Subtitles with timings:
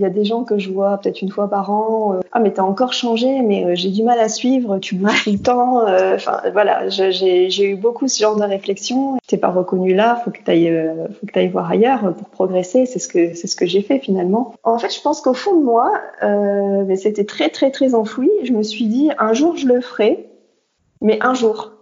[0.00, 2.14] Il y a des gens que je vois peut-être une fois par an.
[2.14, 4.78] Euh, ah mais t'as encore changé, mais euh, j'ai du mal à suivre.
[4.78, 5.86] Tu bouges tout le temps.
[5.86, 9.18] Euh, enfin voilà, j'ai eu beaucoup ce genre de réflexion.
[9.26, 10.74] T'es pas reconnu là, faut que t'ailles,
[11.20, 12.86] faut que t'ailles voir ailleurs pour progresser.
[12.86, 14.54] C'est ce que ce que j'ai fait finalement.
[14.62, 18.30] En fait, je pense qu'au fond de moi, mais c'était très très très enfoui.
[18.42, 20.30] Je me suis dit un jour je le ferai,
[21.02, 21.72] mais un jour.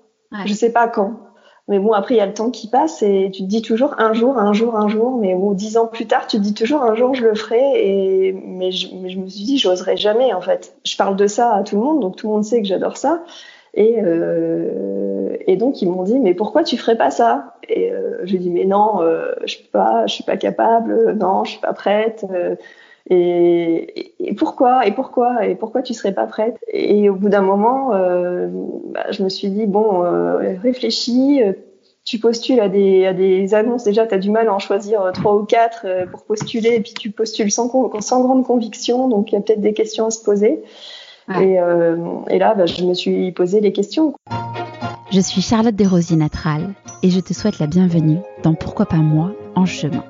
[0.45, 1.12] Je sais pas quand.
[1.69, 3.95] Mais bon, après, il y a le temps qui passe et tu te dis toujours
[3.99, 5.19] un jour, un jour, un jour.
[5.19, 7.61] Mais bon, dix ans plus tard, tu te dis toujours un jour, je le ferai.
[7.77, 10.75] Et, mais, je, mais je me suis dit, j'oserais jamais, en fait.
[10.85, 12.97] Je parle de ça à tout le monde, donc tout le monde sait que j'adore
[12.97, 13.23] ça.
[13.75, 17.55] Et, euh, et donc, ils m'ont dit, mais pourquoi tu ferais pas ça?
[17.69, 21.45] Et euh, j'ai dit, mais non, euh, je peux pas, je suis pas capable, non,
[21.45, 22.25] je suis pas prête.
[22.33, 22.57] Euh,
[23.11, 26.59] et, et, pourquoi Et pourquoi Et pourquoi tu serais pas prête?
[26.73, 28.48] Et au bout d'un moment, euh,
[28.92, 31.41] bah, je me suis dit bon, euh, réfléchis.
[32.09, 33.84] Tu postules à des, à des annonces.
[33.84, 36.70] Déjà, tu as du mal à en choisir euh, trois ou quatre euh, pour postuler,
[36.77, 37.70] et puis tu postules sans,
[38.01, 39.09] sans grande conviction.
[39.09, 40.62] Donc, il y a peut-être des questions à se poser.
[41.39, 41.97] Et, euh,
[42.31, 44.14] et, là, bah, je me suis posé les questions.
[45.12, 46.70] Je suis Charlotte Desrosiers Natral
[47.03, 50.03] et je te souhaite la bienvenue dans Pourquoi pas moi en chemin.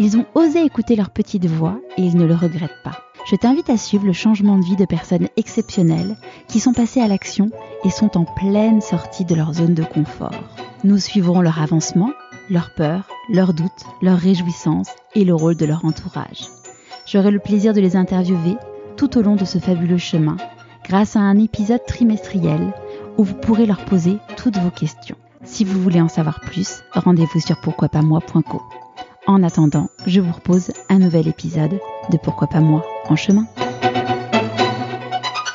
[0.00, 2.98] Ils ont osé écouter leur petite voix et ils ne le regrettent pas.
[3.30, 6.16] Je t'invite à suivre le changement de vie de personnes exceptionnelles
[6.48, 7.50] qui sont passées à l'action
[7.84, 10.32] et sont en pleine sortie de leur zone de confort.
[10.84, 12.10] Nous suivrons leur avancement,
[12.50, 16.50] leurs peurs, leurs doutes, leurs réjouissances et le rôle de leur entourage.
[17.06, 18.56] J'aurai le plaisir de les interviewer
[18.98, 20.36] tout au long de ce fabuleux chemin
[20.84, 22.74] grâce à un épisode trimestriel
[23.16, 25.16] où vous pourrez leur poser toutes vos questions.
[25.42, 28.60] Si vous voulez en savoir plus, rendez-vous sur pourquoipasmoi.co.
[29.26, 33.46] En attendant, je vous propose un nouvel épisode de Pourquoi pas moi en chemin.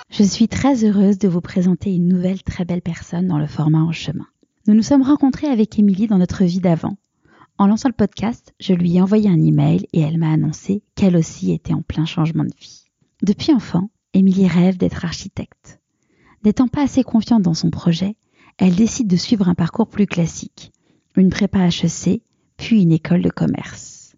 [0.09, 3.83] Je suis très heureuse de vous présenter une nouvelle très belle personne dans le format
[3.83, 4.25] en chemin.
[4.69, 6.95] Nous nous sommes rencontrés avec Émilie dans notre vie d'avant.
[7.57, 11.17] En lançant le podcast, je lui ai envoyé un email et elle m'a annoncé qu'elle
[11.17, 12.85] aussi était en plein changement de vie.
[13.23, 15.79] Depuis enfant, Émilie rêve d'être architecte.
[16.45, 18.15] N'étant pas assez confiante dans son projet,
[18.59, 20.71] elle décide de suivre un parcours plus classique,
[21.15, 22.21] une prépa HEC
[22.55, 24.13] puis une école de commerce.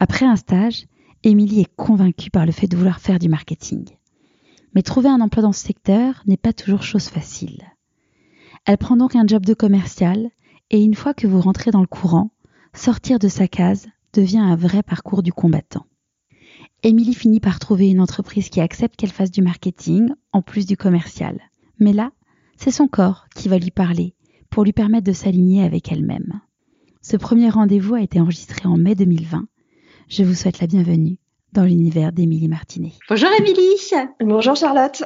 [0.00, 0.86] Après un stage,
[1.22, 3.90] Émilie est convaincue par le fait de vouloir faire du marketing.
[4.74, 7.62] Mais trouver un emploi dans ce secteur n'est pas toujours chose facile.
[8.64, 10.30] Elle prend donc un job de commercial
[10.70, 12.30] et une fois que vous rentrez dans le courant,
[12.74, 15.84] sortir de sa case devient un vrai parcours du combattant.
[16.84, 20.76] Émilie finit par trouver une entreprise qui accepte qu'elle fasse du marketing en plus du
[20.76, 21.40] commercial.
[21.78, 22.12] Mais là,
[22.56, 24.14] c'est son corps qui va lui parler
[24.50, 26.40] pour lui permettre de s'aligner avec elle-même.
[27.00, 29.46] Ce premier rendez-vous a été enregistré en mai 2020.
[30.08, 31.18] Je vous souhaite la bienvenue
[31.52, 32.92] dans l'univers d'Émilie Martinet.
[33.08, 34.06] Bonjour Émilie.
[34.20, 35.02] Bonjour Charlotte.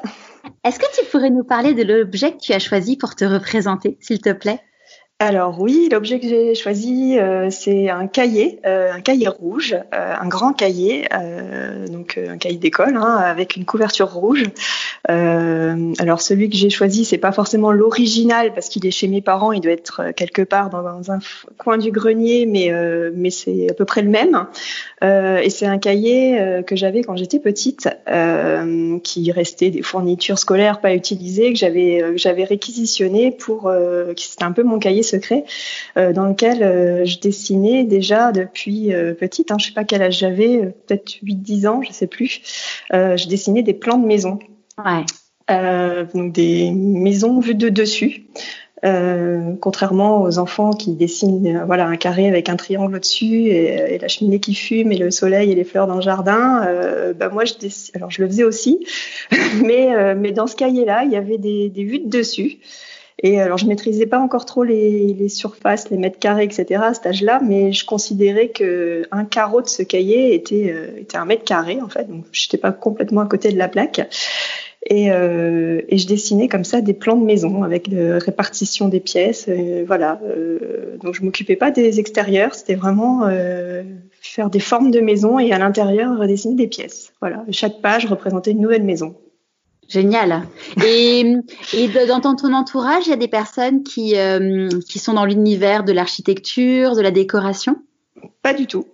[0.64, 3.98] Est-ce que tu pourrais nous parler de l'objet que tu as choisi pour te représenter,
[4.00, 4.60] s'il te plaît?
[5.18, 10.14] Alors oui, l'objet que j'ai choisi, euh, c'est un cahier, euh, un cahier rouge, euh,
[10.14, 11.08] un grand cahier,
[11.90, 14.44] donc un cahier d'école hein, avec une couverture rouge.
[15.08, 19.52] alors celui que j'ai choisi, c'est pas forcément l'original parce qu'il est chez mes parents,
[19.52, 21.18] il doit être quelque part dans, un
[21.56, 22.70] coin du grenier, mais
[23.14, 24.46] mais c'est à peu près le même.
[25.02, 27.88] et c'est un cahier que j'avais quand j'étais petite,
[29.02, 33.72] qui restait des fournitures scolaires pas utilisées que j'avais j'avais réquisitionné pour,
[34.16, 35.44] c'était un peu mon cahier secret
[35.96, 40.02] euh, dans lequel euh, je dessinais déjà depuis euh, petite, hein, je sais pas quel
[40.02, 42.40] âge j'avais, peut-être 8-10 ans, je sais plus.
[42.90, 44.38] je dessinais des plans de maison.
[45.48, 48.26] donc des maisons vues de dessus.
[49.60, 54.40] contrairement aux enfants qui dessinent voilà un carré avec un triangle au-dessus et, la cheminée
[54.40, 56.66] qui fume et le soleil et les fleurs dans le jardin,
[57.18, 57.54] bah moi je
[57.94, 58.86] alors je le faisais aussi,
[59.64, 62.58] mais mais dans ce cahier-là il y avait des, des vues de dessus.
[63.22, 66.82] Et alors, je maîtrisais pas encore trop les, les surfaces, les mètres carrés, etc.
[66.84, 71.16] à cet âge-là, mais je considérais que un carreau de ce cahier était, euh, était
[71.16, 72.04] un mètre carré, en fait.
[72.04, 74.06] Donc, j'étais pas complètement à côté de la plaque.
[74.88, 79.46] Et, euh, et, je dessinais comme ça des plans de maison avec répartition des pièces.
[79.48, 80.20] Euh, voilà.
[80.24, 83.82] Euh, donc je m'occupais pas des extérieurs, c'était vraiment euh,
[84.20, 87.12] faire des formes de maison et à l'intérieur redessiner des pièces.
[87.20, 87.44] Voilà.
[87.50, 89.16] Chaque page représentait une nouvelle maison.
[89.88, 90.42] Génial.
[90.84, 91.36] Et,
[91.72, 95.84] et dans ton, entourage, il y a des personnes qui, euh, qui sont dans l'univers
[95.84, 97.76] de l'architecture, de la décoration?
[98.42, 98.86] Pas du tout.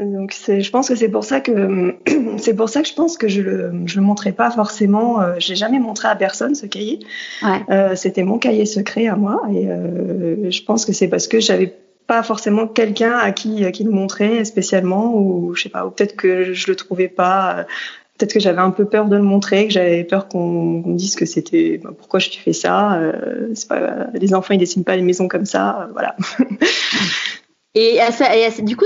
[0.00, 1.94] Donc je pense que c'est pour ça que
[2.38, 5.20] c'est pour ça que je pense que je le je le montrais pas forcément.
[5.20, 7.00] Euh, J'ai jamais montré à personne ce cahier.
[7.42, 7.60] Ouais.
[7.68, 11.38] Euh, C'était mon cahier secret à moi et euh, je pense que c'est parce que
[11.38, 11.74] j'avais
[12.06, 16.16] pas forcément quelqu'un à qui, qui le montrer spécialement, ou je sais pas, ou peut-être
[16.16, 17.66] que je le trouvais pas.
[18.20, 21.16] Peut-être que j'avais un peu peur de le montrer, que j'avais peur qu'on me dise
[21.16, 22.98] que c'était bah, pourquoi je fais ça.
[23.00, 26.14] Euh, pas, les enfants ils dessinent pas les maisons comme ça, voilà.
[27.74, 27.98] Et,
[28.62, 28.84] du coup,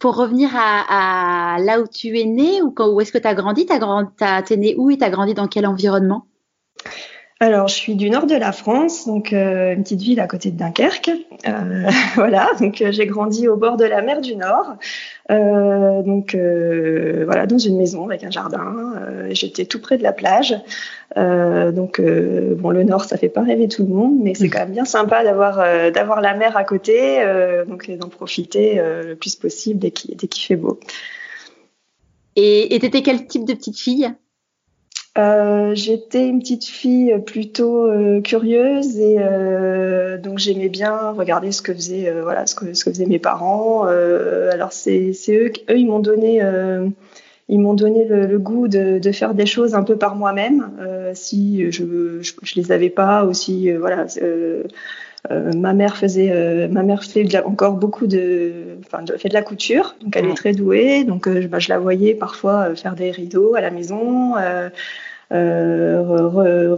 [0.00, 3.72] pour revenir à, là où tu es né où est-ce que tu as grandi, tu
[3.72, 6.26] es né où et tu as grandi dans quel environnement?
[7.40, 10.50] Alors, je suis du nord de la France, donc euh, une petite ville à côté
[10.50, 11.12] de Dunkerque.
[11.46, 14.74] Euh, voilà, donc euh, j'ai grandi au bord de la mer du Nord,
[15.28, 18.94] donc voilà, dans une maison avec un jardin.
[19.30, 20.56] J'étais tout près de la plage,
[21.14, 24.72] donc bon, le Nord, ça fait pas rêver tout le monde, mais c'est quand même
[24.72, 25.58] bien sympa d'avoir
[25.92, 27.22] d'avoir la mer à côté,
[27.68, 30.80] donc d'en profiter le plus possible dès qu'il dès qu'il fait beau.
[32.34, 34.10] Et t'étais quel type de petite fille?
[35.18, 41.60] Euh, j'étais une petite fille plutôt euh, curieuse et euh, donc j'aimais bien regarder ce
[41.60, 43.82] que faisaient voilà ce que ce que faisaient mes parents.
[43.82, 46.40] alors c'est eux eux ils m'ont donné
[47.48, 50.70] ils m'ont donné le, goût de, de, faire des choses un peu par moi-même
[51.14, 54.06] si je, je, je les avais pas aussi voilà
[55.32, 58.52] ma mère faisait ma mère fait encore beaucoup de
[58.86, 62.14] enfin fait de la couture donc elle est très douée donc bah, je la voyais
[62.14, 64.34] parfois faire des rideaux à la maison
[65.32, 66.74] euh,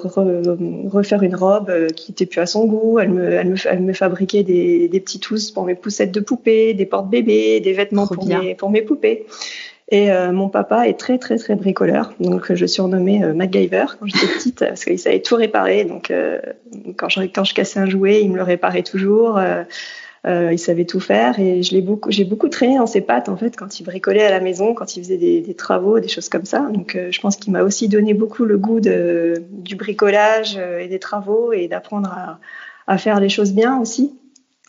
[0.89, 2.99] refaire une robe euh, qui était plus à son goût.
[2.99, 6.21] Elle me, elle me, elle me fabriquait des, des petits tous pour mes poussettes de
[6.21, 9.27] poupées, des portes-bébés, des vêtements pour mes, pour mes poupées.
[9.93, 14.07] Et euh, mon papa est très très très bricoleur, donc je surnommais euh, MacGyver quand
[14.07, 15.85] j'étais petite parce qu'il savait tout réparer.
[15.85, 16.39] Donc euh,
[16.97, 19.41] quand je quand je cassais un jouet, il me le réparait toujours.
[20.27, 23.31] Euh, il savait tout faire et je l'ai beaucoup, j'ai beaucoup traîné dans ses pattes
[23.31, 26.09] en fait quand il bricolait à la maison, quand il faisait des, des travaux, des
[26.09, 26.61] choses comme ça.
[26.75, 30.81] Donc euh, je pense qu'il m'a aussi donné beaucoup le goût de, du bricolage euh,
[30.81, 32.39] et des travaux et d'apprendre à,
[32.87, 34.15] à, faire les choses bien aussi,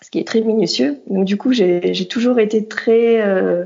[0.02, 1.02] ce qui est très minutieux.
[1.08, 3.66] Donc du coup j'ai toujours été très euh,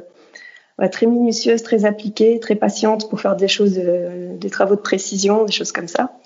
[0.91, 5.51] très minutieuse, très appliquée, très patiente pour faire des choses, des travaux de précision, des
[5.51, 6.17] choses comme ça.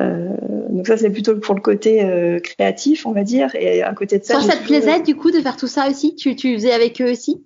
[0.00, 0.28] Euh,
[0.68, 4.18] donc ça c'est plutôt pour le côté euh, créatif on va dire et à côté
[4.18, 4.40] de ça.
[4.42, 7.10] ça te plaisait du coup de faire tout ça aussi tu, tu faisais avec eux
[7.10, 7.42] aussi?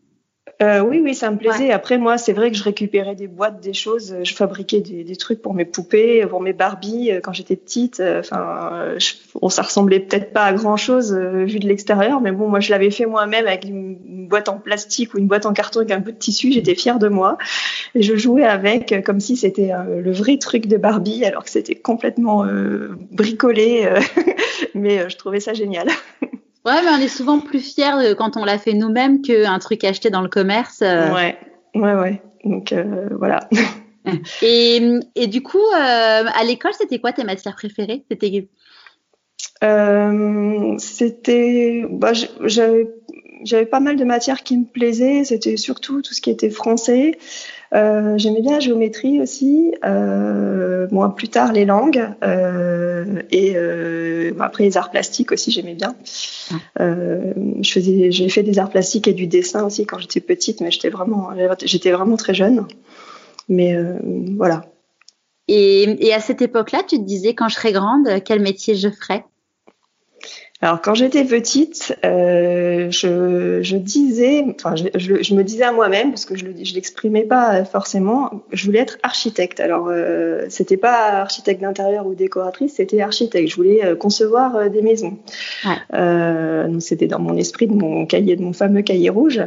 [0.62, 1.70] Euh, oui, oui, ça me plaisait.
[1.70, 4.14] Après, moi, c'est vrai que je récupérais des boîtes, des choses.
[4.22, 8.00] Je fabriquais des, des trucs pour mes poupées, pour mes Barbies euh, quand j'étais petite.
[8.00, 8.98] Euh, enfin, euh,
[9.40, 12.70] bon, ça ressemblait peut-être pas à grand chose vu de l'extérieur, mais bon, moi, je
[12.70, 13.98] l'avais fait moi-même avec une,
[14.28, 16.52] boîte en plastique ou une boîte en carton avec un peu de tissu.
[16.52, 17.36] J'étais fière de moi
[17.96, 21.74] et je jouais avec comme si c'était le vrai truc de Barbie, alors que c'était
[21.74, 22.46] complètement
[23.10, 23.88] bricolé.
[24.74, 25.88] mais je trouvais ça génial.
[26.66, 30.10] Ouais, mais on est souvent plus fiers quand on l'a fait nous-mêmes qu'un truc acheté
[30.10, 30.82] dans le commerce.
[30.82, 31.12] Euh.
[31.12, 31.38] Ouais,
[31.74, 32.22] ouais, ouais.
[32.44, 33.48] Donc euh, voilà.
[34.42, 38.04] et, et, du coup, euh, à l'école, c'était quoi tes matières préférées?
[38.10, 38.48] C'était
[39.62, 42.88] euh, C'était, bah, j'avais
[43.42, 45.24] j'avais pas mal de matières qui me plaisaient.
[45.24, 47.18] C'était surtout tout ce qui était français.
[47.72, 49.74] Euh, J'aimais bien la géométrie aussi.
[49.84, 52.04] Euh, moi, plus tard, les langues.
[52.24, 55.94] Euh, et euh, après, les arts plastiques aussi, j'aimais bien.
[56.80, 57.32] Euh,
[57.62, 60.70] je faisais, j'ai fait des arts plastiques et du dessin aussi quand j'étais petite, mais
[60.70, 61.30] j'étais vraiment,
[61.62, 62.66] j'étais vraiment très jeune.
[63.48, 63.94] Mais euh,
[64.36, 64.64] voilà.
[65.48, 68.88] Et, et à cette époque-là, tu te disais, quand je serai grande, quel métier je
[68.88, 69.24] ferais
[70.62, 76.10] alors quand j'étais petite, euh, je, je, disais, enfin je, je, me disais à moi-même
[76.10, 79.60] parce que je je l'exprimais pas forcément, je voulais être architecte.
[79.60, 83.48] Alors euh, c'était pas architecte d'intérieur ou décoratrice, c'était architecte.
[83.48, 85.16] Je voulais euh, concevoir euh, des maisons.
[85.64, 85.76] Ouais.
[85.94, 89.40] Euh, donc c'était dans mon esprit de mon cahier, de mon fameux cahier rouge.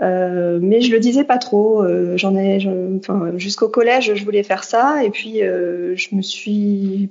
[0.00, 1.84] mais je le disais pas trop.
[2.16, 2.66] J'en ai,
[2.96, 7.10] enfin jusqu'au collège, je voulais faire ça et puis je me suis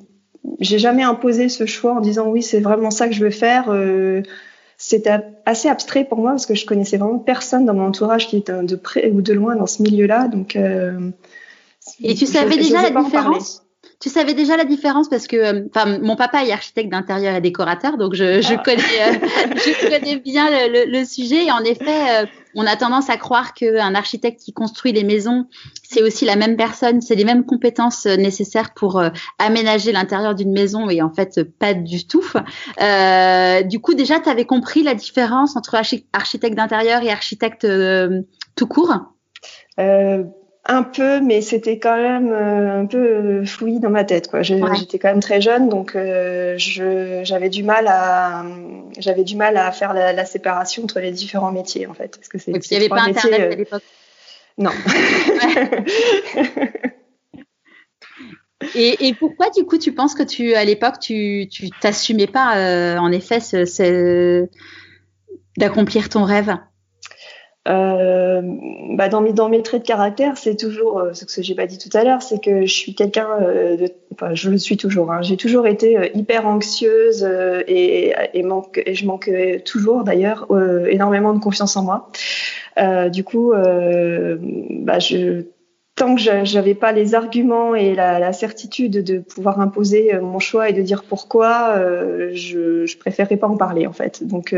[0.59, 3.65] j'ai jamais imposé ce choix en disant oui, c'est vraiment ça que je veux faire.
[3.69, 4.21] Euh,
[4.77, 8.38] c'était assez abstrait pour moi parce que je connaissais vraiment personne dans mon entourage qui
[8.38, 10.27] était de près ou de loin dans ce milieu-là.
[10.27, 11.12] Donc, euh,
[12.01, 13.62] et tu savais déjà la différence?
[14.03, 17.39] Tu savais déjà la différence parce que, euh, enfin, mon papa est architecte d'intérieur et
[17.39, 18.57] décorateur, donc je, je ah.
[18.57, 19.13] connais, euh,
[19.55, 21.45] je connais bien le, le, sujet.
[21.45, 25.48] Et en effet, euh, on a tendance à croire qu'un architecte qui construit les maisons,
[25.83, 29.01] c'est aussi la même personne, c'est les mêmes compétences nécessaires pour
[29.39, 32.25] aménager l'intérieur d'une maison, et en fait, pas du tout.
[33.69, 35.75] du coup, déjà, tu avais compris la différence entre
[36.12, 37.65] architecte d'intérieur et architecte
[38.57, 38.98] tout court?
[40.65, 44.29] Un peu, mais c'était quand même euh, un peu euh, fouillis dans ma tête.
[44.29, 44.43] Quoi.
[44.43, 48.46] J'étais quand même très jeune, donc euh, j'avais du mal à
[48.98, 52.38] j'avais du mal à faire la, séparation entre les différents métiers en fait, parce que
[52.38, 52.51] c'est.
[52.51, 53.84] il n'y avait pas internet à l'époque.
[54.58, 54.72] Non.
[58.75, 63.00] et, et, pourquoi du coup tu penses que tu à l'époque tu tu t'assumais pas
[63.00, 64.48] en effet ce, ce
[65.58, 66.55] d'accomplir ton rêve?
[67.67, 68.41] Euh,
[68.96, 71.65] bah dans, mes, dans mes traits de caractère, c'est toujours euh, ce que j'ai pas
[71.65, 74.75] dit tout à l'heure, c'est que je suis quelqu'un euh, de, enfin, je le suis
[74.75, 75.12] toujours.
[75.12, 77.24] Hein, j'ai toujours été euh, hyper anxieuse
[77.67, 79.32] et, et, manque, et je manque
[79.63, 80.48] toujours d'ailleurs
[80.89, 82.12] énormément de confiance en moi.
[83.10, 85.46] du coup, bah, je
[85.96, 90.67] tant que j'avais pas les arguments et la, la, certitude de pouvoir imposer mon choix
[90.67, 91.75] et de dire pourquoi,
[92.34, 94.24] je, je préférais pas en parler en fait.
[94.24, 94.55] Donc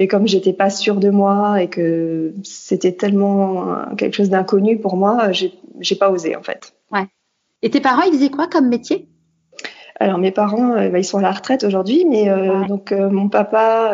[0.00, 4.96] et comme j'étais pas sûre de moi et que c'était tellement quelque chose d'inconnu pour
[4.96, 6.74] moi, j'ai pas osé en fait.
[6.90, 7.06] Ouais.
[7.60, 9.06] Et tes parents, ils faisaient quoi comme métier?
[10.00, 13.10] Alors mes parents, euh, bah, ils sont à la retraite aujourd'hui, mais euh, donc euh,
[13.10, 13.92] mon papa,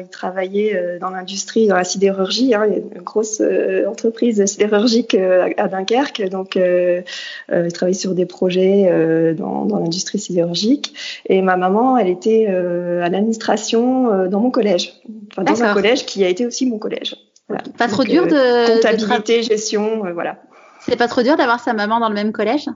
[0.00, 3.42] il travaillait dans l'industrie, dans la sidérurgie, hein, une grosse
[3.86, 10.94] entreprise sidérurgique à Dunkerque, donc il travaillait sur des projets dans, dans l'industrie sidérurgique.
[11.28, 14.94] Et ma maman, elle était à l'administration dans mon collège,
[15.32, 17.16] enfin, dans un collège qui a été aussi mon collège.
[17.48, 17.62] Voilà.
[17.76, 20.38] Pas trop dur de comptabilité, gestion, voilà.
[20.80, 22.66] C'est pas trop dur d'avoir sa maman dans le même collège?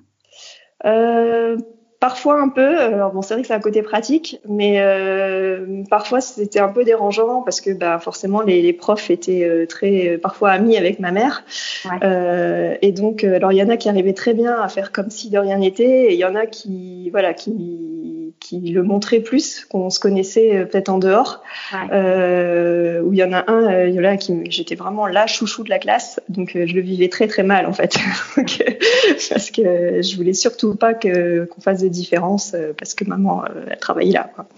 [0.85, 1.57] Euh,
[2.01, 2.79] Parfois un peu.
[2.79, 6.85] Alors bon, c'est vrai que c'est un côté pratique, mais euh, parfois c'était un peu
[6.85, 11.01] dérangeant parce que bah, forcément les, les profs étaient euh, très euh, parfois amis avec
[11.01, 11.43] ma mère.
[11.85, 11.99] Ouais.
[12.05, 14.93] Euh, et donc, euh, alors il y en a qui arrivaient très bien à faire
[14.93, 18.85] comme si de rien n'était, et il y en a qui voilà qui qui le
[18.85, 21.43] montraient plus, qu'on se connaissait peut-être en dehors.
[21.73, 23.01] Ouais.
[23.01, 25.65] où il y en a un, il y en a qui j'étais vraiment la chouchou
[25.65, 27.97] de la classe, donc je le vivais très très mal en fait,
[28.37, 33.45] parce que je voulais surtout pas que qu'on fasse des différence euh, parce que maman,
[33.45, 34.31] euh, elle travaillait là.
[34.35, 34.49] Quoi.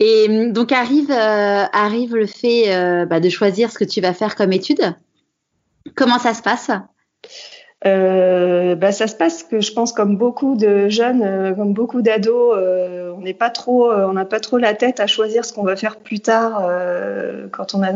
[0.00, 4.14] Et hum, donc arrive, euh, arrive le fait bah, de choisir ce que tu vas
[4.14, 4.94] faire comme étude.
[5.94, 6.70] Comment ça se passe?
[7.84, 12.00] Euh, bah, ça se passe que je pense comme beaucoup de jeunes, euh, comme beaucoup
[12.00, 15.52] d'ados, euh, on n'est pas trop, on n'a pas trop la tête à choisir ce
[15.52, 16.70] qu'on va faire plus tard
[17.52, 17.92] quand on a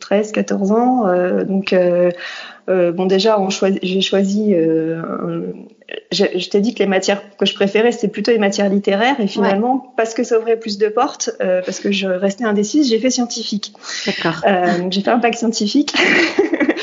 [0.00, 1.06] 13, 14 ans.
[1.44, 1.74] donc
[2.66, 3.38] bon déjà,
[3.82, 4.54] j'ai choisi.
[6.12, 9.26] je, t'ai dit que les matières que je préférais c'était plutôt les matières littéraires et
[9.26, 13.10] finalement parce que ça ouvrait plus de portes, parce que je restais indécise, j'ai fait
[13.10, 13.74] scientifique.
[14.06, 14.42] D'accord.
[14.90, 15.94] j'ai fait un bac scientifique.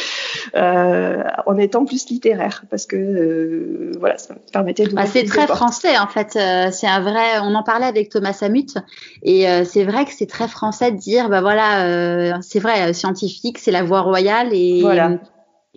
[0.56, 4.94] euh, en étant plus littéraire parce que euh, voilà, ça me permettait de.
[4.94, 6.38] Bah, c'est très français en fait.
[6.38, 7.40] Euh, c'est un vrai.
[7.42, 8.78] On en parlait avec Thomas Samut
[9.24, 13.58] et euh, c'est vrai que c'est très français de dire bah voilà, c'est vrai, scientifique,
[13.58, 14.82] c'est la voie royale et.
[14.82, 15.20] Voilà.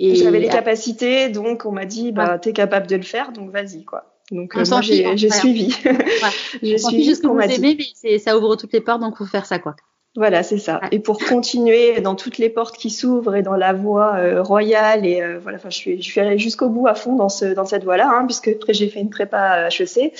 [0.01, 3.51] Et j'avais les capacités, donc on m'a dit bah t'es capable de le faire, donc
[3.51, 4.15] vas-y quoi.
[4.31, 5.75] Donc moi j'ai suivi.
[5.85, 5.95] Ouais.
[6.63, 7.79] j'ai suivi juste qu'on m'a dit.
[8.05, 9.75] Mais ça ouvre toutes les portes, donc faut faire ça quoi.
[10.19, 10.81] Voilà, c'est ça.
[10.91, 15.07] Et pour continuer dans toutes les portes qui s'ouvrent et dans la voie euh, royale
[15.07, 17.45] et euh, voilà, enfin, je suis, je suis allée jusqu'au bout à fond dans ce,
[17.45, 20.13] dans cette voie-là, hein, puisque après j'ai fait une prépa HEC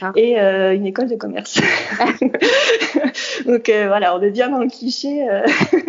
[0.00, 0.12] ah.
[0.16, 1.60] et euh, une école de commerce.
[3.44, 5.26] Donc voilà, on est bien dans le cliché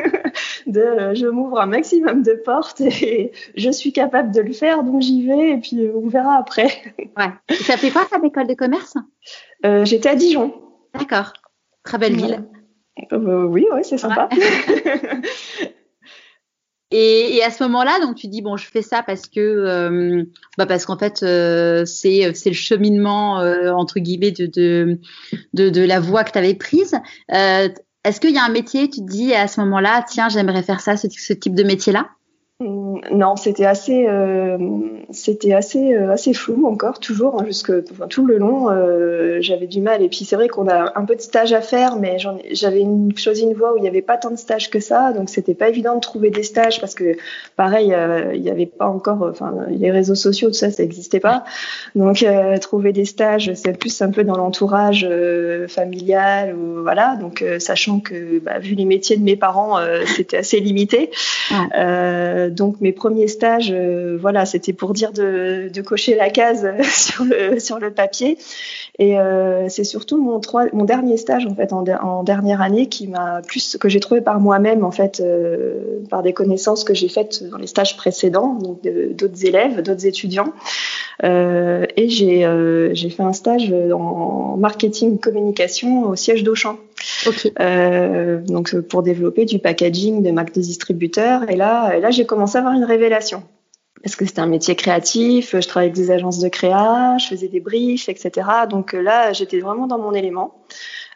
[0.67, 5.01] de je m'ouvre un maximum de portes et je suis capable de le faire, donc
[5.01, 6.67] j'y vais et puis on verra après.
[6.97, 7.55] ouais.
[7.63, 8.95] Ça fait quoi cette école de commerce?
[9.83, 10.53] J'étais à Dijon.
[10.93, 11.31] D'accord.
[11.85, 12.43] Très belle ville.
[13.11, 14.29] Euh, oui, oui, c'est sympa.
[16.95, 20.23] Et, et, à ce moment-là, donc tu dis bon, je fais ça parce que euh,
[20.59, 24.99] bah parce qu'en fait euh, c'est c'est le cheminement euh, entre guillemets de de
[25.53, 26.93] de, de la voie que tu avais prise.
[27.33, 27.69] Euh,
[28.03, 30.81] Est-ce qu'il y a un métier, tu te dis à ce moment-là, tiens, j'aimerais faire
[30.81, 32.09] ça, ce, ce type de métier-là?
[32.59, 34.57] Non, c'était assez, euh,
[35.09, 38.69] c'était assez, euh, assez flou encore, toujours, hein, jusque enfin, tout le long.
[38.69, 40.01] Euh, j'avais du mal.
[40.01, 42.17] Et puis c'est vrai qu'on a un peu de stage à faire, mais
[42.51, 45.29] j'avais choisi une voie où il n'y avait pas tant de stages que ça, donc
[45.29, 47.15] c'était pas évident de trouver des stages parce que,
[47.55, 47.93] pareil,
[48.33, 51.43] il n'y avait pas encore, enfin, les réseaux sociaux, tout ça, ça n'existait pas.
[51.95, 52.25] Donc
[52.61, 55.07] trouver des stages, c'est plus un peu dans l'entourage
[55.67, 57.15] familial ou voilà.
[57.15, 61.09] Donc sachant que, bah, vu les métiers de mes parents, c'était assez limité.
[61.51, 67.25] Ouais donc mes premiers stages, euh, voilà, c'était pour dire de, cocher la case sur
[67.25, 68.37] le sur le papier.
[68.99, 73.77] Et euh, c'est surtout mon dernier stage en fait en, dernière année qui m'a plus
[73.79, 77.57] que j'ai trouvé par moi-même en fait euh, par des connaissances que j'ai faites dans
[77.57, 80.53] les stages précédents, donc d'autres élèves, d'autres étudiants.
[81.23, 86.77] Euh, et j'ai euh, j'ai fait un stage en marketing communication au siège d'Auchan.
[87.27, 87.53] Okay.
[87.59, 91.49] Euh, donc pour développer du packaging de marques de distributeurs.
[91.49, 93.43] Et là, là j'ai commencé à avoir une révélation
[94.03, 97.47] parce que c'était un métier créatif, je travaillais avec des agences de créa, je faisais
[97.47, 98.47] des briefs, etc.
[98.69, 100.55] Donc euh, là, j'étais vraiment dans mon élément.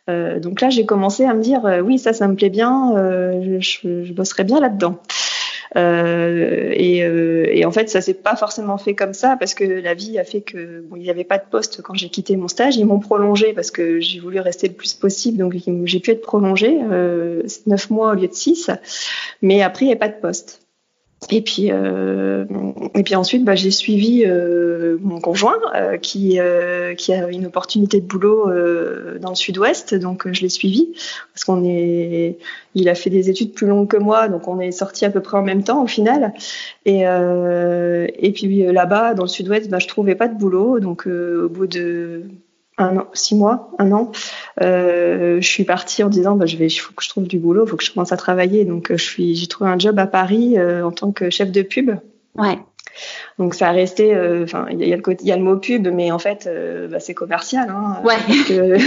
[0.10, 2.96] Euh, donc là, j'ai commencé à me dire, euh, oui, ça, ça me plaît bien,
[2.96, 5.02] euh, je, je, bosserai bien là-dedans.
[5.76, 10.18] Et, et, en fait, ça s'est pas forcément fait comme ça parce que la vie
[10.20, 12.78] a fait que bon, il n'y avait pas de poste quand j'ai quitté mon stage.
[12.78, 15.56] Ils m'ont prolongé parce que j'ai voulu rester le plus possible, donc
[15.86, 16.78] j'ai pu être prolongée
[17.66, 18.70] neuf mois au lieu de six.
[19.42, 20.67] Mais après, il n'y avait pas de poste.
[21.32, 22.46] Et puis, euh,
[22.94, 27.48] et puis ensuite, bah, j'ai suivi euh, mon conjoint euh, qui, euh, qui a une
[27.48, 30.94] opportunité de boulot euh, dans le sud-ouest, donc je l'ai suivi.
[31.34, 32.38] Parce qu'on est,
[32.76, 35.20] il a fait des études plus longues que moi, donc on est sortis à peu
[35.22, 36.34] près en même temps au final.
[36.86, 41.50] Et, et puis là-bas, dans le sud-ouest, bah, je trouvais pas de boulot, donc au
[41.50, 42.22] bout de
[42.78, 44.12] un an, six mois, un an,
[44.62, 47.40] euh, je suis partie en disant bah, je vais, il faut que je trouve du
[47.40, 48.66] boulot, il faut que je commence à travailler.
[48.66, 51.52] Donc euh, je suis, j'ai trouvé un job à Paris euh, en tant que chef
[51.52, 51.92] de pub.
[52.36, 52.60] Ouais.
[53.38, 55.58] Donc ça a resté, euh, enfin il y, a le il y a le mot
[55.58, 56.50] pub, mais en fait
[56.90, 57.70] bah, c'est commercial.
[57.70, 58.16] Hein, ouais.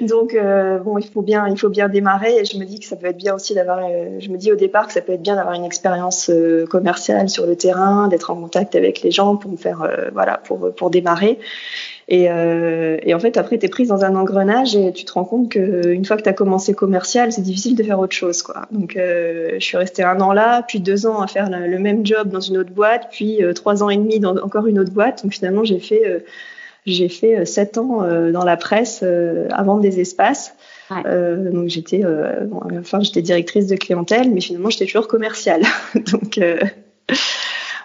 [0.00, 0.36] donc
[0.84, 2.38] bon il faut bien, il faut bien démarrer.
[2.38, 3.80] Et je me dis que ça peut être bien aussi d'avoir,
[4.20, 6.30] je me dis au départ que ça peut être bien d'avoir une expérience
[6.70, 10.72] commerciale sur le terrain, d'être en contact avec les gens pour me faire, voilà, pour
[10.76, 11.40] pour démarrer.
[12.08, 15.12] Et, euh, et, en fait, après, tu es prise dans un engrenage et tu te
[15.12, 18.42] rends compte qu'une fois que tu as commencé commercial, c'est difficile de faire autre chose.
[18.42, 18.66] Quoi.
[18.70, 22.04] Donc, euh, je suis restée un an là, puis deux ans à faire le même
[22.04, 24.92] job dans une autre boîte, puis euh, trois ans et demi dans encore une autre
[24.92, 25.22] boîte.
[25.22, 26.18] Donc, finalement, j'ai fait, euh,
[26.84, 30.54] j'ai fait sept ans dans la presse à vendre des espaces.
[30.90, 31.50] Ouais.
[31.50, 32.02] donc, j'étais,
[32.42, 35.62] bon, enfin, j'étais directrice de clientèle, mais finalement, j'étais toujours commerciale.
[36.12, 36.38] donc,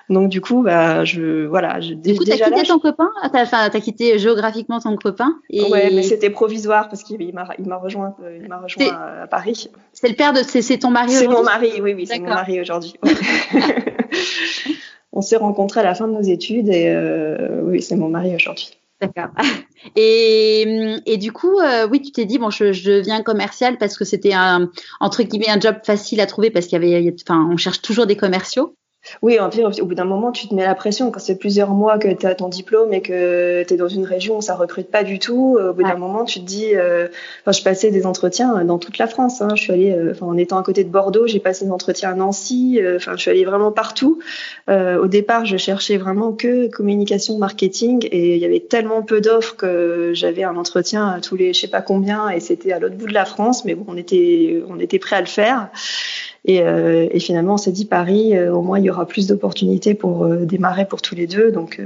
[0.09, 1.79] donc du coup, bah, je voilà.
[1.79, 3.09] Je, du coup, t'as quitté ton copain?
[3.31, 5.63] T'as enfin, as quitté géographiquement ton copain et...
[5.69, 9.69] Ouais, mais c'était provisoire parce qu'il m'a il m'a rejoint il m'a rejoint à, Paris.
[9.93, 12.59] C'est le père de c'est ton mari C'est mon mari, oui oui, c'est mon mari
[12.59, 12.95] aujourd'hui.
[15.11, 18.35] On s'est rencontrés à la fin de nos études et euh, oui, c'est mon mari
[18.35, 18.69] aujourd'hui.
[19.01, 19.29] D'accord.
[19.95, 23.97] Et, et, du coup, euh, oui, tu t'es dit bon, je, je deviens commercial parce
[23.97, 27.47] que c'était un entre guillemets un job facile à trouver parce qu'il y avait, enfin,
[27.49, 28.75] on cherche toujours des commerciaux.
[29.21, 31.11] Oui, en au bout d'un moment, tu te mets la pression.
[31.11, 34.05] Quand c'est plusieurs mois que tu as ton diplôme et que tu es dans une
[34.05, 36.75] région où ça recrute pas du tout, euh, au bout d'un moment, tu te dis.
[36.75, 37.07] Euh,
[37.41, 39.41] enfin, je passais des entretiens dans toute la France.
[39.41, 39.49] Hein.
[39.55, 42.11] Je suis allée, euh, enfin, en étant à côté de Bordeaux, j'ai passé des entretiens
[42.11, 42.79] à Nancy.
[42.95, 44.19] Enfin, je suis allée vraiment partout.
[44.67, 49.55] au départ, je cherchais vraiment que communication, marketing, et il y avait tellement peu d'offres
[49.55, 53.07] que j'avais un entretien tous les, je sais pas combien, et c'était à l'autre bout
[53.07, 53.65] de la France.
[53.65, 55.69] Mais bon, on était, on était prêt à le faire.
[56.45, 59.28] Et, euh, et, finalement, on s'est dit Paris, euh, au moins il y aura plus
[59.28, 61.52] d'opportunités pour euh, démarrer pour tous les deux.
[61.52, 61.82] Donc,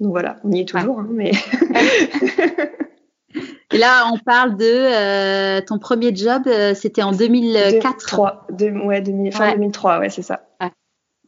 [0.00, 1.00] donc voilà, on y est toujours.
[1.00, 1.32] Hein, mais
[3.72, 6.42] et là, on parle de ton premier job,
[6.74, 7.80] c'était en 2004.
[7.80, 10.42] 2003, de, ouais, 2000, fin 2003, ouais, c'est ça.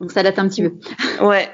[0.00, 0.74] Donc ça date un petit peu.
[1.24, 1.48] Ouais.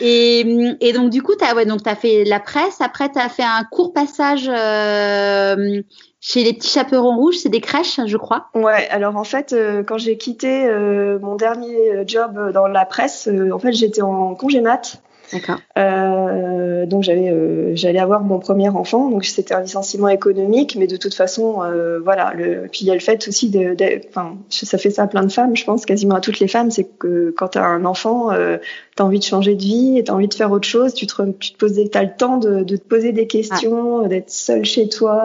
[0.00, 0.40] Et,
[0.80, 2.80] et, donc, du coup, tu as, ouais, donc, as fait la presse.
[2.80, 5.82] Après, tu as fait un court passage euh,
[6.20, 8.46] chez les petits chaperons rouges, c'est des crèches, je crois.
[8.54, 13.28] Ouais, alors en fait, euh, quand j'ai quitté euh, mon dernier job dans la presse,
[13.28, 15.02] euh, en fait, j'étais en congé mat.
[15.32, 15.58] D'accord.
[15.78, 20.88] Euh, donc j'avais, euh, j'allais avoir mon premier enfant, donc c'était un licenciement économique, mais
[20.88, 22.32] de toute façon, euh, voilà.
[22.34, 23.76] Le, puis il y a le fait aussi de,
[24.08, 26.72] enfin, ça fait ça à plein de femmes, je pense, quasiment à toutes les femmes,
[26.72, 28.58] c'est que quand tu as un enfant, euh,
[28.96, 30.94] tu as envie de changer de vie, et tu as envie de faire autre chose,
[30.94, 34.30] tu te, tu te poses, as le temps de, de te poser des questions, d'être
[34.30, 35.22] seule chez toi,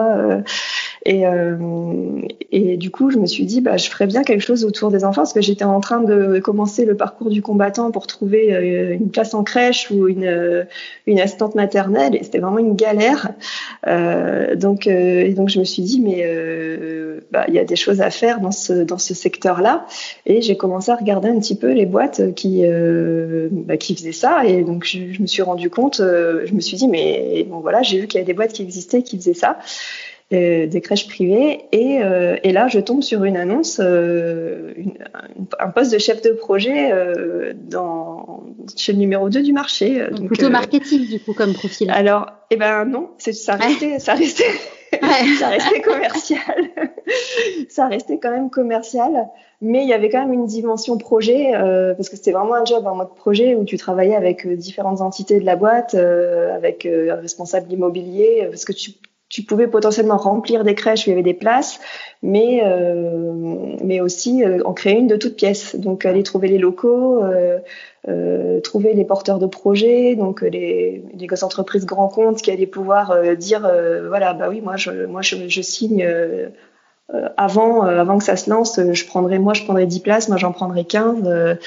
[1.06, 1.56] euh,
[2.50, 4.90] et, et du coup, je me suis dit, bah, je ferais bien quelque chose autour
[4.90, 8.96] des enfants, parce que j'étais en train de commencer le parcours du combattant pour trouver
[8.98, 10.66] une place en crèche une,
[11.06, 13.32] une assistante maternelle et c'était vraiment une galère.
[13.86, 17.64] Euh, donc, euh, et donc je me suis dit mais euh, bah, il y a
[17.64, 19.86] des choses à faire dans ce dans ce secteur-là.
[20.26, 22.62] Et j'ai commencé à regarder un petit peu les boîtes qui
[23.50, 24.44] bah, qui faisaient ça.
[24.46, 27.82] Et donc je, je me suis rendu compte, je me suis dit mais bon voilà
[27.82, 29.58] j'ai vu qu'il y avait des boîtes qui existaient qui faisaient ça
[30.32, 31.66] euh, des crèches privées.
[31.70, 34.98] Et, euh, et, là, je tombe sur une annonce, euh, une,
[35.60, 38.42] un poste de chef de projet euh, dans,
[38.76, 40.04] chez le numéro 2 du marché.
[40.10, 41.90] Donc, plutôt marketing, du coup, comme profil.
[41.90, 44.50] Alors, eh ben non, ça restait, ça restait,
[45.38, 46.70] ça restait commercial.
[47.68, 49.28] ça restait quand même commercial.
[49.60, 51.52] Mais il y avait quand même une dimension projet,
[51.96, 55.40] parce que c'était vraiment un job en mode projet où tu travaillais avec différentes entités
[55.40, 58.90] de la boîte, avec un responsable immobilier, parce que tu
[59.28, 61.80] tu pouvais potentiellement remplir des crèches où il y avait des places,
[62.22, 65.74] mais euh, mais aussi euh, en créer une de toutes pièces.
[65.76, 67.58] Donc aller trouver les locaux, euh,
[68.08, 73.10] euh trouver les porteurs de projets, donc les, les entreprises grands comptes qui allaient pouvoir
[73.10, 73.68] euh, dire
[74.08, 76.06] voilà bah oui moi je moi je, je signe
[77.14, 80.00] euh, avant, euh, avant que ça se lance, euh, je prendrais, moi, je prendrais 10
[80.00, 81.58] places, moi, j'en prendrais 15.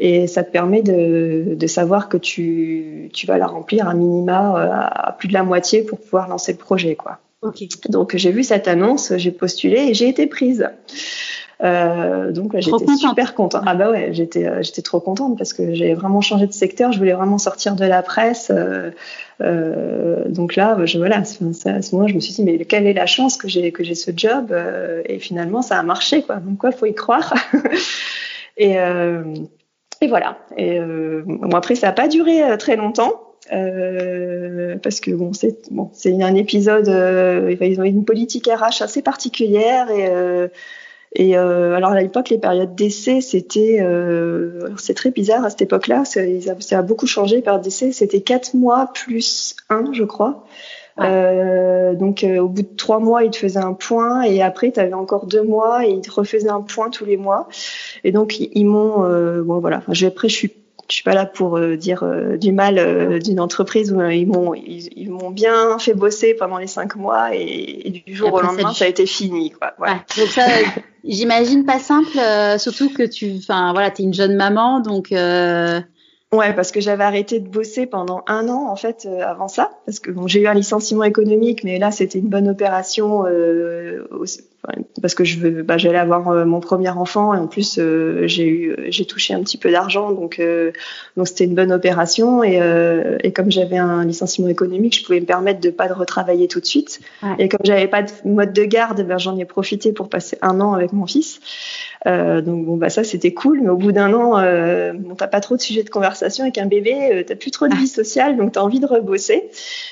[0.00, 4.90] et ça te permet de, de savoir que tu, tu vas la remplir à minima
[4.92, 7.18] à plus de la moitié pour pouvoir lancer le projet, quoi.
[7.42, 7.68] Okay.
[7.88, 10.68] Donc, j'ai vu cette annonce, j'ai postulé et j'ai été prise.
[11.62, 13.62] Donc j'étais super contente.
[13.66, 16.92] Ah bah ouais, j'étais j'étais trop contente parce que j'ai vraiment changé de secteur.
[16.92, 18.50] Je voulais vraiment sortir de la presse.
[19.40, 23.06] donc là, je, voilà, à ce moment, je me suis dit mais quelle est la
[23.06, 24.54] chance que j'ai que j'ai ce job
[25.04, 26.36] et finalement ça a marché quoi.
[26.36, 27.34] Donc quoi, faut y croire.
[28.56, 28.76] et
[30.02, 30.38] et voilà.
[30.56, 33.30] Et bon, après, ça n'a pas duré très longtemps.
[33.52, 36.88] Euh, parce que bon, c'est bon, c'est un épisode.
[36.88, 40.48] Euh, ils ont une politique RH assez particulière et euh,
[41.12, 43.84] et euh, alors à l'époque, les périodes d'essai, c'était
[44.76, 46.04] c'est très bizarre à cette époque-là.
[46.04, 46.20] Ça,
[46.60, 47.42] ça, a beaucoup changé.
[47.42, 50.44] Périodes d'essai, c'était quatre mois plus un, je crois.
[51.00, 54.80] Euh, donc au bout de trois mois, ils te faisaient un point et après tu
[54.80, 57.48] avais encore deux mois et ils te refaisaient un point tous les mois.
[58.04, 59.00] Et donc ils, m'ont
[59.42, 59.78] bon voilà.
[59.78, 60.59] Enfin, après je suis
[60.90, 64.26] je suis pas là pour euh, dire euh, du mal euh, d'une entreprise où ils
[64.26, 68.72] m'ont ils, m'ont bien fait bosser pendant les cinq mois et, du jour au lendemain
[68.72, 69.72] ça, a été fini quoi.
[69.78, 69.94] Ouais.
[70.16, 70.46] donc ça
[71.04, 72.18] j'imagine pas simple
[72.58, 75.12] surtout que tu enfin voilà tu es une jeune maman donc
[76.32, 79.98] Ouais, parce que j'avais arrêté de bosser pendant un an en fait avant ça, parce
[79.98, 84.06] que bon, j'ai eu un licenciement économique, mais là c'était une bonne opération euh,
[85.00, 88.26] parce que je veux, bah, j'allais avoir euh, mon premier enfant et en plus euh,
[88.26, 90.72] j'ai eu, j'ai touché un petit peu d'argent, donc euh,
[91.16, 92.60] donc c'était une bonne opération et,
[93.22, 96.60] et comme j'avais un licenciement économique, je pouvais me permettre de pas de retravailler tout
[96.60, 97.00] de suite.
[97.38, 100.60] Et comme j'avais pas de mode de garde, ben j'en ai profité pour passer un
[100.60, 101.40] an avec mon fils.
[102.06, 104.32] donc bon bah ça c'était cool, mais au bout d'un an,
[104.94, 107.74] bon t'as pas trop de sujets de conversation avec un bébé, t'as plus trop de
[107.74, 109.50] vie sociale, donc t'as envie de rebosser.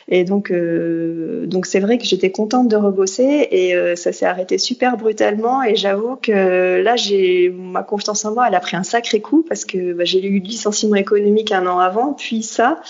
[0.09, 4.97] Et donc donc c'est vrai que j'étais contente de rebosser et ça s'est arrêté super
[4.97, 9.21] brutalement et j'avoue que là, j'ai ma confiance en moi, elle a pris un sacré
[9.21, 12.81] coup parce que bah, j'ai eu le licenciement économique un an avant, puis ça,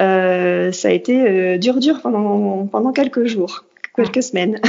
[0.00, 3.64] euh, ça a été euh, dur, dur pendant pendant quelques jours,
[3.96, 4.60] quelques semaines,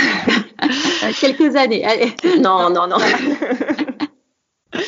[1.20, 1.86] quelques années.
[1.86, 2.12] Allez.
[2.42, 2.98] Non, non, non.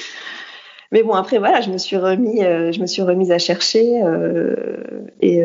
[0.92, 4.02] Mais bon, après voilà, je me suis remis, euh, je me suis remise à chercher
[5.22, 5.42] et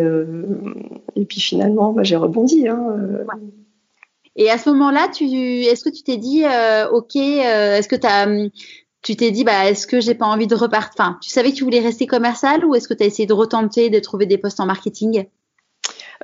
[1.17, 2.69] et puis finalement, bah, j'ai rebondi.
[2.69, 2.97] Hein,
[4.39, 7.97] et à ce moment-là, tu, est-ce que tu t'es dit, euh, ok, euh, est-ce que
[8.07, 8.49] as,
[9.03, 11.57] tu t'es dit, bah, est-ce que j'ai pas envie de repartir Enfin, tu savais que
[11.57, 14.39] tu voulais rester commercial ou est-ce que tu as essayé de retenter de trouver des
[14.39, 15.27] postes en marketing?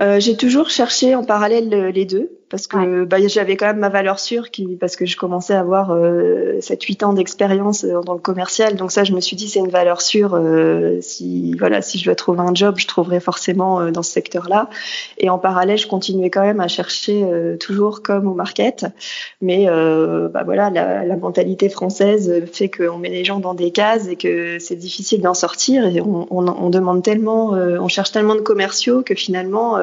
[0.00, 3.88] Euh, J'ai toujours cherché en parallèle les deux parce que bah, j'avais quand même ma
[3.88, 8.12] valeur sûre qui parce que je commençais à avoir euh, 7-8 ans d'expérience euh, dans
[8.12, 8.76] le commercial.
[8.76, 12.04] Donc ça je me suis dit c'est une valeur sûre euh, si voilà si je
[12.04, 14.68] dois trouver un job je trouverai forcément euh, dans ce secteur là
[15.18, 18.86] et en parallèle je continuais quand même à chercher euh, toujours comme au market.
[19.40, 24.08] Mais bah voilà la, la, mentalité française fait qu'on met les gens dans des cases
[24.08, 25.84] et que c'est difficile d'en sortir.
[25.86, 29.78] Et on, on, on demande tellement on cherche tellement de commerciaux que finalement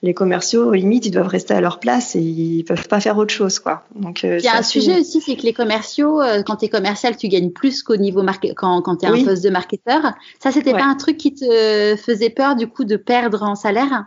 [0.00, 3.34] les commerciaux, limite, ils doivent rester à leur place et ils peuvent pas faire autre
[3.34, 3.82] chose, quoi.
[3.96, 6.66] Donc, euh, il y a un sujet aussi, c'est que les commerciaux, euh, quand tu
[6.66, 9.50] es commercial, tu gagnes plus qu'au niveau marque quand, quand tu es un poste de
[9.50, 10.14] marketeur.
[10.40, 14.06] Ça, c'était pas un truc qui te faisait peur, du coup, de perdre en salaire?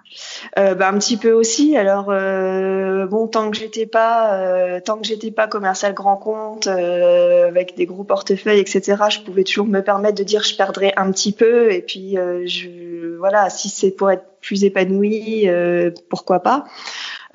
[0.58, 1.75] Euh, bah, Un petit peu aussi.
[1.75, 6.67] Alors, euh, bon, tant que j'étais pas, euh, tant que j'étais pas commercial grand compte,
[6.67, 11.12] avec des gros portefeuilles, etc., je pouvais toujours me permettre de dire je perdrais un
[11.12, 11.73] petit peu.
[11.73, 16.65] Et puis, je, voilà, si c'est pour être plus épanouie, euh, pourquoi pas.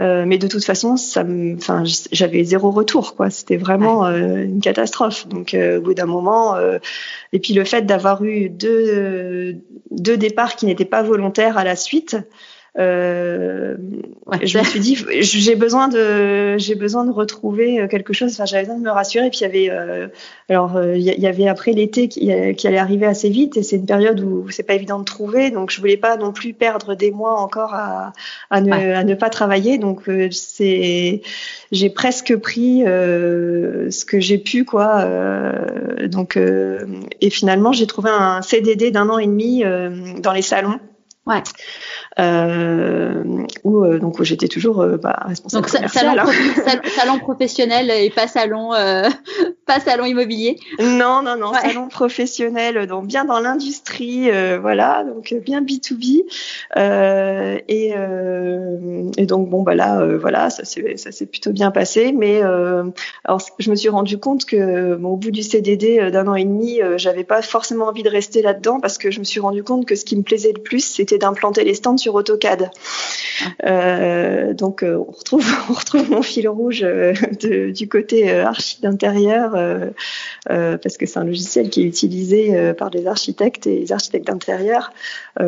[0.00, 1.24] Euh, mais de toute façon, ça
[1.56, 3.30] enfin, j'avais zéro retour, quoi.
[3.30, 5.26] C'était vraiment euh, une catastrophe.
[5.28, 6.56] Donc, au bout d'un moment,
[7.32, 9.56] et puis le fait d'avoir eu deux,
[9.90, 12.16] deux départs qui n'étaient pas volontaires à la suite,
[12.78, 13.76] euh,
[14.42, 18.32] je me suis dit, j'ai besoin de, j'ai besoin de retrouver euh, quelque chose.
[18.34, 19.26] Enfin, j'avais besoin de me rassurer.
[19.26, 20.08] Et puis il y avait, euh,
[20.48, 23.86] alors il y avait après l'été qui, qui, allait arriver assez vite, et c'est une
[23.86, 25.50] période où c'est pas évident de trouver.
[25.50, 28.12] Donc je voulais pas non plus perdre des mois encore à,
[28.50, 29.78] à, ne, à ne pas travailler.
[29.78, 31.22] Donc c'est,
[31.72, 35.08] j'ai presque pris ce que j'ai pu, quoi.
[36.06, 39.64] donc et finalement j'ai trouvé un CDD d'un an et demi
[40.20, 40.78] dans les salons.
[41.26, 41.42] Ouais.
[42.18, 45.90] Euh, où euh, donc j'étais toujours euh, bah, responsable donc.
[45.90, 46.80] Salon, hein.
[46.96, 49.06] salon, professionnel et pas salon euh,
[49.66, 50.58] pas salon immobilier.
[50.80, 56.04] Non non non salon professionnel donc bien dans l'industrie voilà donc bien B 2 B
[57.68, 57.94] et,
[59.18, 62.40] et donc bon bah là voilà ça s'est ça s'est plutôt bien passé mais
[63.24, 66.44] alors je me suis rendu compte que bon, au bout du CDD d'un an et
[66.44, 69.84] demi j'avais pas forcément envie de rester là-dedans parce que je me suis rendu compte
[69.84, 72.70] que ce qui me plaisait le plus c'était d'implanter les stands sur AutoCAD.
[73.64, 79.56] Euh, donc euh, on retrouve on retrouve mon fil rouge euh, du côté archi d'intérieur
[80.48, 84.92] parce que c'est un logiciel qui est utilisé par des architectes et des architectes d'intérieur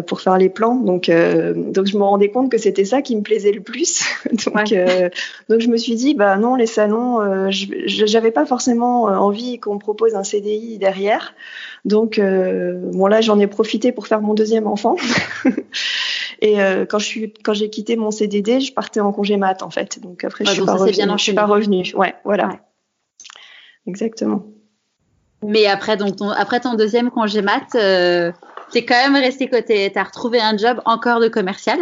[0.07, 0.75] pour faire les plans.
[0.75, 4.05] Donc, donc je me rendais compte que c'était ça qui me plaisait le plus.
[4.33, 4.75] donc,
[5.49, 9.75] donc je me suis dit, bah non, les salons, je n'avais pas forcément envie qu'on
[9.75, 11.35] me propose un CDI derrière.
[11.85, 14.97] Donc, bon là, j'en ai profité pour faire mon deuxième enfant.
[16.41, 16.57] Et
[16.89, 20.01] quand je suis, quand j'ai quitté mon CDD, je partais en congé mat en fait.
[20.01, 21.17] Donc après, je suis pas revenue.
[21.17, 21.85] Je suis pas revenue.
[21.97, 22.51] Ouais, voilà.
[23.89, 24.45] Exactement.
[25.43, 28.33] Mais après, donc, ton, après ton deuxième congé mat, euh,
[28.73, 31.79] tu es quand même resté côté, tu as retrouvé un job encore de commercial?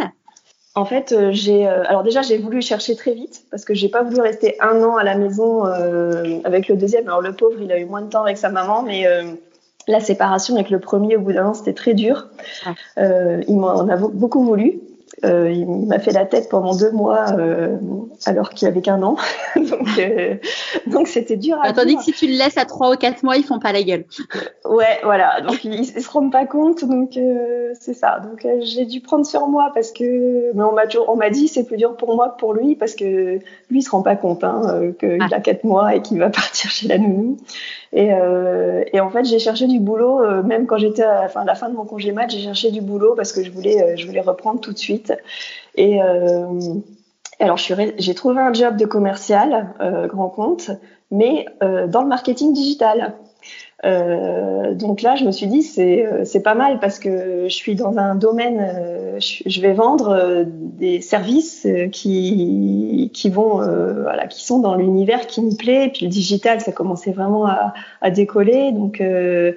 [0.75, 3.89] En fait, euh, j'ai euh, alors déjà j'ai voulu chercher très vite parce que j'ai
[3.89, 7.07] pas voulu rester un an à la maison avec le deuxième.
[7.07, 9.07] Alors le pauvre, il a eu moins de temps avec sa maman, mais
[9.87, 12.27] la séparation avec le premier au bout d'un an c'était très dur.
[12.97, 14.81] il m'en a beaucoup voulu.
[15.25, 17.77] Euh, il m'a fait la tête pendant deux mois euh,
[18.25, 19.17] alors qu'il avait qu'un an.
[19.55, 20.35] donc, euh,
[20.85, 23.35] donc c'était dur à Tandis que si tu le laisses à trois ou quatre mois,
[23.35, 24.05] ils font pas la gueule.
[24.65, 25.41] ouais, voilà.
[25.41, 26.85] Donc ils, se rendent pas compte.
[26.85, 27.17] Donc
[27.79, 28.19] c'est ça.
[28.19, 31.63] Donc j'ai dû prendre sur moi parce que mais on m'a on m'a dit c'est
[31.63, 33.39] plus dur pour moi que pour lui parce que
[33.71, 35.35] lui il se rend pas compte hein, qu'il ah.
[35.35, 37.37] a quatre mois et qu'il va partir chez la nounou.
[37.93, 41.41] Et, euh, et en fait, j'ai cherché du boulot, euh, même quand j'étais à, enfin,
[41.41, 43.81] à la fin de mon congé mat, j'ai cherché du boulot parce que je voulais,
[43.81, 45.13] euh, je voulais reprendre tout de suite.
[45.75, 45.99] Et
[47.39, 49.75] alors, j'ai trouvé un job de commercial,
[50.07, 50.71] grand compte,
[51.11, 53.13] mais dans le marketing digital.
[53.85, 57.53] Euh, donc là, je me suis dit c'est euh, c'est pas mal parce que je
[57.53, 63.57] suis dans un domaine, euh, je, vais vendre euh, des services qui qui vont
[64.01, 65.87] voilà qui sont dans l'univers qui me plaît.
[65.87, 68.71] Et puis le digital, ça commençait vraiment à, à décoller.
[68.71, 69.53] Donc euh,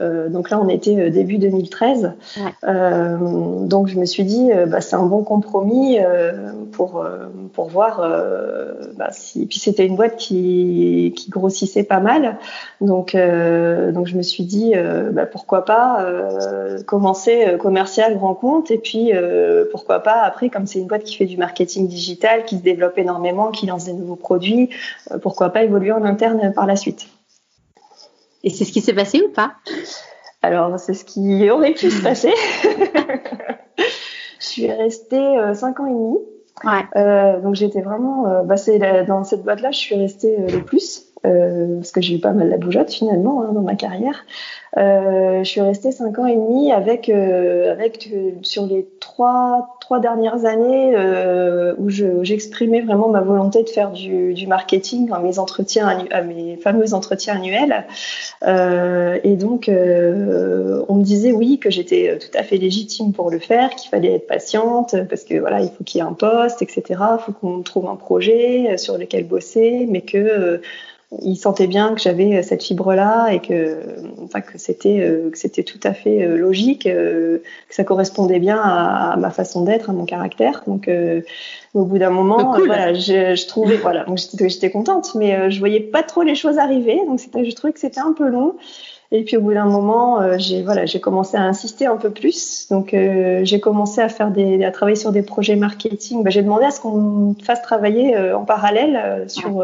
[0.00, 2.12] donc là, on était euh, début 2013.
[2.64, 3.16] Euh,
[3.66, 5.98] donc je me suis dit, bah, c'est un bon compromis
[6.72, 7.04] pour
[7.52, 8.00] pour voir
[8.96, 9.42] bah, si.
[9.42, 12.38] Et puis c'était une boîte qui qui grossissait pas mal.
[12.80, 14.72] Donc donc je me suis dit,
[15.12, 16.06] bah, pourquoi pas
[16.86, 19.12] commencer commercial grand compte et puis
[19.70, 22.98] pourquoi pas après, comme c'est une boîte qui fait du marketing digital, qui se développe
[22.98, 24.70] énormément, qui lance des nouveaux produits,
[25.20, 27.08] pourquoi pas évoluer en interne par la suite.
[28.44, 29.54] Et c'est ce qui s'est passé ou pas?
[30.42, 32.32] Alors, c'est ce qui aurait pu se passer.
[33.78, 33.84] je
[34.44, 36.18] suis restée euh, cinq ans et demi.
[36.64, 36.84] Ouais.
[36.96, 40.62] Euh, donc j'étais vraiment, euh, bah, c'est dans cette boîte-là, je suis restée euh, le
[40.62, 44.24] plus parce que j'ai eu pas mal la bougeotte finalement hein, dans ma carrière.
[44.76, 50.92] je suis restée cinq ans et demi avec avec sur les trois trois dernières années
[50.96, 56.56] euh, où j'exprimais vraiment ma volonté de faire du, marketing à mes entretiens, à mes
[56.56, 57.84] fameux entretiens annuels.
[58.46, 63.30] Euh, et donc, euh, on me disait oui que j'étais tout à fait légitime pour
[63.30, 66.14] le faire, qu'il fallait être patiente parce que voilà, il faut qu'il y ait un
[66.14, 66.82] poste, etc.
[66.88, 70.60] Il faut qu'on trouve un projet sur lequel bosser, mais que
[71.20, 73.78] il sentait bien que j'avais euh, cette fibre-là et que,
[74.22, 78.58] enfin, que c'était euh, que c'était tout à fait euh, logique, que ça correspondait bien
[78.58, 80.62] à, ma façon d'être, à mon caractère.
[80.66, 80.90] Donc,
[81.74, 85.80] au bout d'un moment, voilà, je, je, trouvais, voilà, donc j'étais contente, mais je voyais
[85.80, 87.00] pas trop les choses arriver.
[87.06, 88.54] Donc, je trouvais que c'était un peu long.
[89.14, 92.68] Et puis au bout d'un moment, j'ai voilà, j'ai commencé à insister un peu plus.
[92.70, 92.96] Donc
[93.42, 96.22] j'ai commencé à faire des, à travailler sur des projets marketing.
[96.22, 99.62] Bah, j'ai demandé à ce qu'on fasse travailler en parallèle sur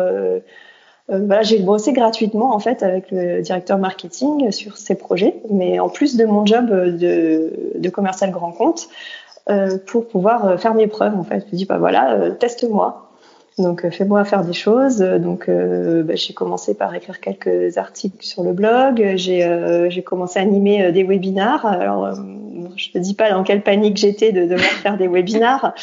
[1.11, 5.88] euh, j'ai bossé gratuitement en fait avec le directeur marketing sur ces projets, mais en
[5.88, 8.88] plus de mon job de, de commercial grand compte,
[9.51, 11.47] euh, pour pouvoir euh, faire mes preuves en fait.
[11.51, 13.09] Je dis bah voilà, euh, teste-moi.
[13.57, 14.99] Donc fais-moi faire des choses.
[14.99, 19.14] Donc bah, j'ai commencé par écrire quelques articles sur le blog.
[19.16, 21.66] J'ai commencé à animer des webinars.
[21.66, 22.09] Alors
[22.77, 25.75] je te dis pas dans quelle panique j'étais de devoir faire des webinars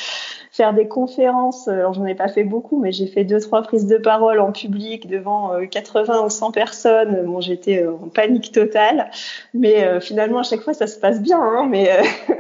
[0.56, 1.68] faire des conférences.
[1.68, 4.54] Alors j'en ai pas fait beaucoup, mais j'ai fait deux trois prises de parole en
[4.54, 7.26] public devant 80 euh, ou 100 personnes.
[7.26, 9.12] Bon, j'étais euh, en panique totale,
[9.54, 11.42] mais euh, finalement à chaque fois ça se passe bien.
[11.42, 11.90] Hein, mais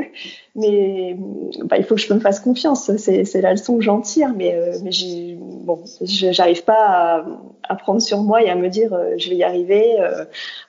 [0.55, 1.17] mais
[1.65, 2.89] bah, il faut que je me fasse confiance.
[2.97, 4.33] C'est la leçon que j'en tire.
[4.35, 7.25] Mais mais j'ai bon, j'arrive pas à,
[7.63, 9.97] à, prendre sur moi et à me dire je vais y arriver.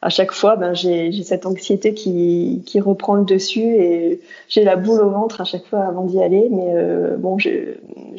[0.02, 4.76] à chaque fois, ben j'ai cette anxiété qui qui reprend le dessus et j'ai la
[4.76, 6.48] boule au ventre à chaque fois avant d'y aller.
[6.50, 6.74] Mais
[7.18, 7.76] bon je,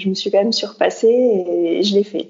[0.07, 2.29] me suis quand même surpassée et, je l'ai fait.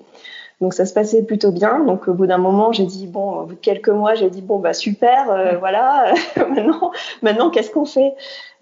[0.59, 1.83] Donc ça se passait plutôt bien.
[1.83, 4.41] Donc au bout d'un moment, j'ai dit bon, au bout de quelques mois, j'ai dit
[4.41, 6.13] bon bah super, euh, voilà.
[6.37, 6.91] maintenant,
[7.21, 8.13] maintenant qu'est-ce qu'on fait?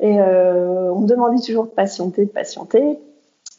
[0.01, 2.99] Et euh, on me demandait toujours de patienter, de patienter.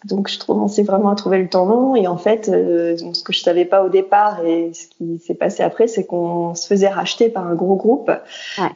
[0.04, 1.96] Donc je commençais vraiment à trouver le temps long.
[1.96, 5.34] Et en fait, euh, ce que je savais pas au départ et ce qui s'est
[5.34, 8.10] passé après, c'est qu'on se faisait racheter par un gros groupe.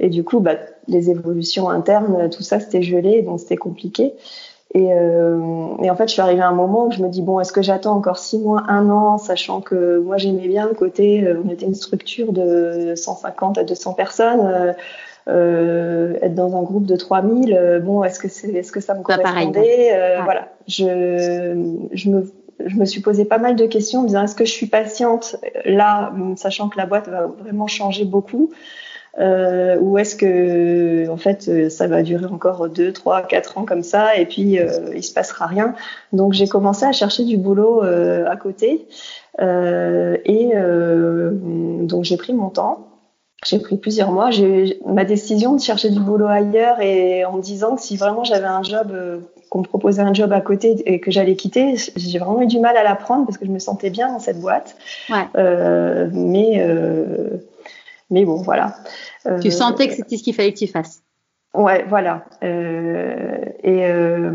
[0.00, 0.56] Et du coup, bah,
[0.88, 4.14] les évolutions internes, tout ça, c'était gelé, donc c'était compliqué.
[4.72, 7.40] Et, et, en fait, je suis arrivée à un moment où je me dis bon,
[7.40, 11.26] est-ce que j'attends encore six mois, un an, sachant que moi j'aimais bien le côté,
[11.44, 14.74] on était une structure de 150 à 200 personnes.
[15.28, 18.94] Euh, être dans un groupe de 3000, euh, bon, est-ce que c'est, est-ce que ça
[18.94, 22.32] me correspondait euh, Voilà, je, je me
[22.66, 24.66] je me suis posé pas mal de questions en me disant est-ce que je suis
[24.66, 28.50] patiente là, sachant que la boîte va vraiment changer beaucoup,
[29.18, 33.82] euh, ou est-ce que en fait ça va durer encore 2, 3, 4 ans comme
[33.82, 35.74] ça et puis euh, il se passera rien.
[36.12, 38.86] Donc j'ai commencé à chercher du boulot euh, à côté
[39.38, 40.50] et
[41.82, 42.90] donc j'ai pris mon temps.
[43.46, 44.30] J'ai pris plusieurs mois.
[44.30, 48.22] J'ai ma décision de chercher du boulot ailleurs et en me disant que si vraiment
[48.22, 51.74] j'avais un job, euh, qu'on me proposait un job à côté et que j'allais quitter,
[51.96, 54.18] j'ai vraiment eu du mal à la prendre parce que je me sentais bien dans
[54.18, 54.76] cette boîte.
[55.08, 55.26] Ouais.
[55.36, 57.38] Euh, mais euh,
[58.10, 58.76] mais bon, voilà.
[59.40, 61.02] tu sentais que c'était ce qu'il fallait que tu fasses.
[61.52, 62.24] Ouais, voilà.
[62.44, 64.30] Euh, et, euh,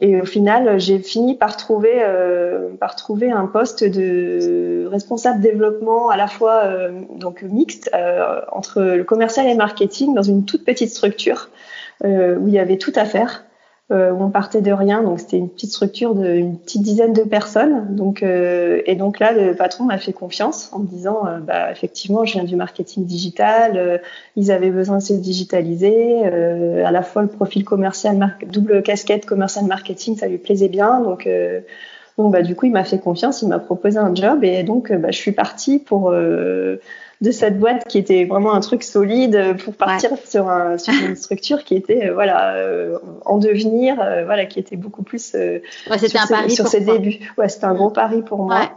[0.00, 6.10] et, au final, j'ai fini par trouver, euh, par trouver un poste de responsable développement
[6.10, 10.44] à la fois euh, donc mixte euh, entre le commercial et le marketing dans une
[10.44, 11.50] toute petite structure
[12.04, 13.44] euh, où il y avait tout à faire
[13.92, 15.02] euh, où on partait de rien.
[15.02, 17.94] Donc c'était une petite structure d'une petite dizaine de personnes.
[17.94, 21.70] Donc euh, et donc là, le patron m'a fait confiance en me disant, euh, bah
[21.70, 23.76] effectivement, je viens du marketing digital.
[23.76, 23.98] Euh,
[24.34, 26.22] ils avaient besoin de se digitaliser.
[26.24, 31.00] Euh, à la fois le profil commercial, double casquette commercial marketing, ça lui plaisait bien.
[31.00, 31.28] Donc
[32.18, 33.42] donc bah du coup, il m'a fait confiance.
[33.42, 36.12] Il m'a proposé un job et donc bah, je suis partie pour
[37.20, 41.16] de cette boîte qui était vraiment un truc solide pour partir sur, un, sur, une
[41.16, 45.62] structure qui était euh, voilà euh, en devenir, euh, voilà qui était beaucoup plus ouais,
[45.98, 47.32] c'était un pari sur ses débuts.
[47.38, 48.70] Ouais, c'était un gros pari pour moi.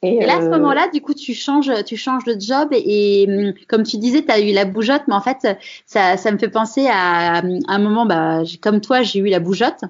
[0.00, 3.52] Et, là, à ce moment-là, du coup, tu changes, tu changes de job et, hum,
[3.66, 6.48] comme tu disais, tu as eu la bougeotte, mais en fait, ça, ça me fait
[6.48, 9.82] penser à, à un moment, bah, comme toi, j'ai eu la bougeotte.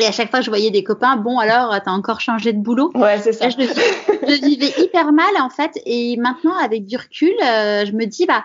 [0.00, 2.90] Et à chaque fois, je voyais des copains, bon, alors, t'as encore changé de boulot?
[2.94, 3.48] Ouais, c'est ça.
[3.48, 5.80] je, je, vivais hyper mal, en fait.
[5.86, 8.44] Et maintenant, avec du recul, euh, je me dis, bah,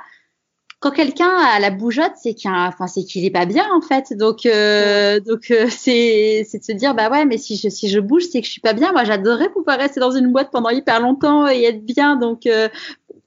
[0.83, 4.13] quand quelqu'un a la bougeotte, c'est qu'il, enfin, c'est qu'il est pas bien, en fait.
[4.13, 7.89] Donc, euh, donc, euh, c'est, c'est de se dire, bah ouais, mais si je, si
[7.89, 8.91] je bouge, c'est que je suis pas bien.
[8.91, 12.17] Moi, j'adorerais pouvoir rester dans une boîte pendant hyper longtemps et être bien.
[12.17, 12.67] Donc, euh,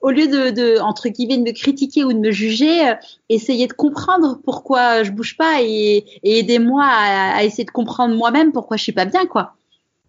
[0.00, 2.94] au lieu de, entre guillemets de me critiquer ou de me juger, euh,
[3.28, 8.14] essayer de comprendre pourquoi je bouge pas et, et aidez-moi à, à, essayer de comprendre
[8.14, 9.54] moi-même pourquoi je suis pas bien quoi.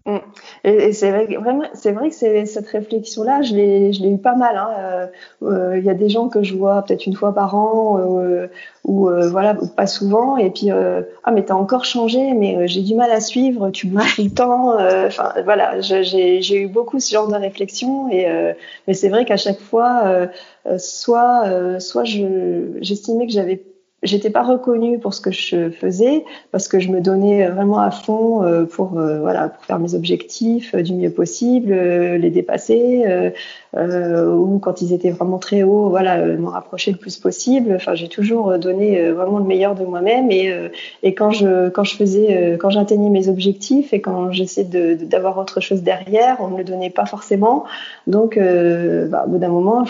[0.08, 0.20] Mm.
[0.64, 4.18] Et, c'est vrai, vraiment, c'est vrai que c'est cette réflexion-là, je l'ai, je l'ai eu
[4.18, 4.54] pas mal.
[4.54, 4.70] Il hein.
[4.80, 5.08] euh,
[5.44, 8.48] euh, y a des gens que je vois peut-être une fois par an, euh,
[8.86, 10.38] ou euh, voilà, pas souvent.
[10.38, 13.70] Et puis ah mais t'as encore changé, mais j'ai du mal à suivre.
[13.72, 14.76] Tu bouges tout le temps.
[15.08, 18.10] Enfin voilà, j'ai, j'ai eu beaucoup ce genre de réflexion.
[18.10, 18.28] Et
[18.88, 20.30] mais c'est vrai qu'à chaque fois,
[20.78, 23.62] soit soit je, j'estimais que j'avais
[24.08, 27.92] j'étais pas reconnue pour ce que je faisais parce que je me donnais vraiment à
[27.92, 33.32] fond euh, pour euh, voilà pour faire mes objectifs euh, du mieux possible, les dépasser
[33.76, 37.74] ou quand ils étaient vraiment très hauts, voilà m'en rapprocher le plus possible.
[37.76, 40.52] Enfin, j'ai toujours donné vraiment le meilleur de moi-même et
[41.04, 45.60] et quand je quand je faisais quand j'atteignais mes objectifs et quand j'essayais d'avoir autre
[45.60, 47.66] chose derrière, on me le donnait pas forcément.
[48.08, 49.86] Donc bah, au bout d'un moment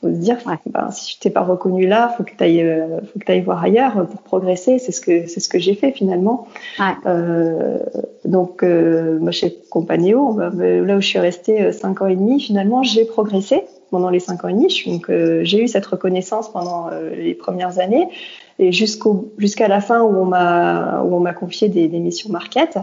[0.00, 3.00] faut se dire, ben, si je t'ai pas reconnu là, faut que tu ailles, euh,
[3.00, 4.78] faut que tu ailles voir ailleurs pour progresser.
[4.78, 6.46] C'est ce que c'est ce que j'ai fait finalement.
[6.78, 6.94] Ouais.
[7.06, 7.78] Euh,
[8.24, 12.06] donc, euh, moi, chez Compagnéo, bah, bah, là où je suis restée euh, cinq ans
[12.06, 14.82] et demi, finalement, j'ai progressé pendant les cinq ans et demi.
[14.86, 18.08] Donc, euh, j'ai eu cette reconnaissance pendant les premières années
[18.58, 22.30] et jusqu'au jusqu'à la fin où on m'a où on m'a confié des, des missions
[22.30, 22.78] market.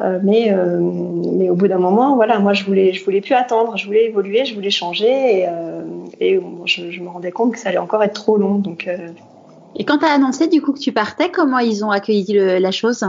[0.00, 3.34] Euh, mais euh, mais au bout d'un moment, voilà, moi je voulais je voulais plus
[3.34, 5.82] attendre, je voulais évoluer, je voulais changer et, euh,
[6.20, 8.56] et je, je, me rendais compte que ça allait encore être trop long.
[8.56, 9.08] Donc euh.
[9.76, 12.58] et quand tu as annoncé du coup que tu partais, comment ils ont accueilli le,
[12.58, 13.04] la chose?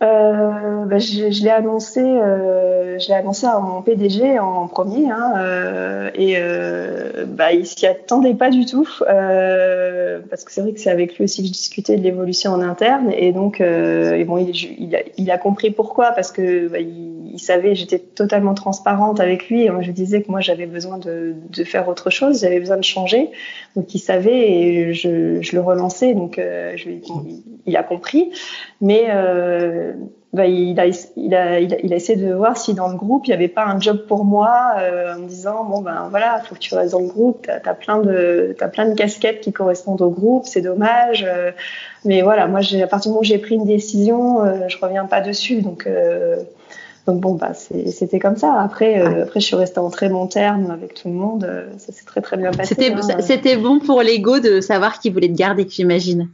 [0.00, 5.10] Euh, bah, je, je l'ai annoncé, euh, je l'ai annoncé à mon PDG en premier,
[5.10, 10.60] hein, euh, et euh, bah, il s'y attendait pas du tout, euh, parce que c'est
[10.60, 13.60] vrai que c'est avec lui aussi que je discutais de l'évolution en interne, et donc,
[13.60, 17.40] euh, et bon, il, il, a, il, a, compris pourquoi, parce que bah, il, il,
[17.40, 21.64] savait, j'étais totalement transparente avec lui, et je disais que moi j'avais besoin de, de,
[21.64, 23.30] faire autre chose, j'avais besoin de changer,
[23.74, 26.88] donc il savait et je, je le relançais, donc je,
[27.66, 28.30] il, a compris,
[28.80, 29.08] mais
[29.88, 29.92] euh,
[30.34, 30.94] bah, il, a, il,
[31.34, 33.48] a, il, a, il, a, essayé de voir si dans le groupe il n'y avait
[33.48, 36.74] pas un job pour moi euh, en me disant bon ben voilà faut que tu
[36.74, 40.10] restes dans le groupe t'as as plein de as plein de casquettes qui correspondent au
[40.10, 41.50] groupe c'est dommage euh,
[42.04, 45.06] mais voilà moi à partir du moment où j'ai pris une décision euh, je reviens
[45.06, 46.36] pas dessus donc euh,
[47.06, 48.60] donc bon bah c'était comme ça.
[48.60, 51.90] Après euh, après je suis restée en très bon terme avec tout le monde ça
[51.90, 53.20] s'est très très bien passé c'était hein.
[53.20, 56.28] c'était bon pour l'ego de savoir qu'il voulait te garder j'imagine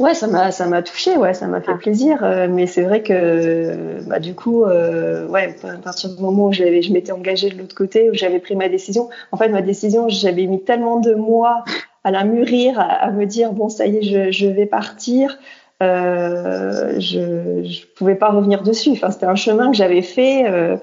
[0.00, 1.78] Ouais, ça m'a ça m'a touché, ouais, ça m'a fait ah.
[1.78, 2.24] plaisir.
[2.24, 6.52] Euh, mais c'est vrai que bah, du coup, euh, ouais, à partir du moment où
[6.52, 9.10] j'avais, je m'étais engagée de l'autre côté, où j'avais pris ma décision.
[9.30, 11.64] En fait, ma décision, j'avais mis tellement de mois
[12.02, 15.38] à la mûrir, à, me dire bon, ça y est, je, je vais partir.
[15.82, 18.90] Euh, je je pouvais pas revenir dessus.
[18.92, 20.46] Enfin, c'était un chemin que j'avais fait.
[20.46, 20.76] Euh,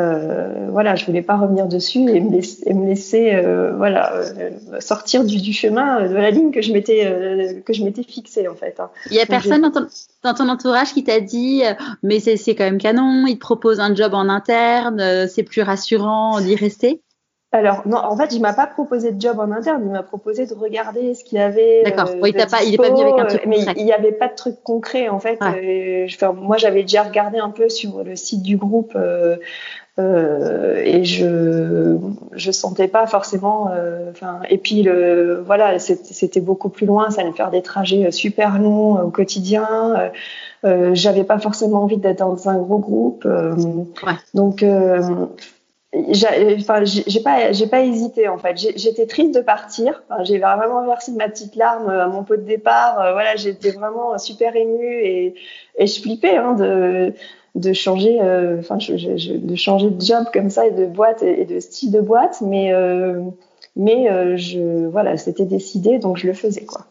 [0.00, 4.80] euh, voilà, je voulais pas revenir dessus et me laisser, me laisser euh, voilà, euh,
[4.80, 8.56] sortir du, du, chemin de la ligne que je m'étais que je m'étais fixée en
[8.56, 8.80] fait.
[8.80, 8.90] Hein.
[9.10, 9.86] Il y a personne dans ton,
[10.24, 11.62] dans ton, entourage qui t'a dit
[12.02, 16.40] mais c'est quand même canon, il te propose un job en interne, c'est plus rassurant
[16.40, 17.00] d'y rester?
[17.54, 20.44] Alors non, en fait, il m'a pas proposé de job en interne, il m'a proposé
[20.44, 21.84] de regarder ce qu'il y avait.
[21.84, 22.10] D'accord.
[22.12, 24.34] il pas, il est pas venu avec un truc mais il n'y avait pas de
[24.34, 25.38] truc concret en fait.
[26.34, 29.36] moi, j'avais déjà regardé un peu sur le site du groupe euh,
[29.96, 31.96] et je
[32.32, 37.20] je sentais pas forcément euh, enfin et puis le voilà c'était beaucoup plus loin ça
[37.20, 40.10] allait me faire des trajets super longs au quotidien.
[40.64, 44.14] Euh, j'avais pas forcément envie d'être dans un gros groupe ouais.
[44.32, 45.28] donc enfin
[46.84, 48.56] j'ai pas j'ai pas hésité en fait.
[48.56, 50.02] J'étais triste de partir.
[50.10, 52.94] Enfin, j'ai vraiment versé ma petite larme à mon pot de départ.
[53.12, 55.34] Voilà j'étais vraiment super émue et
[55.78, 57.14] et je flippais hein, de
[57.54, 61.92] de changer, euh, de changer de job comme ça et de boîte et, de style
[61.92, 63.20] de boîte, mais euh,
[63.76, 66.86] mais euh, je voilà, c'était décidé, donc je le faisais quoi.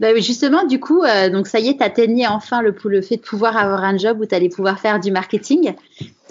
[0.00, 3.22] Bah justement, du coup, donc ça y est, tu atteignais enfin le, le fait de
[3.22, 5.74] pouvoir avoir un job où tu allais pouvoir faire du marketing.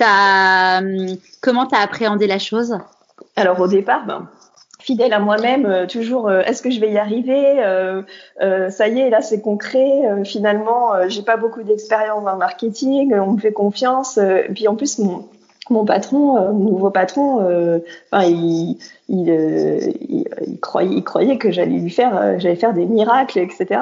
[0.01, 2.77] As, hum, comment tu as appréhendé la chose?
[3.37, 4.27] Alors au départ, ben,
[4.83, 8.03] fidèle à moi-même, euh, toujours euh, est-ce que je vais y arriver euh,
[8.69, 10.01] Ça y est, là c'est concret.
[10.25, 14.17] finalement, j'ai pas beaucoup d'expérience le marketing, on me fait confiance.
[14.17, 15.25] et puis en plus, mon,
[15.69, 17.79] mon patron, euh, mon nouveau patron, euh,
[18.13, 23.39] il, il, euh, il, croyait, il croyait que j'allais lui faire, j'allais faire des miracles,
[23.39, 23.81] etc.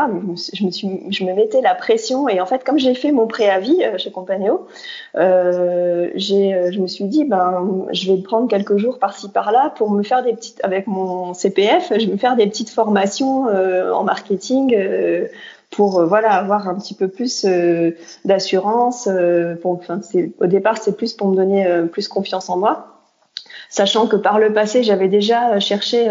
[0.53, 3.25] Je me, suis, je me mettais la pression et en fait, comme j'ai fait mon
[3.25, 4.67] préavis chez Compagnéo,
[5.15, 10.03] j'ai, je me suis dit, ben, je vais prendre quelques jours par-ci par-là pour me
[10.03, 14.75] faire des petites, avec mon CPF, je vais me faire des petites formations en marketing
[15.71, 17.91] pour euh, voilà avoir un petit peu plus euh,
[18.25, 19.07] d'assurance.
[19.07, 19.99] Euh, enfin,
[20.39, 23.01] au départ, c'est plus pour me donner plus confiance en moi,
[23.69, 26.07] sachant que par le passé, j'avais déjà cherché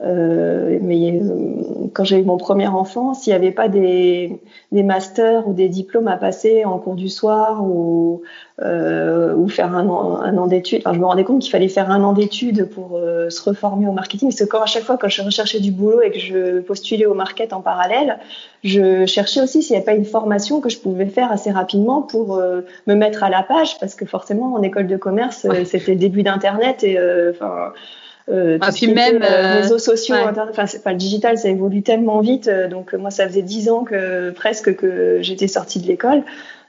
[0.00, 4.38] mais euh, quand j'ai eu mon premier enfant, s'il n'y avait pas des,
[4.70, 8.22] des, masters ou des diplômes à passer en cours du soir ou,
[8.60, 11.68] euh, ou faire un an, un an d'études, enfin, je me rendais compte qu'il fallait
[11.68, 14.28] faire un an d'études pour euh, se reformer au marketing.
[14.28, 17.06] Parce que quand à chaque fois, quand je recherchais du boulot et que je postulais
[17.06, 18.18] au market en parallèle,
[18.62, 22.02] je cherchais aussi s'il n'y avait pas une formation que je pouvais faire assez rapidement
[22.02, 25.98] pour me mettre à la page, parce que forcément, en école de commerce, c'était le
[25.98, 26.98] début d'Internet et
[27.30, 27.72] enfin
[28.28, 30.16] euh, ah, puis même euh, euh, réseaux sociaux,
[30.50, 32.48] enfin le digital, ça évolue tellement vite.
[32.48, 36.22] Euh, donc moi, ça faisait dix ans que presque que j'étais sortie de l'école.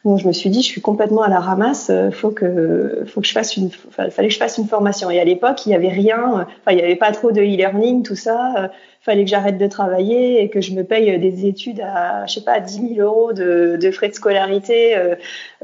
[0.07, 1.91] Donc je me suis dit, je suis complètement à la ramasse.
[2.13, 5.11] Faut que, faut que je fasse une, fallait que je fasse une formation.
[5.11, 6.47] Et à l'époque, il y avait rien.
[6.61, 8.71] Enfin, il n'y avait pas trop de e-learning, tout ça
[9.07, 12.43] fallait que j'arrête de travailler et que je me paye des études à, je sais
[12.43, 15.15] pas, à 10 000 euros de, de frais de scolarité euh,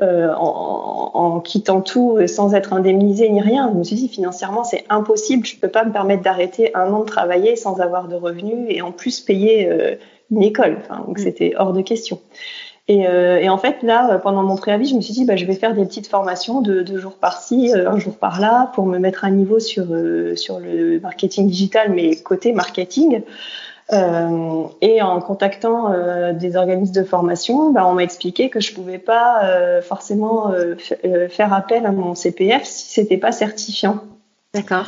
[0.01, 3.69] euh, en, en, quittant tout sans être indemnisée ni rien.
[3.73, 7.01] Je me suis dit financièrement c'est impossible, je peux pas me permettre d'arrêter un an
[7.01, 9.95] de travailler sans avoir de revenus et en plus payer euh,
[10.31, 10.77] une école.
[10.79, 11.23] Enfin, donc mm.
[11.23, 12.21] c'était hors de question.
[12.89, 15.45] Et, euh, et, en fait, là, pendant mon préavis, je me suis dit, bah, je
[15.45, 18.99] vais faire des petites formations de deux jours par-ci, euh, un jour par-là, pour me
[18.99, 23.21] mettre à niveau sur, euh, sur le marketing digital, mais côté marketing.
[23.91, 28.73] Euh, et en contactant euh, des organismes de formation, bah, on m'a expliqué que je
[28.73, 30.53] pouvais pas forcément
[31.29, 33.99] faire appel à mon CPF si c'était pas certifiant.
[34.53, 34.88] D'accord.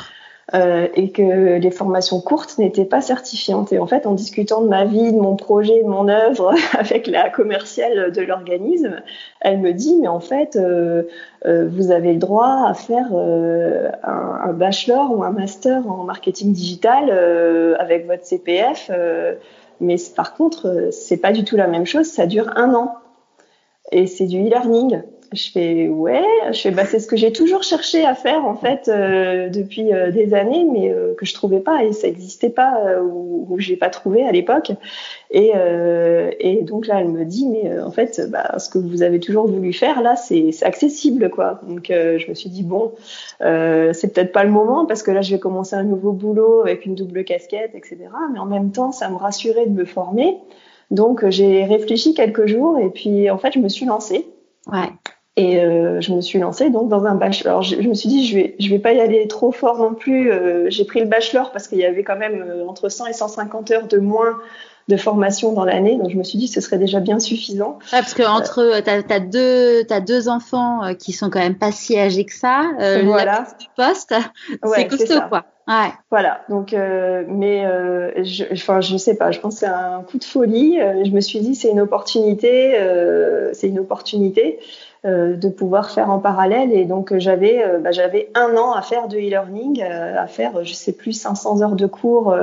[0.54, 3.74] Euh, et que les formations courtes n'étaient pas certifiantes.
[3.74, 7.08] Et en fait, en discutant de ma vie, de mon projet, de mon œuvre avec
[7.08, 9.02] la commerciale de l'organisme,
[9.42, 11.02] elle me dit, mais en fait, euh,
[11.48, 16.54] euh, vous avez le droit à faire un, un, bachelor ou un master en marketing
[16.54, 17.10] digital
[17.80, 18.92] avec votre CPF,
[19.82, 22.94] mais par contre, c'est pas du tout la même chose, ça dure un an.
[23.92, 25.02] Et c'est du e-learning.
[25.34, 28.56] Je fais ouais, je fais bah c'est ce que j'ai toujours cherché à faire en
[28.56, 32.50] fait euh, depuis euh, des années, mais euh, que je trouvais pas et ça n'existait
[32.50, 34.72] pas ou, ou j'ai pas trouvé à l'époque.
[35.32, 35.52] Et,
[36.40, 39.48] et donc là elle me dit mais en fait bah, ce que vous avez toujours
[39.48, 41.60] voulu faire là c'est accessible quoi.
[41.68, 42.94] Donc je me suis dit bon
[43.40, 46.86] c'est peut-être pas le moment parce que là je vais commencer un nouveau boulot avec
[46.86, 47.98] une double casquette etc.
[48.32, 50.38] Mais en même temps ça me rassurait de me former.
[50.92, 54.28] Donc j'ai réfléchi quelques jours et puis en fait je me suis lancée.
[54.68, 54.90] Ouais.
[55.38, 57.62] Et euh, je me suis lancée donc dans un bachelor.
[57.62, 59.94] Je, je, me suis dit je vais je vais pas y aller trop fort non
[59.94, 60.32] plus.
[60.32, 63.14] Euh, j'ai pris le bachelor parce qu'il y avait quand même euh, entre 100 et
[63.14, 64.38] 150 heures de moins
[64.88, 65.98] de formation dans l'année.
[65.98, 67.80] Donc je me suis dit ce serait déjà bien suffisant.
[67.92, 71.74] Ouais, parce que entre tu as, deux as deux enfants qui sont quand même pas
[71.74, 72.70] si âgés que ça.
[73.04, 73.46] voilà.
[73.78, 74.16] La poste,
[74.74, 75.44] c'est costaud quoi.
[75.68, 75.92] Ouais.
[76.12, 76.42] Voilà.
[76.50, 79.32] Donc, euh, mais euh, je, enfin, je sais pas.
[79.32, 80.80] Je pense que c'est un coup de folie.
[80.80, 82.76] Euh, je me suis dit, c'est une opportunité.
[82.80, 86.72] Euh, c'est une opportunité euh, de pouvoir faire en parallèle.
[86.72, 90.94] Et donc, j'avais, bah, j'avais un an à faire de e-learning, à faire, je sais
[90.94, 92.36] plus, 500 heures de cours.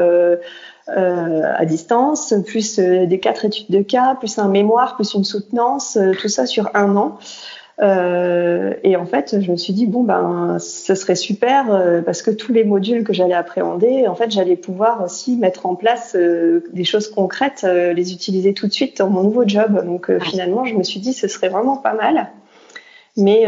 [0.89, 6.29] à distance, plus des quatre études de cas, plus un mémoire, plus une soutenance, tout
[6.29, 7.19] ça sur un an.
[7.81, 12.23] Euh, et en fait, je me suis dit bon ben, ce serait super euh, parce
[12.23, 16.15] que tous les modules que j'allais appréhender, en fait, j'allais pouvoir aussi mettre en place
[16.15, 19.85] euh, des choses concrètes, euh, les utiliser tout de suite dans mon nouveau job.
[19.85, 22.31] Donc finalement, je me suis dit ce serait vraiment pas mal.
[23.17, 23.47] Mais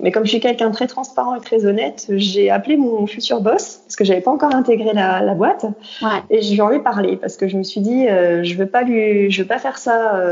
[0.00, 3.42] mais comme je suis quelqu'un de très transparent et très honnête, j'ai appelé mon futur
[3.42, 5.66] boss parce que j'avais pas encore intégré la, la boîte
[6.00, 6.08] ouais.
[6.30, 8.82] et je lui en ai parlé parce que je me suis dit je veux pas
[8.82, 10.22] lui, je veux pas faire ça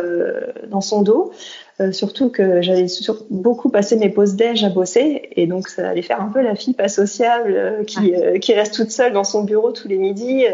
[0.70, 1.32] dans son dos.
[1.80, 2.86] Euh, surtout que j'allais
[3.30, 6.54] beaucoup passer mes pauses déj à bosser et donc ça allait faire un peu la
[6.54, 9.96] fille pas sociable euh, qui, euh, qui reste toute seule dans son bureau tous les
[9.96, 10.44] midis.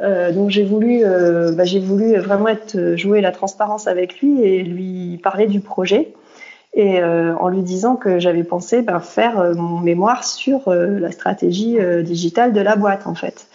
[0.00, 5.18] donc j'ai voulu, bah, j'ai voulu vraiment être jouer la transparence avec lui et lui
[5.22, 6.12] parler du projet
[6.74, 12.52] et en lui disant que j'avais pensé bah, faire mon mémoire sur la stratégie digitale
[12.52, 13.46] de la boîte en fait.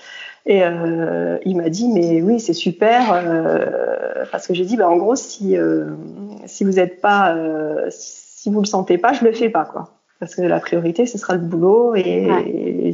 [0.45, 4.89] Et euh, il m'a dit mais oui c'est super euh, parce que j'ai dit bah
[4.89, 5.85] en gros si euh,
[6.45, 9.89] si vous êtes pas euh, si vous le sentez pas je le fais pas quoi.
[10.19, 12.27] Parce que la priorité ce sera le boulot et,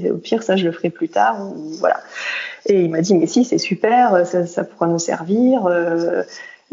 [0.03, 1.99] et, au pire ça je le ferai plus tard ou, voilà.
[2.65, 6.23] Et il m'a dit mais si c'est super ça, ça pourra nous servir euh,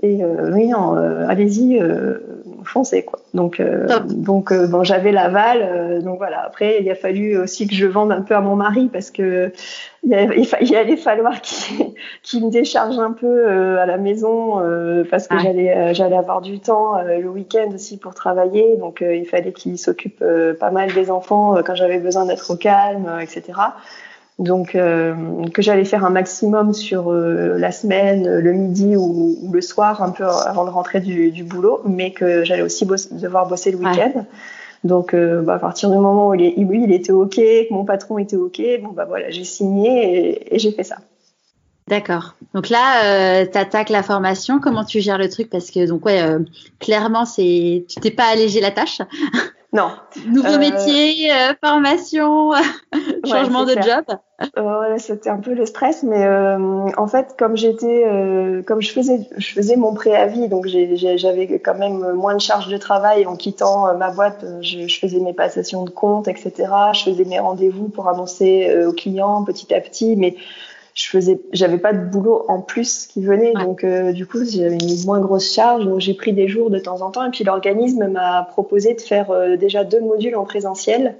[0.01, 2.19] et euh, oui, euh, allez-y, euh,
[2.65, 3.21] foncez quoi.
[3.35, 6.03] Donc, euh, donc euh, bon, j'avais l'aval.
[6.03, 6.41] donc voilà.
[6.45, 9.53] Après, il a fallu aussi que je vende un peu à mon mari parce que
[10.03, 11.35] il, il, allait falloir
[12.23, 14.63] qu'il me décharge un peu à la maison
[15.11, 18.77] parce que j'allais j'allais avoir du temps le week-end aussi pour travailler.
[18.79, 20.25] Donc il fallait qu'il s'occupe
[20.59, 23.53] pas mal des enfants quand j'avais besoin d'être au calme, etc.
[24.39, 25.15] Donc euh,
[25.53, 30.03] que j'allais faire un maximum sur euh, la semaine, le midi ou, ou, le soir,
[30.03, 33.79] un peu avant de rentrer du, du boulot, mais que j'allais aussi devoir bosser le
[33.79, 34.25] week-end.
[34.85, 37.73] Donc euh, bah, à partir du moment où il, est, lui, il était ok, que
[37.73, 40.97] mon patron était ok, bon bah voilà, j'ai signé et, et j'ai fait ça.
[41.89, 42.35] D'accord.
[42.55, 44.61] Donc là, tu attaques la formation.
[44.61, 45.51] Comment tu gères le truc?
[45.51, 46.23] Parce que donc ouais,
[46.79, 49.03] clairement, c'est tu t'es pas allégé la tâche.
[49.73, 49.91] Non.
[50.27, 50.59] Nouveau euh...
[50.59, 52.53] métier, euh, formation,
[53.27, 54.05] changement de job.
[54.57, 58.05] Ouais, c'était un peu le stress, mais euh, en fait, comme j'étais,
[58.67, 62.77] comme je faisais, je faisais mon préavis, donc j'avais quand même moins de charge de
[62.77, 64.45] travail en quittant ma boîte.
[64.61, 66.53] Je, je, faisais mes passations de compte, etc.
[66.93, 70.37] Je faisais mes rendez-vous pour annoncer aux clients petit à petit, mais
[70.95, 74.77] je faisais, j'avais pas de boulot en plus qui venait, donc euh, du coup j'avais
[74.77, 77.25] une moins grosse charge, donc j'ai pris des jours de temps en temps.
[77.25, 81.17] Et puis l'organisme m'a proposé de faire euh, déjà deux modules en présentiel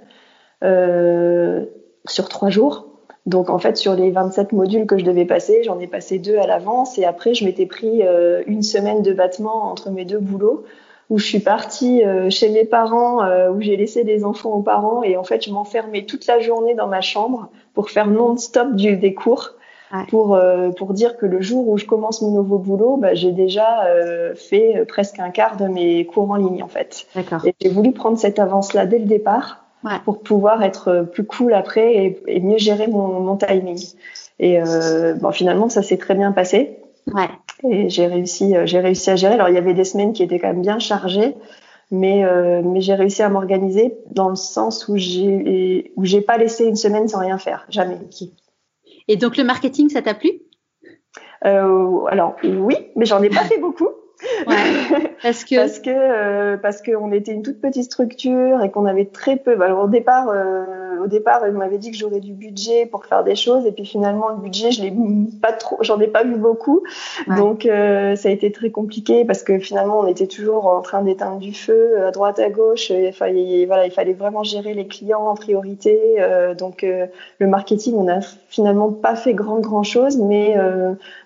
[0.63, 1.65] euh,
[2.07, 2.89] sur trois jours.
[3.25, 6.37] Donc en fait sur les 27 modules que je devais passer, j'en ai passé deux
[6.37, 8.03] à l'avance et après je m'étais pris
[8.49, 10.65] une semaine de battement entre mes deux boulots
[11.09, 13.21] où je suis partie chez mes parents,
[13.51, 16.75] où j'ai laissé les enfants aux parents et en fait je m'enfermais toute la journée
[16.75, 19.53] dans ma chambre pour faire non-stop des cours
[20.09, 23.33] pour euh, pour dire que le jour où je commence mon nouveau boulot, bah, j'ai
[23.33, 27.07] déjà euh, fait euh, presque un quart de mes cours en ligne en fait.
[27.45, 29.99] Et j'ai voulu prendre cette avance-là dès le départ ouais.
[30.05, 33.83] pour pouvoir être plus cool après et, et mieux gérer mon, mon timing.
[34.41, 34.59] Et
[35.21, 36.79] bon, finalement, ça s'est très bien passé.
[37.15, 37.29] Ouais.
[37.65, 39.35] Et j'ai réussi, j'ai réussi à gérer.
[39.35, 41.37] Alors il y avait des semaines qui étaient quand même bien chargées,
[41.93, 46.39] mais euh, mais j'ai réussi à m'organiser dans le sens où j'ai où j'ai pas
[46.39, 47.99] laissé une semaine sans rien faire, jamais.
[49.09, 50.31] Et donc le marketing, ça t'a plu?
[51.45, 53.89] Euh, Alors oui, mais j'en ai pas fait beaucoup.
[54.47, 58.87] Ouais, parce que parce que euh, parce qu'on était une toute petite structure et qu'on
[58.87, 59.57] avait très peu.
[59.57, 60.65] Bah, alors, au départ, euh,
[61.03, 63.85] au départ, il m'avait dit que j'aurais du budget pour faire des choses et puis
[63.85, 64.95] finalement le budget, je l'ai
[65.41, 66.83] pas trop, j'en ai pas vu beaucoup.
[67.27, 67.37] Ouais.
[67.37, 71.03] Donc euh, ça a été très compliqué parce que finalement on était toujours en train
[71.03, 72.91] d'éteindre du feu à droite à gauche.
[72.91, 76.17] Il fallait voilà, il fallait vraiment gérer les clients en priorité.
[76.19, 77.07] Euh, donc euh,
[77.39, 80.57] le marketing, on a finalement pas fait grand grand chose, mais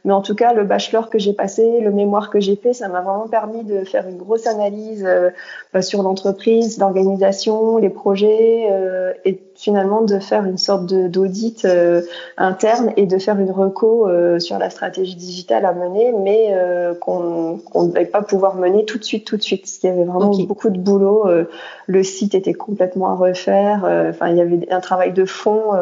[0.04, 2.88] mais en tout cas le bachelor que j'ai passé, le mémoire que j'ai fait, ça
[2.88, 5.30] m'a vraiment permis de faire une grosse analyse euh,
[5.72, 12.02] bah, sur l'entreprise, l'organisation, les projets euh, et finalement de faire une sorte d'audit euh,
[12.36, 16.94] interne et de faire une reco euh, sur la stratégie digitale à mener, mais euh,
[16.94, 19.92] qu'on ne devait pas pouvoir mener tout de suite, tout de suite, parce qu'il y
[19.92, 20.46] avait vraiment okay.
[20.46, 21.26] beaucoup de boulot.
[21.28, 21.48] Euh,
[21.86, 23.84] le site était complètement à refaire.
[24.10, 25.72] Enfin, il y avait un travail de fond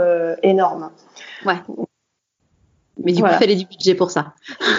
[0.42, 0.90] énorme.
[1.46, 1.54] Ouais.
[3.02, 4.34] Mais du coup, il fallait du budget pour ça.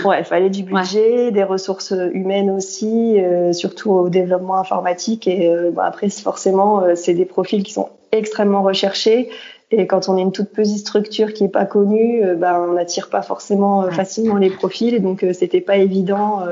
[0.06, 5.28] Ouais, il fallait du budget, des ressources humaines aussi, euh, surtout au développement informatique.
[5.28, 9.30] Et euh, bah, après, forcément, euh, c'est des profils qui sont extrêmement recherchés.
[9.72, 13.10] Et quand on est une toute petite structure qui est pas connue, bah, on n'attire
[13.10, 14.94] pas forcément facilement les profils.
[14.94, 16.44] Et donc, c'était pas évident.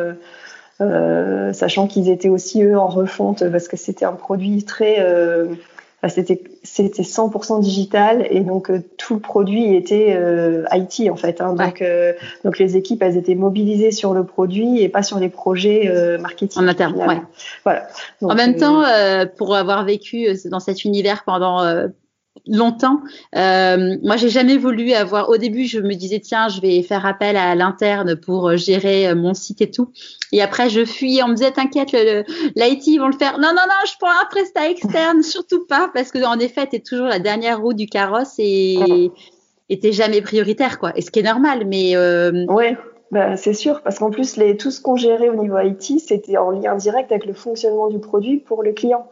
[1.54, 4.98] sachant qu'ils étaient aussi eux en refonte parce que c'était un produit très
[6.10, 11.42] c'était c'était 100% digital et donc euh, tout le produit était euh, IT en fait.
[11.42, 12.14] Hein, donc euh,
[12.46, 16.64] donc les équipes elles étaient mobilisées sur le produit et pas sur les projets marketing.
[16.64, 17.22] En interne, ouais.
[17.64, 17.88] Voilà.
[18.22, 18.84] en même temps,
[19.38, 21.62] pour avoir vécu dans cet univers pendant
[22.48, 23.00] longtemps.
[23.36, 25.30] Euh, moi, j'ai jamais voulu avoir.
[25.30, 29.08] Au début, je me disais tiens, je vais faire appel à l'interne pour euh, gérer
[29.08, 29.92] euh, mon site et tout.
[30.32, 31.24] Et après, je fuyais.
[31.24, 33.38] On me disait t'inquiète, l'IT ils vont le faire.
[33.40, 36.80] Non, non, non, je prends un prestat externe, surtout pas, parce que en effet, t'es
[36.80, 39.12] toujours la dernière roue du carrosse et
[39.82, 40.92] t'es jamais prioritaire, quoi.
[40.96, 41.96] Et ce qui est normal, mais.
[41.96, 42.46] Euh...
[42.48, 42.78] Ouais.
[43.12, 46.36] Ben, c'est sûr, parce qu'en plus, les, tout ce qu'on gérait au niveau IT, c'était
[46.36, 49.08] en lien direct avec le fonctionnement du produit pour le client.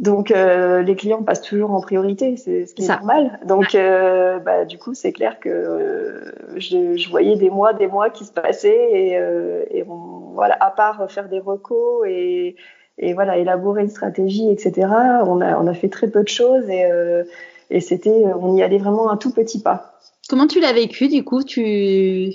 [0.00, 3.38] Donc euh, les clients passent toujours en priorité, c'est ce qui est normal.
[3.46, 7.86] Donc euh, bah, du coup c'est clair que euh, je, je, voyais des mois, des
[7.86, 12.56] mois qui se passaient et, euh, et on, voilà à part faire des recos et,
[12.98, 14.88] et voilà élaborer une stratégie etc.
[15.24, 17.24] On a on a fait très peu de choses et, euh,
[17.70, 19.98] et c'était on y allait vraiment un tout petit pas.
[20.28, 21.42] Comment tu l'as vécu du coup?
[21.42, 22.32] Tu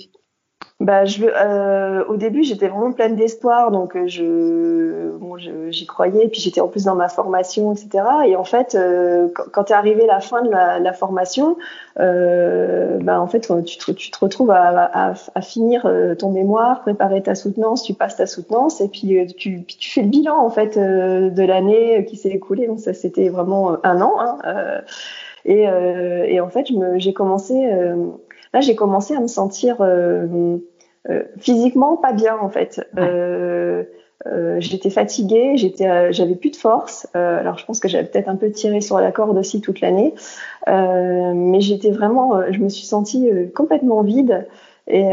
[0.78, 6.28] bah, je, euh, au début, j'étais vraiment pleine d'espoir, donc euh, je, bon, j'y croyais.
[6.28, 8.04] Puis j'étais en plus dans ma formation, etc.
[8.26, 11.56] Et en fait, euh, quand, quand est arrivé la fin de la, la formation,
[11.98, 16.30] euh, bah, en fait, tu te, tu te retrouves à, à, à, finir euh, ton
[16.30, 20.08] mémoire, préparer ta soutenance, tu passes ta soutenance, et puis euh, tu, tu fais le
[20.08, 22.66] bilan en fait de l'année qui s'est écoulée.
[22.66, 24.12] Donc ça, c'était vraiment un an.
[24.18, 24.82] Hein,
[25.46, 26.66] et, et, en fait,
[26.96, 27.66] j'ai commencé
[28.52, 30.56] là, j'ai commencé à me sentir euh,
[31.08, 32.86] euh, physiquement pas bien en fait.
[32.96, 33.84] Euh,
[34.58, 37.06] j'étais fatiguée, j'étais, j'avais plus de force.
[37.14, 40.14] alors je pense que j'avais peut-être un peu tiré sur la corde aussi toute l'année,
[40.66, 44.46] mais j'étais vraiment, je me suis sentie complètement vide.
[44.88, 45.04] Et,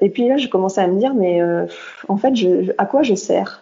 [0.00, 1.40] et puis là, je commençais à me dire, mais
[2.08, 3.59] en fait, je, à quoi je sers?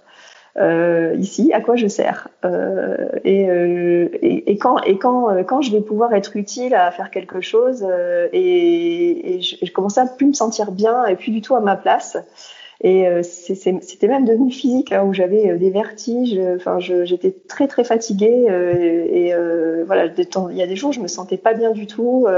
[0.59, 5.61] Euh, ici, à quoi je sers euh, et, euh, et, quand et quand euh, quand
[5.63, 10.01] je vais pouvoir être utile à faire quelque chose euh, et, et je, je, commençais
[10.01, 12.17] à plus me sentir bien et plus du tout à ma place.
[12.81, 16.39] Et c'était même devenu physique hein, où j'avais des vertiges.
[16.55, 18.47] Enfin, j'étais très très fatiguée
[19.11, 19.35] et
[19.85, 20.07] voilà.
[20.07, 22.29] Il y a des jours je me sentais pas bien du tout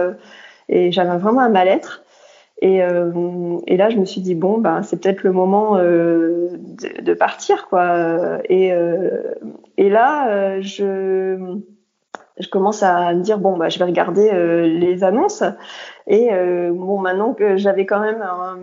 [0.71, 2.05] et j'avais vraiment un mal-être.
[2.61, 6.49] Et, euh, et, là, je me suis dit bon, ben c'est peut-être le moment euh,
[6.53, 8.39] de, de, partir, quoi.
[8.51, 9.35] Et, euh,
[9.79, 11.59] et là, euh, je
[12.39, 15.43] je commence à me dire bon, bah je vais regarder euh, les annonces.
[16.13, 18.59] Et euh, bon, maintenant que j'avais quand même un,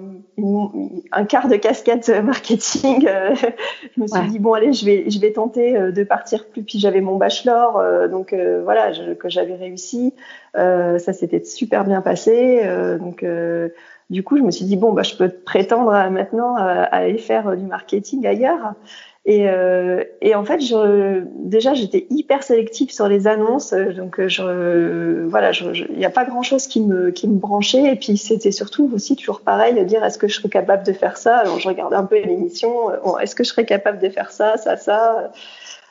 [1.13, 3.07] un, quart de casquette marketing,
[3.95, 6.63] je me suis dit bon, allez, je vais je vais tenter de partir plus.
[6.63, 8.35] Puis j'avais mon bachelor, donc
[8.65, 10.13] voilà, je, que j'avais réussi.
[10.55, 12.61] ça s'était super bien passé,
[12.99, 13.23] donc
[14.09, 17.55] du coup, je me suis dit bon, bah, je peux prétendre maintenant à, aller faire
[17.55, 18.73] du marketing ailleurs.
[19.29, 20.61] Et, euh, et en fait,
[21.35, 26.43] déjà, j'étais hyper sélective sur les annonces, donc je, voilà, il n'y a pas grand
[26.43, 27.91] chose qui me branchait.
[27.91, 30.93] Et puis c'était surtout aussi toujours pareil de dire est-ce que je serais capable de
[30.93, 31.39] faire ça?
[31.39, 34.77] Alors je regardais un peu l'émission, est-ce que je serais capable de faire ça, ça,
[34.77, 35.33] ça?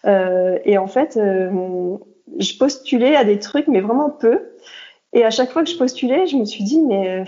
[0.07, 1.99] Euh, et en fait, euh,
[2.39, 4.41] je postulais à des trucs, mais vraiment peu.
[5.13, 7.25] Et à chaque fois que je postulais, je me suis dit mais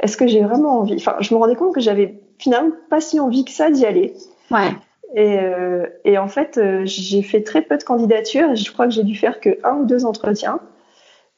[0.00, 0.96] est-ce que j'ai vraiment envie?
[0.96, 4.14] Enfin, je me rendais compte que j'avais finalement pas si envie que ça d'y aller.
[4.50, 4.70] Ouais.
[5.14, 8.54] Et, euh, et en fait, euh, j'ai fait très peu de candidatures.
[8.54, 10.60] Je crois que j'ai dû faire que un ou deux entretiens.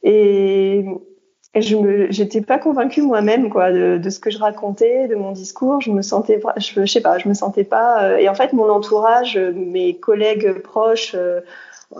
[0.03, 0.85] Et,
[1.55, 5.31] et je j'étais pas convaincue moi-même quoi de, de, ce que je racontais, de mon
[5.31, 5.81] discours.
[5.81, 8.03] Je me sentais, je, je sais pas, je me sentais pas.
[8.03, 11.15] Euh, et en fait, mon entourage, mes collègues proches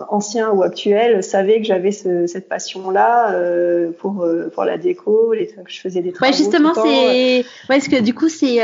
[0.09, 3.33] anciens ou actuels savaient que j'avais ce, cette passion-là
[3.99, 6.31] pour pour la déco, les, que je faisais des travaux.
[6.31, 8.59] Ouais, justement, c'est ouais, parce que du coup, c'est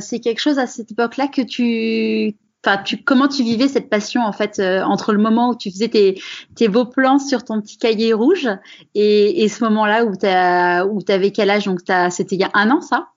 [0.00, 2.34] c'est quelque chose à cette époque-là que tu
[2.64, 5.70] Enfin, tu, comment tu vivais cette passion en fait euh, entre le moment où tu
[5.70, 6.20] faisais tes,
[6.54, 8.48] tes beaux plans sur ton petit cahier rouge
[8.94, 11.64] et, et ce moment-là où tu où avais quel âge?
[11.64, 13.08] Donc c'était il y a un an ça?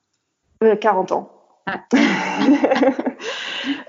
[0.81, 1.29] 40 ans.
[1.67, 1.79] Ah.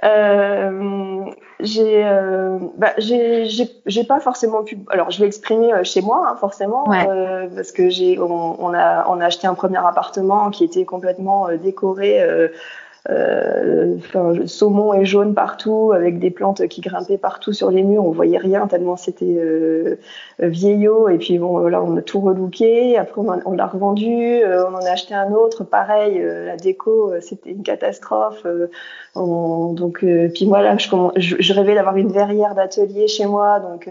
[0.04, 1.24] euh,
[1.60, 6.36] j'ai euh, bah, j'ai pas forcément pu alors je l'ai exprimé euh, chez moi hein,
[6.36, 10.64] forcément euh, parce que j'ai on, on, a on a acheté un premier appartement qui
[10.64, 12.26] était complètement euh, décoré
[13.08, 18.04] enfin, saumon et jaune partout, avec des plantes qui grimpaient partout sur les murs.
[18.04, 19.98] On voyait rien tellement c'était
[20.38, 21.08] vieillot.
[21.08, 22.96] Et puis bon, là, on a tout relooké.
[22.98, 24.40] Après, on, l'a revendu.
[24.44, 25.64] on en a acheté un autre.
[25.64, 28.46] Pareil, la déco, c'était une catastrophe.
[29.16, 30.04] Donc,
[30.34, 33.60] puis moi là, je, je, je rêvais d'avoir une verrière d'atelier chez moi.
[33.60, 33.90] Donc,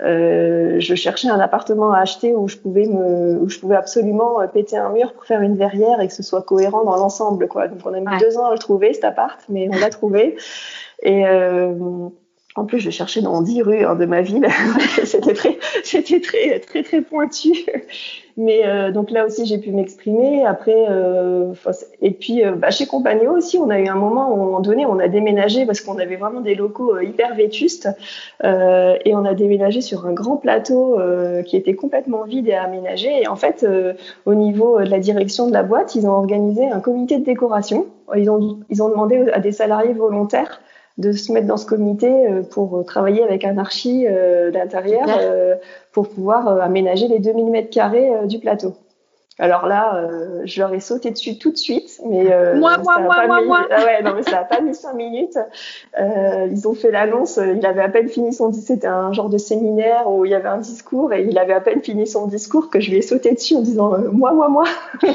[0.00, 4.76] je cherchais un appartement à acheter où je pouvais me, où je pouvais absolument péter
[4.76, 7.68] un mur pour faire une verrière et que ce soit cohérent dans l'ensemble, quoi.
[7.68, 10.36] Donc, on a mis deux ans à le trouver, cet appart, mais on l'a trouvé.
[11.02, 11.74] Et euh,
[12.56, 14.46] en plus, je cherchais dans 10 rues hein, de ma ville.
[15.04, 15.53] c'était très,
[16.02, 17.52] c'était très, très, très pointu.
[18.36, 20.44] Mais euh, donc là aussi, j'ai pu m'exprimer.
[20.44, 21.52] Après, euh,
[22.00, 24.84] et puis euh, bah, chez Compagno aussi, on a eu un moment où, à un
[24.88, 27.88] on a déménagé parce qu'on avait vraiment des locaux hyper vétustes.
[28.42, 30.98] et on a déménagé sur un grand plateau
[31.46, 33.22] qui était complètement vide et aménagé.
[33.22, 33.66] Et en fait,
[34.26, 37.86] au niveau de la direction de la boîte, ils ont organisé un comité de décoration.
[38.16, 40.60] Ils ont, ils ont demandé à des salariés volontaires
[40.98, 45.08] de se mettre dans ce comité euh, pour euh, travailler avec un archi euh, d'intérieur
[45.92, 48.74] pour pouvoir aménager les 2000 mètres carrés du plateau.
[49.40, 53.00] Alors là, euh, je leur ai sauté dessus tout de suite, mais euh, moi, moi,
[53.00, 53.66] moi, moi, moi.
[53.68, 55.36] Ah ouais, non mais ça a pas mis cinq minutes.
[56.00, 57.40] Euh, ils ont fait l'annonce.
[57.56, 58.76] Il avait à peine fini son discours.
[58.76, 61.60] C'était un genre de séminaire où il y avait un discours et il avait à
[61.60, 64.48] peine fini son discours que je lui ai sauté dessus en disant euh, moi, moi,
[64.48, 64.64] moi.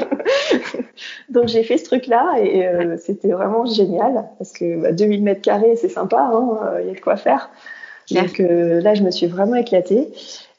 [1.30, 5.40] Donc j'ai fait ce truc-là et euh, c'était vraiment génial parce que bah, 2000 mètres
[5.40, 6.30] carrés, c'est sympa.
[6.30, 7.48] Hein, il y a de quoi faire.
[8.10, 10.12] Donc là, je me suis vraiment éclatée.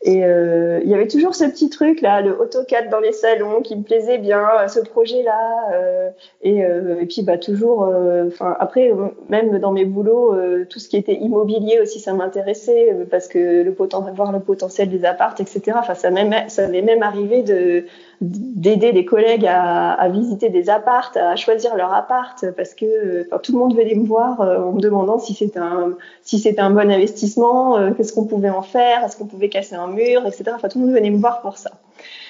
[0.03, 3.61] Et euh, il y avait toujours ce petit truc là, le AutoCAD dans les salons
[3.61, 5.73] qui me plaisait bien, euh, ce projet-là.
[5.73, 6.09] Euh,
[6.41, 8.91] et, euh, et, puis bah toujours, euh, enfin après
[9.29, 10.35] même dans mes boulots,
[10.69, 13.71] tout ce qui était immobilier aussi ça m'intéressait parce que le
[14.13, 15.73] voir le potentiel des appartes, etc.
[15.75, 17.85] Enfin ça même, ça m'est même arrivé de
[18.21, 23.39] d'aider des collègues à, à, visiter des appartes, à choisir leur appart, parce que enfin,
[23.43, 26.69] tout le monde venait me voir en me demandant si c'était un si c'était un
[26.69, 30.51] bon investissement, qu'est-ce qu'on pouvait en faire, est-ce qu'on pouvait casser un mur, etc.
[30.55, 31.71] Enfin, tout le monde venait me voir pour ça.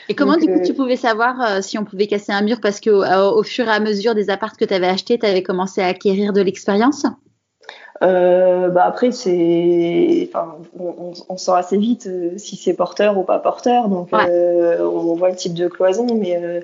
[0.09, 2.59] Et comment, du coup, euh, tu pouvais savoir euh, si on pouvait casser un mur
[2.61, 5.25] Parce qu'au euh, au fur et à mesure des apparts que tu avais achetés, tu
[5.25, 7.05] avais commencé à acquérir de l'expérience?
[8.01, 13.89] Bah après, c'est, enfin, on, on, sent assez vite si c'est porteur ou pas porteur.
[13.89, 16.63] Donc, on voit le type de cloison, mais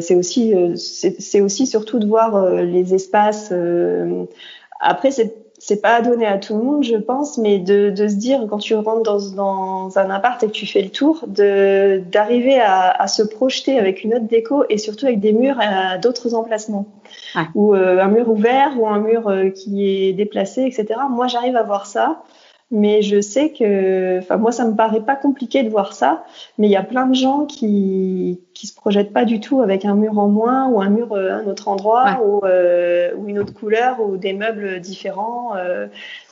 [0.00, 3.52] c'est aussi, c'est aussi surtout de voir les espaces.
[4.80, 8.14] après, c'est c'est pas donné à tout le monde, je pense, mais de, de se
[8.14, 12.00] dire quand tu rentres dans, dans, un appart et que tu fais le tour, de
[12.10, 15.98] d'arriver à, à, se projeter avec une autre déco et surtout avec des murs à
[15.98, 16.86] d'autres emplacements,
[17.54, 21.00] ou euh, un mur ouvert ou un mur euh, qui est déplacé, etc.
[21.10, 22.22] Moi, j'arrive à voir ça
[22.70, 26.24] mais je sais que, enfin moi ça me paraît pas compliqué de voir ça,
[26.58, 29.84] mais il y a plein de gens qui qui se projettent pas du tout avec
[29.84, 33.28] un mur en moins ou un mur à euh, un autre endroit ou, euh, ou
[33.28, 35.86] une autre couleur ou des meubles différents euh,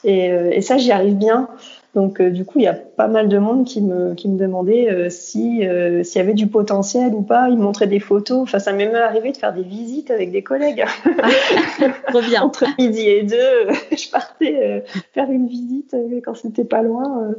[0.04, 1.48] et, euh, et, ça j'y arrive bien.
[1.96, 4.38] Donc euh, du coup, il y a pas mal de monde qui me, qui me
[4.38, 7.48] demandait euh, si euh, s'il y avait du potentiel ou pas.
[7.48, 8.40] Ils montraient des photos.
[8.42, 10.84] Enfin, ça m'est même arrivé de faire des visites avec des collègues.
[12.08, 12.42] Trop bien.
[12.42, 14.84] Entre midi et deux, je partais
[15.14, 17.32] faire une visite quand c'était pas loin.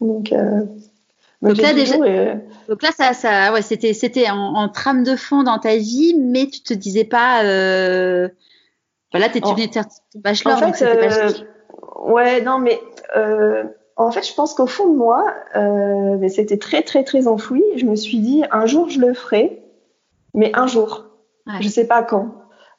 [0.00, 0.34] donc
[1.40, 1.96] donc là, déjà,
[2.68, 6.16] donc là, ça, ça, ouais, c'était, c'était en, en, trame de fond dans ta vie,
[6.18, 7.42] mais tu te disais pas,
[9.12, 12.12] voilà, t'es, tu venais de faire ton bachelor, en fait, donc pas...
[12.12, 12.80] ouais, non, mais
[13.16, 13.64] euh,
[13.98, 17.64] en fait, je pense qu'au fond de moi, euh, mais c'était très très très enfoui.
[17.76, 19.60] Je me suis dit un jour je le ferai,
[20.34, 21.06] mais un jour.
[21.46, 21.54] Ouais.
[21.60, 22.28] Je sais pas quand.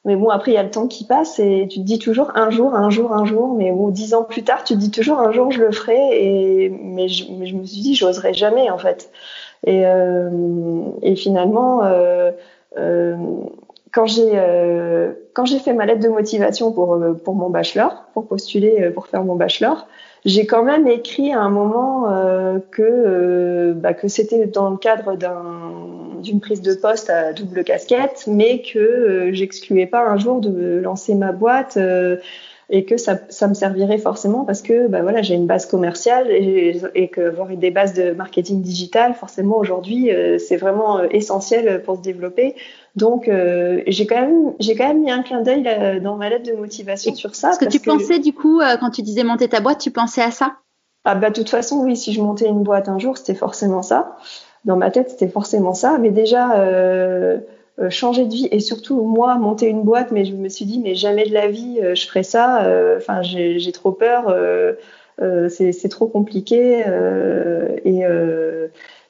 [0.06, 2.32] Mais bon, après il y a le temps qui passe et tu te dis toujours
[2.34, 3.54] un jour, un jour, un jour.
[3.54, 5.98] Mais bon, dix ans plus tard, tu te dis toujours un jour je le ferai.
[6.12, 9.10] Et mais je, mais je me suis dit j'oserais jamais en fait.
[9.66, 10.30] Et, euh,
[11.02, 11.84] et finalement.
[11.84, 12.30] Euh,
[12.78, 13.16] euh,
[13.92, 14.30] quand j'ai
[15.34, 19.24] quand j'ai fait ma lettre de motivation pour pour mon bachelor, pour postuler pour faire
[19.24, 19.88] mon bachelor,
[20.24, 24.76] j'ai quand même écrit à un moment euh, que, euh, bah, que c'était dans le
[24.76, 25.16] cadre
[26.22, 30.78] d'une prise de poste à double casquette, mais que euh, j'excluais pas un jour de
[30.78, 32.16] lancer ma boîte euh,
[32.68, 36.30] et que ça, ça, me servirait forcément parce que bah, voilà, j'ai une base commerciale
[36.30, 41.96] et, et que avoir des bases de marketing digital, forcément aujourd'hui, c'est vraiment essentiel pour
[41.96, 42.54] se développer.
[42.96, 45.62] Donc, euh, j'ai quand même, j'ai quand même mis un clin d'œil
[46.02, 47.50] dans ma lettre de motivation sur ça.
[47.50, 50.22] Est-ce que tu pensais du coup, euh, quand tu disais monter ta boîte, tu pensais
[50.22, 50.56] à ça?
[51.04, 51.96] Ah bah de toute façon, oui.
[51.96, 54.16] Si je montais une boîte un jour, c'était forcément ça.
[54.64, 55.98] Dans ma tête, c'était forcément ça.
[55.98, 56.58] Mais déjà.
[56.58, 57.38] Euh,
[57.78, 60.80] euh changer de vie et surtout moi monter une boîte mais je me suis dit
[60.80, 62.68] mais jamais de la vie euh, je ferai ça
[62.98, 64.36] enfin j'ai trop peur
[65.48, 66.84] c'est trop compliqué
[67.84, 68.04] et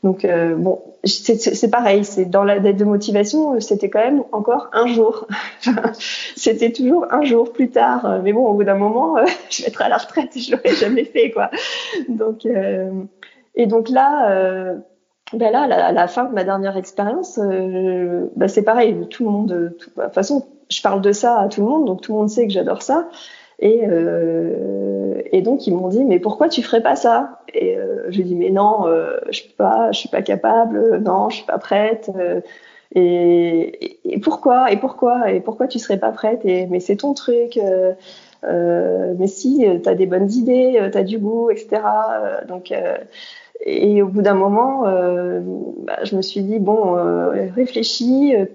[0.03, 0.27] Donc
[0.57, 5.27] bon, c'est pareil, c'est dans la dette de motivation, c'était quand même encore un jour.
[6.37, 8.21] c'était toujours un jour plus tard.
[8.23, 9.17] Mais bon, au bout d'un moment,
[9.51, 11.51] je vais être à la retraite, je l'aurais jamais fait quoi.
[12.09, 14.81] Donc et donc là
[15.33, 19.07] ben là, la, fin de ma dernière expérience, euh, ben c'est pareil.
[19.11, 21.69] Tout le monde, tout, bah, de toute façon, je parle de ça à tout le
[21.69, 23.09] monde, donc tout le monde sait que j'adore ça.
[23.61, 27.41] Et, euh, et donc ils m'ont dit mais pourquoi tu ferais pas ça?
[27.55, 31.29] Et euh, je dis mais non, euh, je peux pas, je suis pas capable, non,
[31.31, 32.11] je suis pas prête.
[32.17, 32.41] Euh,
[32.95, 36.45] et, et, pourquoi Et pourquoi Et pourquoi tu serais pas prête?
[36.45, 37.59] Et mais c'est ton truc.
[38.43, 41.83] mais si, tu as des bonnes idées, tu as du goût, etc.
[42.49, 42.73] donc
[43.65, 45.41] et au bout d'un moment, euh,
[45.85, 48.47] bah, je me suis dit, bon, euh, réfléchis, euh,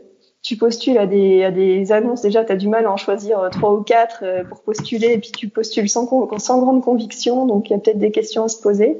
[0.45, 3.39] tu postules à des, à des annonces, déjà, tu as du mal à en choisir
[3.39, 7.69] euh, trois ou quatre pour postuler, et puis tu postules sans, sans grande conviction, donc
[7.69, 8.99] il y a peut-être des questions à se poser.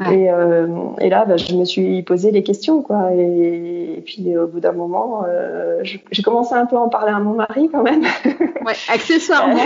[0.00, 0.68] Et, euh,
[1.00, 3.12] et, là, bah, je me suis posé les questions, quoi.
[3.14, 7.18] Et, puis, au bout d'un moment, euh, j'ai commencé un peu à en parler à
[7.18, 8.04] mon mari, quand même.
[8.66, 9.54] Ouais, accessoirement.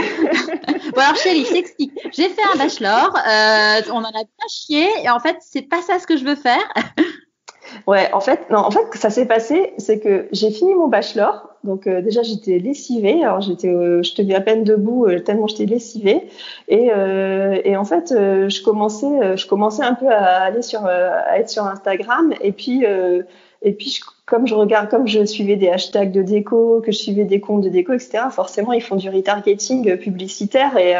[0.95, 1.93] bon, alors, chérie, je t'explique.
[2.13, 5.83] J'ai fait un bachelor, euh, on en a bien chié, et en fait, c'est pas
[5.83, 6.63] ça ce que je veux faire.
[7.87, 11.49] Ouais, en fait, non, en fait, ça s'est passé, c'est que j'ai fini mon bachelor.
[11.65, 15.47] Donc euh, déjà j'étais lessivée, alors j'étais, euh, je tenais à peine debout euh, tellement
[15.47, 16.29] j'étais lessivée.
[16.69, 16.91] Et,
[17.65, 21.65] et en fait, je commençais, je commençais un peu à aller sur, à être sur
[21.65, 22.35] Instagram.
[22.41, 22.85] Et puis,
[23.63, 27.25] et puis comme je regarde, comme je suivais des hashtags de déco, que je suivais
[27.25, 28.25] des comptes de déco, etc.
[28.31, 30.93] Forcément, ils font du retargeting publicitaire et,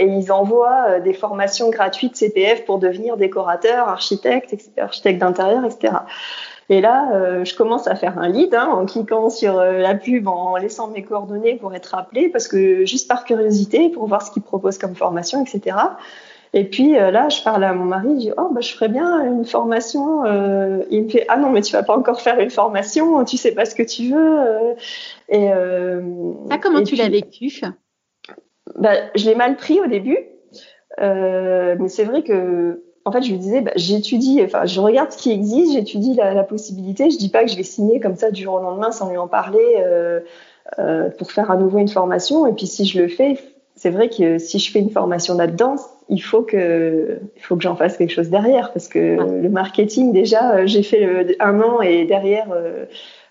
[0.00, 5.92] et ils envoient des formations gratuites CPF pour devenir décorateur, architecte, architecte d'intérieur, etc.
[6.68, 9.94] Et là, euh, je commence à faire un lead hein, en cliquant sur euh, la
[9.94, 14.22] pub, en laissant mes coordonnées pour être appelé, parce que juste par curiosité, pour voir
[14.22, 15.76] ce qu'ils proposent comme formation, etc.
[16.54, 18.88] Et puis euh, là, je parle à mon mari, je dis oh bah je ferais
[18.88, 20.24] bien une formation.
[20.90, 23.52] il me fait ah non mais tu vas pas encore faire une formation, tu sais
[23.52, 24.74] pas ce que tu veux.
[25.28, 27.62] et ah, comment tu l'as vécu?
[28.76, 30.18] Bah, je l'ai mal pris au début,
[30.98, 35.18] mais c'est vrai que en fait, je lui disais, bah, j'étudie, enfin, je regarde ce
[35.18, 37.10] qui existe, j'étudie la, la, possibilité.
[37.10, 39.16] Je dis pas que je vais signer comme ça du jour au lendemain sans lui
[39.16, 40.20] en parler euh,
[40.78, 42.46] euh, pour faire à nouveau une formation.
[42.46, 43.38] Et puis, si je le fais,
[43.82, 45.74] c'est vrai que si je fais une formation là-dedans,
[46.08, 50.12] il faut que, il faut que j'en fasse quelque chose derrière parce que le marketing,
[50.12, 52.84] déjà, euh, j'ai fait un an et derrière, euh,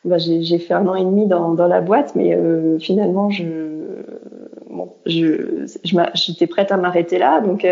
[0.04, 3.46] bah, j'ai fait un an et demi dans, dans la boîte, mais euh, finalement, je,
[4.70, 5.66] bon, je,
[6.16, 7.66] j'étais prête à m'arrêter là, donc.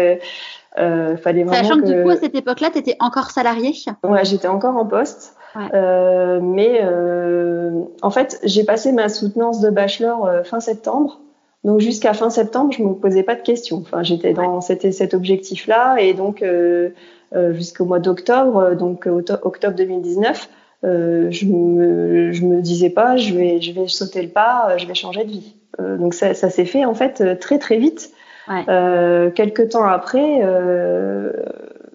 [0.78, 3.74] Euh, fallait vraiment Sachant que, du coup, à cette époque-là, tu étais encore salarié
[4.04, 5.36] Ouais, j'étais encore en poste.
[5.74, 11.20] Euh, mais euh, en fait, j'ai passé ma soutenance de bachelor euh, fin septembre.
[11.64, 13.78] Donc jusqu'à fin septembre, je me posais pas de questions.
[13.78, 16.90] Enfin, j'étais dans cet, cet objectif-là et donc euh,
[17.36, 20.50] euh, jusqu'au mois d'octobre, donc octobre 2019,
[20.84, 24.96] je me je me disais pas, je vais je vais sauter le pas, je vais
[24.96, 25.56] changer de vie.
[25.78, 28.14] donc ça, ça s'est fait en fait très très vite.
[28.50, 28.64] Ouais.
[28.68, 31.32] Euh, quelques temps après, euh,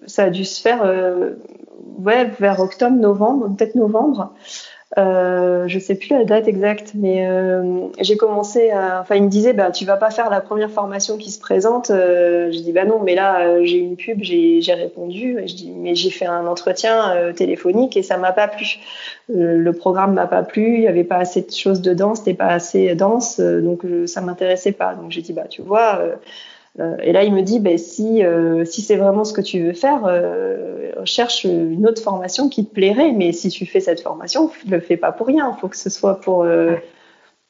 [0.05, 1.31] ça a dû se faire euh,
[1.99, 4.33] ouais, vers octobre, novembre, peut-être novembre.
[4.97, 9.01] Euh, je sais plus la date exacte, mais euh, j'ai commencé à.
[9.01, 11.89] Enfin, il me disait, bah, tu vas pas faire la première formation qui se présente.
[11.89, 15.39] Euh, je dis, bah non, mais là, euh, j'ai une pub, j'ai répondu.
[15.47, 18.77] Je dis, mais j'ai fait un entretien euh, téléphonique et ça m'a pas plu.
[19.27, 22.47] le programme m'a pas plu, il y avait pas assez de choses dedans, c'était pas
[22.47, 24.93] assez dense, donc ça m'intéressait pas.
[24.93, 25.99] Donc j'ai dit, bah, tu vois.
[26.79, 29.61] Euh, et là, il me dit, ben, si, euh, si c'est vraiment ce que tu
[29.61, 33.11] veux faire, euh, cherche une autre formation qui te plairait.
[33.11, 35.53] Mais si tu fais cette formation, ne le fais pas pour rien.
[35.55, 36.75] Il faut que ce soit pour, euh,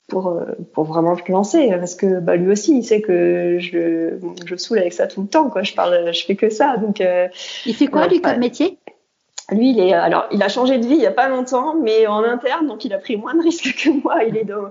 [0.08, 0.40] pour,
[0.74, 1.70] pour vraiment te lancer.
[1.70, 5.28] Parce que bah, lui aussi, il sait que je, je saoule avec ça tout le
[5.28, 5.50] temps.
[5.50, 5.64] Quoi.
[5.64, 6.78] Je parle, je fais que ça.
[6.78, 7.04] Donc,
[7.66, 8.78] il fait quoi, lui, comme métier?
[9.52, 12.08] Lui, il est alors, il a changé de vie il y a pas longtemps, mais
[12.08, 14.24] en interne, donc il a pris moins de risques que moi.
[14.24, 14.70] Il est dans,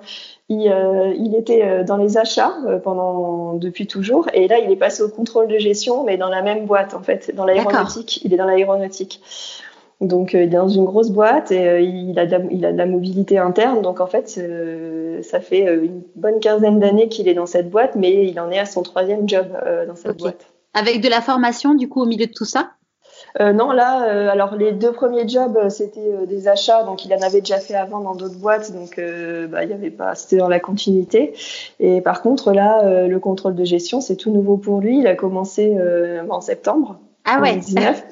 [0.49, 4.71] il, euh, il était euh, dans les achats euh, pendant depuis toujours, et là, il
[4.71, 8.25] est passé au contrôle de gestion, mais dans la même boîte en fait, dans l'aéronautique.
[8.25, 9.21] Il est dans l'aéronautique.
[10.01, 12.77] Donc, il est dans une grosse boîte et il, a de la, il a de
[12.77, 13.81] la mobilité interne.
[13.81, 14.29] Donc, en fait,
[15.23, 18.59] ça fait une bonne quinzaine d'années qu'il est dans cette boîte, mais il en est
[18.59, 19.47] à son troisième job
[19.87, 20.47] dans cette boîte.
[20.75, 22.73] Avec de la formation, du coup, au milieu de tout ça?
[22.73, 22.84] euh,
[23.41, 27.21] non, là, euh, alors les deux premiers jobs, euh, c'était des achats, donc il en
[27.21, 29.01] avait déjà fait avant dans d'autres boîtes, donc
[29.51, 31.35] bah, il y avait pas, c'était dans la continuité.
[31.81, 34.99] Et par contre, là, le contrôle de gestion, c'est tout nouveau pour lui.
[34.99, 35.77] Il a commencé
[36.29, 36.99] en septembre.
[37.25, 37.59] Ah ouais.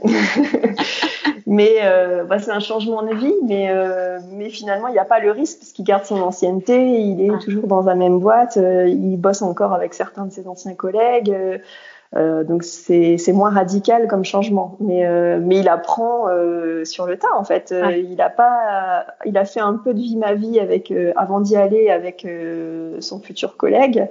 [1.46, 1.76] mais
[2.28, 3.72] bah, c'est un changement de vie, mais
[4.32, 7.30] mais finalement, il n'y a pas le risque parce qu'il garde son ancienneté, il est
[7.32, 7.38] ah.
[7.38, 11.32] toujours dans la même boîte, il bosse encore avec certains de ses anciens collègues.
[12.14, 17.16] Euh, donc c'est moins radical comme changement, mais euh, mais il apprend euh, sur le
[17.16, 17.74] tas en fait.
[17.96, 21.56] Il a pas, il a fait un peu de vie ma vie avec avant d'y
[21.56, 22.26] aller avec
[23.00, 24.08] son futur collègue,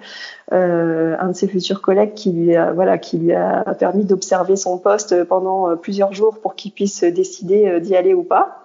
[0.52, 4.78] un de ses futurs collègues qui lui a voilà qui lui a permis d'observer son
[4.78, 8.61] poste pendant plusieurs jours pour qu'il puisse décider d'y aller ou pas.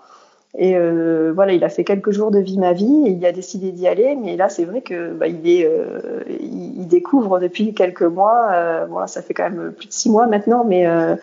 [0.59, 3.33] Et euh, voilà, il a fait quelques jours de vie ma vie et il a
[3.33, 4.17] décidé d'y aller.
[4.17, 8.49] Mais là, c'est vrai que bah, euh, il, découvre depuis quelques mois.
[8.53, 11.17] Euh, ça fait quand même plus de six mois maintenant, mais euh,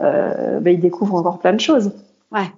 [0.00, 1.92] bah, il découvre encore plein de choses.
[2.32, 2.50] Ouais.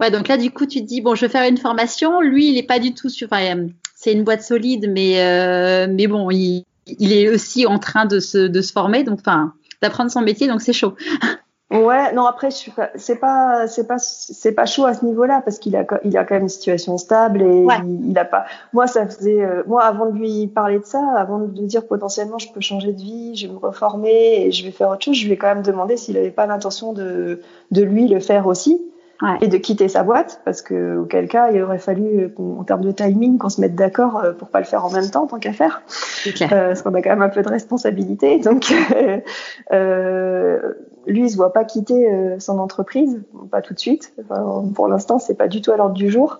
[0.00, 2.22] Ouais, donc là, du coup, tu te dis bon, je vais faire une formation.
[2.22, 3.28] Lui, il est pas du tout sur.
[3.30, 8.18] Enfin, c'est une boîte solide, mais mais bon, il, il est aussi en train de
[8.18, 9.04] se de se former,
[9.82, 10.94] d'apprendre son métier, donc c'est chaud.
[11.70, 15.04] Ouais, non après je suis pas, c'est pas, c'est pas, c'est pas chaud à ce
[15.04, 18.24] niveau-là parce qu'il a, il a quand même une situation stable et il, il, a
[18.24, 18.46] pas.
[18.72, 21.86] Moi ça faisait, euh, moi avant de lui parler de ça, avant de lui dire
[21.86, 25.02] potentiellement je peux changer de vie, je vais me reformer et je vais faire autre
[25.02, 28.18] chose, je lui ai quand même demandé s'il avait pas l'intention de, de lui le
[28.18, 28.80] faire aussi
[29.40, 32.92] et de quitter sa boîte parce que auquel cas il aurait fallu en termes de
[32.92, 35.52] timing qu'on se mette d'accord euh, pour pas le faire en même temps tant qu'à
[35.52, 35.82] faire.
[36.26, 38.38] Euh, parce qu'on a quand même un peu de responsabilité.
[38.38, 38.72] Donc
[39.72, 40.60] euh,
[41.06, 43.20] lui il se voit pas quitter euh, son entreprise.
[43.50, 44.12] Pas tout de suite.
[44.22, 46.38] Enfin, pour l'instant c'est pas du tout à l'ordre du jour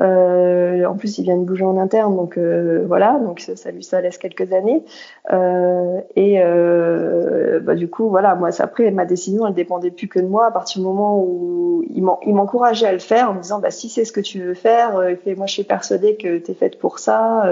[0.00, 3.82] euh, en plus, il vient de bouger en interne, donc euh, voilà, donc ça, lui
[3.82, 4.84] ça laisse quelques années.
[5.32, 10.20] Euh, et euh, bah, du coup, voilà, moi, après ma décision, elle dépendait plus que
[10.20, 10.46] de moi.
[10.46, 13.88] À partir du moment où il m'encourageait à le faire, en me disant, bah si
[13.88, 16.78] c'est ce que tu veux faire, euh, moi je suis persuadée que tu es faite
[16.78, 17.50] pour ça.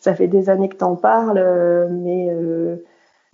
[0.00, 1.42] ça fait des années que t'en parles,
[1.90, 2.30] mais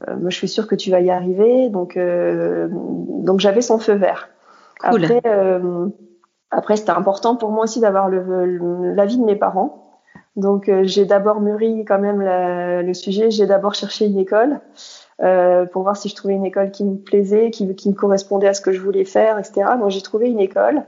[0.08, 1.70] moi je suis sûre que tu vas y arriver.
[1.70, 4.28] Donc donc j'avais son feu vert.
[4.80, 5.04] Cool.
[5.04, 5.22] Après
[6.52, 9.88] après, c'était important pour moi aussi d'avoir l'avis de mes parents.
[10.36, 13.30] Donc, euh, j'ai d'abord mûri quand même le sujet.
[13.30, 14.60] J'ai d'abord cherché une école
[15.22, 18.48] euh, pour voir si je trouvais une école qui me plaisait, qui, qui me correspondait
[18.48, 19.62] à ce que je voulais faire, etc.
[19.80, 20.84] Donc, j'ai trouvé une école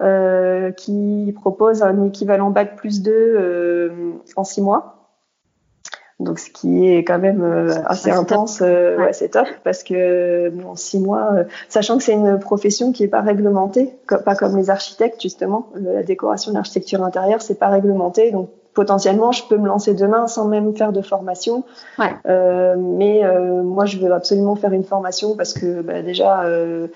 [0.00, 4.97] euh, qui propose un équivalent bac plus 2 euh, en six mois
[6.20, 10.50] donc ce qui est quand même euh, assez intense, euh, ouais, c'est top parce que
[10.50, 13.92] bon, six mois, euh, sachant que c'est une profession qui est pas réglementée,
[14.24, 19.44] pas comme les architectes justement, la décoration, l'architecture intérieure, c'est pas réglementé, donc potentiellement je
[19.48, 21.62] peux me lancer demain sans même faire de formation.
[22.00, 22.12] Ouais.
[22.76, 23.22] mais
[23.62, 26.88] moi je veux absolument faire une formation parce que bah, déjà euh,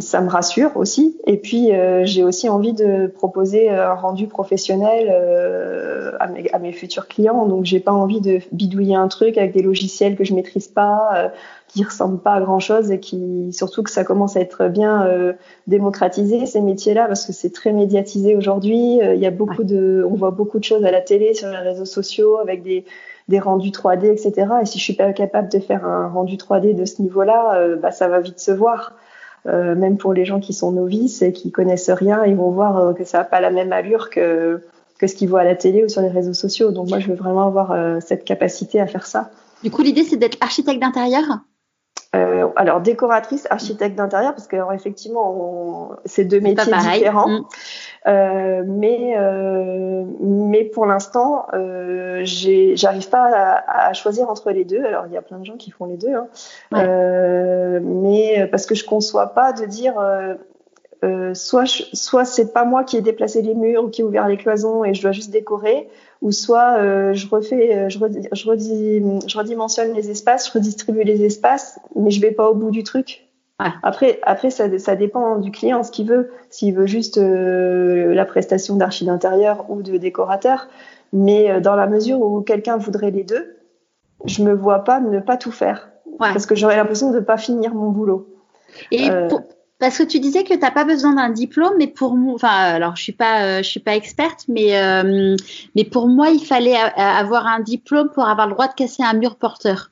[0.00, 1.16] ça me rassure aussi.
[1.26, 6.58] Et puis, euh, j'ai aussi envie de proposer un rendu professionnel euh, à mes, à,
[6.58, 7.46] mes, futurs clients.
[7.46, 11.32] Donc, j'ai pas envie de bidouiller un truc avec des logiciels que je maîtrise pas,
[11.68, 15.06] qui ressemblent pas à grand chose et qui, surtout que ça commence à être bien
[15.66, 18.98] démocratisé ces métiers-là parce que c'est très médiatisé aujourd'hui.
[18.98, 21.58] Il y a beaucoup de, on voit beaucoup de choses à la télé, sur les
[21.58, 22.84] réseaux sociaux, avec des
[23.28, 24.46] des rendus 3D, etc.
[24.62, 27.90] Et si je suis pas capable de faire un rendu 3D de ce niveau-là, bah,
[27.90, 28.94] ça va vite se voir.
[29.46, 32.78] Euh, même pour les gens qui sont novices et qui connaissent rien, ils vont voir
[32.78, 34.60] euh, que ça n'a pas la même allure que,
[34.98, 36.70] que ce qu'ils voient à la télé ou sur les réseaux sociaux.
[36.70, 39.30] Donc moi, je veux vraiment avoir euh, cette capacité à faire ça.
[39.62, 41.24] Du coup, l'idée, c'est d'être architecte d'intérieur?
[42.16, 47.28] Euh, alors décoratrice, architecte d'intérieur, parce que alors, effectivement, c'est deux métiers différents.
[47.28, 47.44] Mm.
[48.06, 54.82] Euh, mais euh, mais pour l'instant, euh, j'arrive pas à, à, choisir entre les deux.
[54.84, 56.28] Alors il y a plein de gens qui font les deux, hein.
[56.74, 59.94] euh, mais parce que je conçois pas de dire
[61.04, 64.26] euh, soit soit c'est pas moi qui ai déplacé les murs ou qui ai ouvert
[64.26, 65.88] les cloisons et je dois juste décorer,
[66.20, 71.02] ou soit euh, je refais, je, redis, je, redis, je redimensionne les espaces, je redistribue
[71.02, 73.28] les espaces, mais je vais pas au bout du truc.
[73.82, 76.30] Après, après ça, ça dépend du client, ce qu'il veut.
[76.48, 80.68] S'il veut juste euh, la prestation d'archi d'intérieur ou de décorateur,
[81.12, 83.56] mais euh, dans la mesure où quelqu'un voudrait les deux,
[84.26, 87.36] je me vois pas ne pas tout faire, parce que j'aurais l'impression de ne pas
[87.36, 88.28] finir mon boulot.
[88.92, 89.28] Et euh,
[89.78, 92.48] parce que tu disais que tu n'as pas besoin d'un diplôme, mais pour moi, enfin,
[92.48, 94.72] alors je suis pas, je suis pas experte, mais
[95.74, 99.14] mais pour moi, il fallait avoir un diplôme pour avoir le droit de casser un
[99.14, 99.90] mur porteur.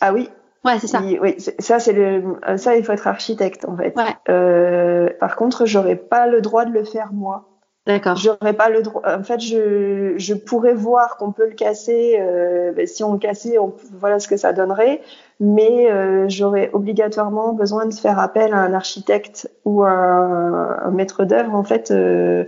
[0.00, 0.28] Ah oui,
[0.64, 1.02] Ouais, c'est ça.
[1.02, 3.94] oui, ça c'est le, euh, ça il faut être architecte en fait.
[3.96, 4.16] Ouais.
[4.30, 7.50] Euh, par contre, j'aurais pas le droit de le faire moi.
[7.86, 8.16] D'accord.
[8.16, 9.02] J'aurais pas le droit.
[9.06, 12.16] En fait, je, je pourrais voir qu'on peut le casser.
[12.18, 15.02] Euh, ben, si on le cassait, on, voilà ce que ça donnerait.
[15.40, 21.24] Mais euh, j'aurais obligatoirement besoin de faire appel à un architecte ou un, un maître
[21.24, 21.54] d'œuvre.
[21.54, 22.44] En fait, euh,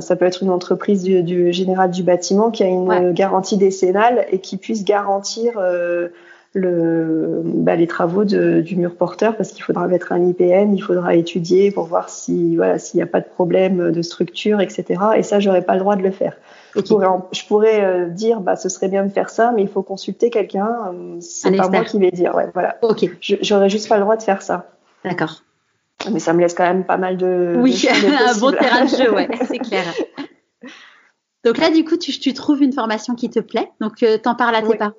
[0.00, 4.26] ça peut être une entreprise du, du, général du bâtiment qui a une garantie décennale
[4.30, 6.08] et qui puisse garantir euh,
[6.58, 10.80] le, bah, les travaux de, du mur porteur parce qu'il faudra mettre un IPN, il
[10.80, 15.00] faudra étudier pour voir si voilà s'il n'y a pas de problème de structure, etc.
[15.16, 16.36] Et ça, j'aurais pas le droit de le faire.
[16.74, 19.68] Je pourrais, je pourrais euh, dire bah ce serait bien de faire ça, mais il
[19.68, 20.92] faut consulter quelqu'un.
[20.92, 22.34] Euh, c'est pas moi qui vais dire.
[22.34, 22.76] Ouais, voilà.
[22.82, 23.08] Ok.
[23.20, 24.70] J'aurais juste pas le droit de faire ça.
[25.04, 25.42] D'accord.
[26.12, 27.56] Mais ça me laisse quand même pas mal de.
[27.58, 27.88] Oui,
[28.26, 29.84] un bon terrain de jeu, ouais, c'est clair.
[31.44, 34.34] Donc là, du coup, tu, tu, trouves une formation qui te plaît, donc euh, t'en
[34.34, 34.92] parles à tes parents.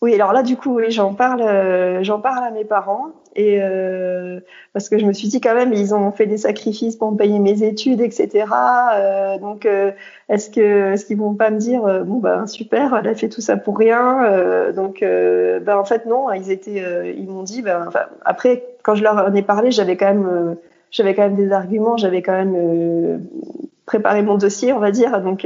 [0.00, 3.58] Oui, alors là, du coup, oui, j'en parle, euh, j'en parle à mes parents et
[3.60, 4.38] euh,
[4.72, 7.16] parce que je me suis dit quand même, ils ont fait des sacrifices pour me
[7.16, 8.46] payer mes études, etc.
[8.94, 9.90] Euh, donc, euh,
[10.28, 13.28] est-ce que, est-ce qu'ils vont pas me dire, euh, bon ben super, elle a fait
[13.28, 14.72] tout ça pour rien.
[14.72, 17.90] donc, ben en fait non, ils étaient, ils m'ont dit, ben
[18.24, 20.56] après quand je leur en ai parlé, j'avais quand même,
[20.92, 23.26] j'avais quand même des arguments, j'avais quand même
[23.84, 25.20] préparé mon dossier, on va dire.
[25.22, 25.44] Donc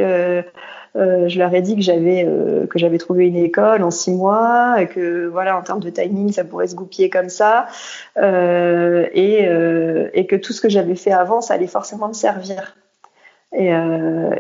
[0.95, 4.12] euh, je leur ai dit que j'avais euh, que j'avais trouvé une école en six
[4.12, 7.66] mois et que voilà en termes de timing ça pourrait se goupiller comme ça
[8.18, 12.76] euh, et, que tout ce que j'avais fait avant ça allait forcément me servir.
[13.55, 13.68] Et,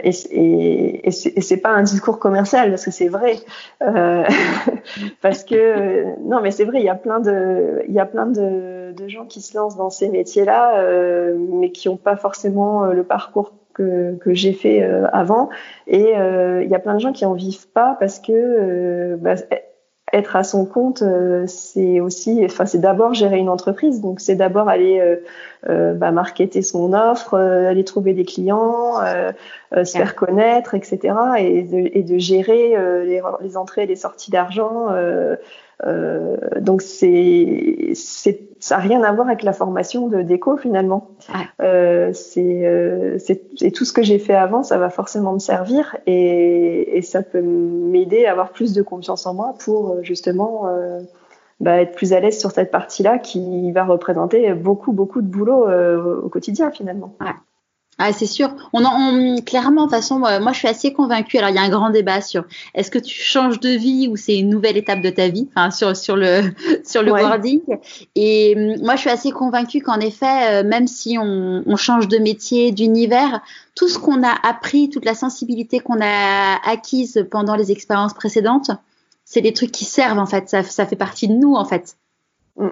[0.04, 3.36] et, et, c'est pas un discours commercial parce que c'est vrai
[5.20, 8.24] parce que non mais c'est vrai il y a plein de il y a plein
[8.26, 12.86] de, gens qui se lancent dans ces métiers là euh, mais qui n'ont pas forcément
[12.86, 15.48] le parcours que, que j'ai fait euh, avant.
[15.86, 19.16] Et il euh, y a plein de gens qui en vivent pas parce que euh,
[19.16, 19.34] bah,
[20.12, 21.02] être à son compte,
[21.46, 24.00] c'est aussi, enfin, c'est d'abord gérer une entreprise.
[24.00, 25.16] Donc, c'est d'abord aller euh,
[25.66, 28.94] bah, marketer son offre, aller trouver des clients,
[29.72, 31.14] se faire connaître, etc.
[31.38, 34.88] Et de, et de gérer les, les, entrées et les sorties d'argent.
[35.84, 41.08] Euh, donc c'est c'est ça n'a rien à voir avec la formation de déco finalement.
[41.60, 45.96] Euh, c'est euh, c'est tout ce que j'ai fait avant, ça va forcément me servir
[46.06, 50.68] et, et ça peut m'aider à avoir plus de confiance en moi pour euh, justement
[50.68, 51.00] euh,
[51.62, 55.66] bah, être plus à l'aise sur cette partie-là qui va représenter beaucoup beaucoup de boulot
[56.22, 57.14] au quotidien finalement.
[57.20, 57.32] Ouais.
[57.98, 58.50] Ah, c'est sûr.
[58.72, 61.36] On, on clairement, de toute façon, moi, je suis assez convaincue.
[61.36, 62.44] Alors, il y a un grand débat sur
[62.74, 65.70] est-ce que tu changes de vie ou c'est une nouvelle étape de ta vie, enfin,
[65.70, 66.40] sur, sur le,
[66.84, 67.60] sur le wording.
[68.14, 72.08] Et hum, moi, je suis assez convaincue qu'en effet, euh, même si on, on change
[72.08, 73.40] de métier, d'univers,
[73.74, 78.70] tout ce qu'on a appris, toute la sensibilité qu'on a acquise pendant les expériences précédentes,
[79.32, 80.50] c'est des trucs qui servent, en fait.
[80.50, 81.96] Ça, fait partie de nous, en fait.
[82.56, 82.68] Mm.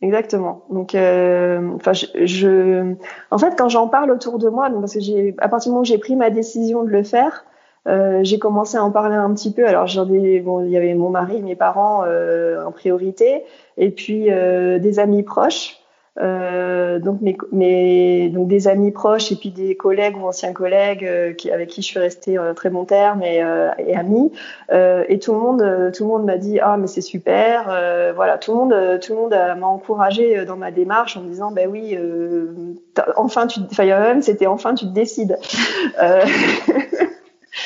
[0.00, 0.64] Exactement.
[0.70, 2.94] Donc, euh, enfin, je, je,
[3.30, 5.82] en fait, quand j'en parle autour de moi, parce que j'ai, à partir du moment
[5.82, 7.44] où j'ai pris ma décision de le faire,
[7.86, 9.66] euh, j'ai commencé à en parler un petit peu.
[9.66, 13.44] Alors, j'en ai, bon, il y avait mon mari, mes parents euh, en priorité,
[13.76, 15.80] et puis euh, des amis proches.
[16.20, 17.20] Euh, donc,
[17.52, 21.82] mes, donc des amis proches et puis des collègues ou anciens collègues euh, avec qui
[21.82, 24.32] je suis restée en très bon terme et, euh, et amis.
[24.72, 27.64] Euh, et tout le monde, tout le monde m'a dit ah mais c'est super.
[28.14, 31.52] voilà, tout le monde, tout le monde m'a encouragé dans ma démarche en me disant
[31.52, 31.96] ben oui,
[33.16, 35.38] enfin tu, enfin c'était enfin tu te décides.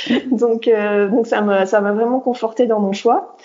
[0.30, 0.70] donc
[1.10, 3.36] donc ça m'a ça m'a vraiment conforté dans mon choix.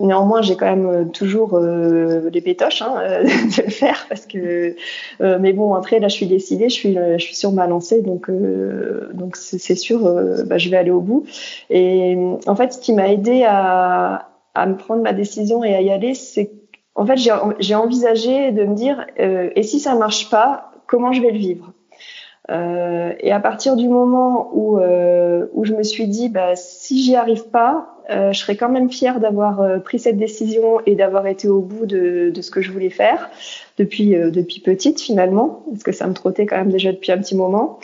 [0.00, 4.06] Euh, Néanmoins, j'ai quand même euh, toujours euh, les pétoches hein, euh, de le faire
[4.08, 4.76] parce que.
[5.20, 8.02] Euh, mais bon, après là, je suis décidée, je suis, je suis sur ma lancée,
[8.02, 10.00] donc donc c'est sûr,
[10.46, 11.24] bah, je vais aller au bout.
[11.70, 12.16] Et
[12.46, 15.90] en fait, ce qui m'a aidé à, à me prendre ma décision et à y
[15.90, 16.50] aller, c'est
[16.94, 21.30] en fait j'ai envisagé de me dire et si ça marche pas, comment je vais
[21.30, 21.72] le vivre?
[22.50, 27.02] Euh, et à partir du moment où, euh, où je me suis dit, bah, si
[27.02, 30.94] j'y arrive pas, euh, je serais quand même fière d'avoir euh, pris cette décision et
[30.94, 33.30] d'avoir été au bout de, de, ce que je voulais faire
[33.78, 37.18] depuis, euh, depuis petite finalement, parce que ça me trottait quand même déjà depuis un
[37.18, 37.80] petit moment.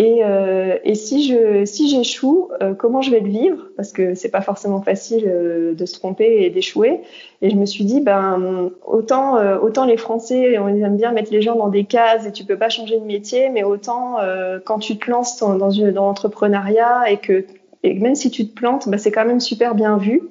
[0.00, 3.66] Et, euh, et si je si j'échoue, euh, comment je vais le vivre?
[3.76, 7.02] Parce que c'est pas forcément facile euh, de se tromper et d'échouer.
[7.42, 11.30] Et je me suis dit, ben autant euh, autant les Français, on aime bien mettre
[11.30, 14.16] les gens dans des cases et tu peux pas changer de métier, mais autant
[14.64, 17.44] quand tu te lances dans, dans, dans l'entrepreneuriat et que
[17.82, 20.22] et même si tu te plantes, ben, c'est quand même super bien vu.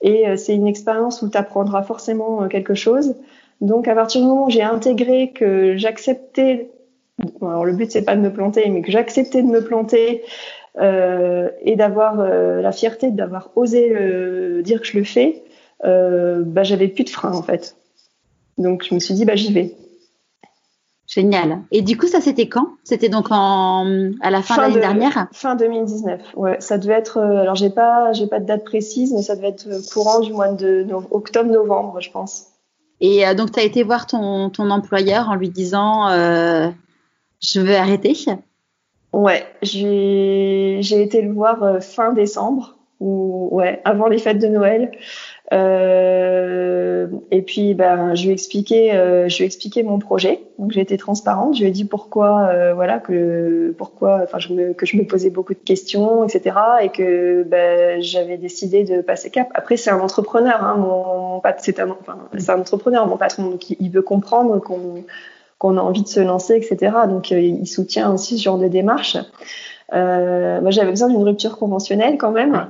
[0.00, 3.14] Et c'est une expérience où tu apprendras forcément quelque chose.
[3.60, 6.70] Donc à partir du moment où j'ai intégré que j'acceptais
[7.40, 10.22] alors le but c'est pas de me planter, mais que j'acceptais de me planter
[10.78, 15.42] euh, et d'avoir euh, la fierté d'avoir osé euh, dire que je le fais,
[15.82, 17.76] bah j'avais plus de frein en fait.
[18.58, 19.74] Donc je me suis dit bah j'y vais.
[21.06, 21.60] Génial.
[21.70, 22.68] Et du coup ça c'était quand?
[22.84, 25.28] C'était donc en à la fin, de l'année dernière?
[25.32, 26.20] Fin 2019.
[26.34, 27.18] Ouais, ça devait être.
[27.18, 30.48] Alors j'ai pas j'ai pas de date précise, mais ça devait être courant du mois
[30.48, 32.48] de no octobre novembre je pense.
[33.00, 36.08] Et donc tu as été voir ton ton employeur en lui disant
[37.46, 38.14] je vais arrêter
[39.12, 42.76] Ouais, j'ai été le voir euh, fin décembre.
[43.00, 44.90] ou ouais, avant les fêtes de Noël.
[45.52, 50.40] Euh, et puis, ben, je lui ai expliqué, euh, je lui mon projet.
[50.58, 51.54] Donc, j'ai été transparente.
[51.54, 55.30] Je lui ai dit pourquoi, voilà, que pourquoi, enfin, je me, que je me posais
[55.30, 56.56] beaucoup de questions, etc.
[56.82, 59.48] Et que ben, j'avais décidé de passer cap.
[59.54, 60.62] Après, c'est un entrepreneur.
[60.64, 63.44] Hein, mon, c'est un, enfin, c'est un entrepreneur, mon patron.
[63.44, 65.04] Donc, il veut comprendre qu'on
[65.58, 66.92] qu'on a envie de se lancer, etc.
[67.08, 69.16] Donc, euh, il soutient aussi ce genre de démarche.
[69.94, 72.68] Euh, moi, j'avais besoin d'une rupture conventionnelle quand même.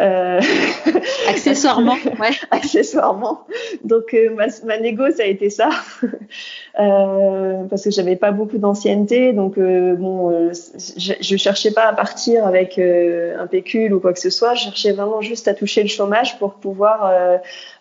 [0.00, 0.40] Euh...
[1.28, 2.30] Accessoirement, ouais.
[2.50, 3.46] Accessoirement.
[3.84, 5.68] Donc, euh, ma, ma négo, ça a été ça.
[6.80, 9.32] euh, parce que j'avais pas beaucoup d'ancienneté.
[9.32, 10.52] Donc, euh, bon, euh,
[10.96, 14.54] je, je cherchais pas à partir avec un pécule ou quoi que ce soit.
[14.54, 17.12] Je cherchais vraiment juste à toucher le chômage pour pouvoir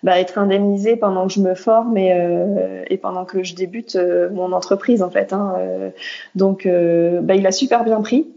[0.04, 2.16] bah, être indemnisée pendant que je me forme et,
[2.90, 3.98] et pendant que je débute
[4.32, 5.34] mon entreprise, en fait.
[5.34, 5.56] Hein.
[6.36, 8.28] donc, bah, il a super bien pris.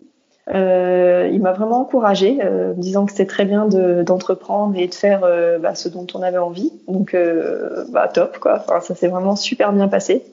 [0.55, 5.21] Euh, il m'a vraiment encouragée, euh, disant que c'était très bien d'entreprendre et de faire
[5.25, 6.73] euh, bah, ce dont on avait envie.
[6.87, 8.63] Donc, euh, bah, top, quoi.
[8.67, 10.25] Enfin, ça s'est vraiment super bien passé.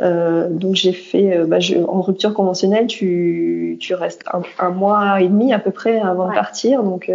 [0.00, 5.20] Euh, donc, j'ai fait, bah, je, en rupture conventionnelle, tu, tu restes un, un, mois
[5.20, 6.30] et demi à peu près avant ouais.
[6.30, 6.82] de partir.
[6.82, 7.10] Donc,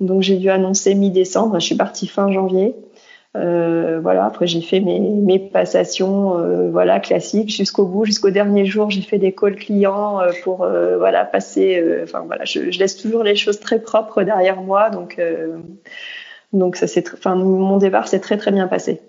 [0.00, 1.60] donc j'ai dû annoncer mi-décembre.
[1.60, 2.74] Je suis partie fin janvier.
[3.36, 4.24] Euh, voilà.
[4.24, 8.90] Après, j'ai fait mes, mes passations, euh, voilà, classiques jusqu'au bout, jusqu'au dernier jour.
[8.90, 10.66] J'ai fait des calls clients euh, pour,
[10.98, 11.82] voilà, passer.
[12.02, 15.20] Enfin, voilà, je, je, laisse toujours les choses très propres derrière moi, donc,
[16.52, 19.00] donc ça c'est, enfin, mon départ s'est très très bien passé.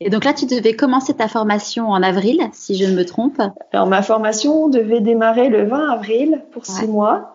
[0.00, 3.40] Et donc là, tu devais commencer ta formation en avril, si je ne me trompe.
[3.72, 7.34] Alors ma formation devait démarrer le 20 avril pour six mois.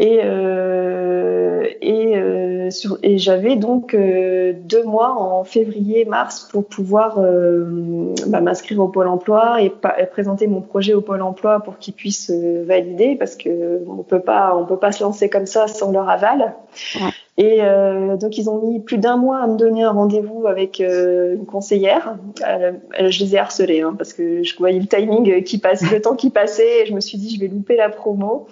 [0.00, 7.18] Et, euh, et, euh, sur, et j'avais donc euh, deux mois en février-mars pour pouvoir
[7.18, 11.78] euh, bah, m'inscrire au Pôle Emploi et, et, présenter mon projet au Pôle Emploi pour
[11.78, 15.46] qu'ils puissent euh, valider parce que on peut pas on peut pas se lancer comme
[15.46, 16.54] ça sans leur aval.
[16.96, 17.10] Ouais.
[17.36, 20.80] Et euh, donc ils ont mis plus d'un mois à me donner un rendez-vous avec
[20.80, 22.16] une conseillère.
[22.40, 26.14] je les ai harcelés hein, parce que je voyais le timing qui passe, le temps
[26.14, 28.46] qui passait, et je me suis dit je vais louper la promo.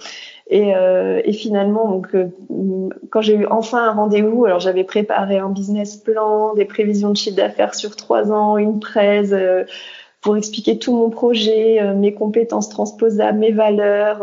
[0.52, 2.26] Et, euh, et, finalement, euh,
[3.08, 7.16] quand j'ai eu enfin un rendez-vous, alors j'avais préparé un business plan, des prévisions de
[7.16, 9.64] chiffre d'affaires sur trois ans, une presse euh,
[10.20, 14.18] pour expliquer tout mon projet, mes compétences transposables, mes valeurs,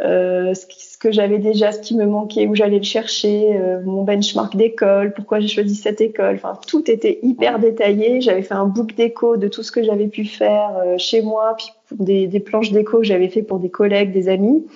[0.00, 5.12] ce, que j'avais déjà, ce qui me manquait, où j'allais le chercher, mon benchmark d'école,
[5.12, 6.34] pourquoi j'ai choisi cette école.
[6.34, 8.20] Enfin, tout était hyper détaillé.
[8.20, 11.68] J'avais fait un book d'écho de tout ce que j'avais pu faire chez moi, puis
[11.92, 14.66] des, des planches d'écho que j'avais fait pour des collègues, des amis.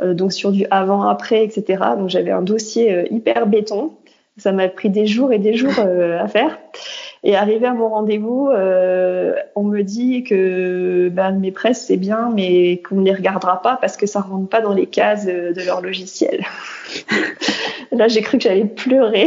[0.00, 1.82] Euh, donc sur du avant-après, etc.
[1.98, 3.92] Donc j'avais un dossier euh, hyper béton.
[4.36, 6.58] Ça m'a pris des jours et des jours euh, à faire.
[7.22, 12.30] Et arrivé à mon rendez-vous, euh, on me dit que ben, mes presses c'est bien,
[12.34, 15.66] mais qu'on ne les regardera pas parce que ça rentre pas dans les cases de
[15.66, 16.42] leur logiciel.
[17.92, 19.26] là, j'ai cru que j'allais pleurer.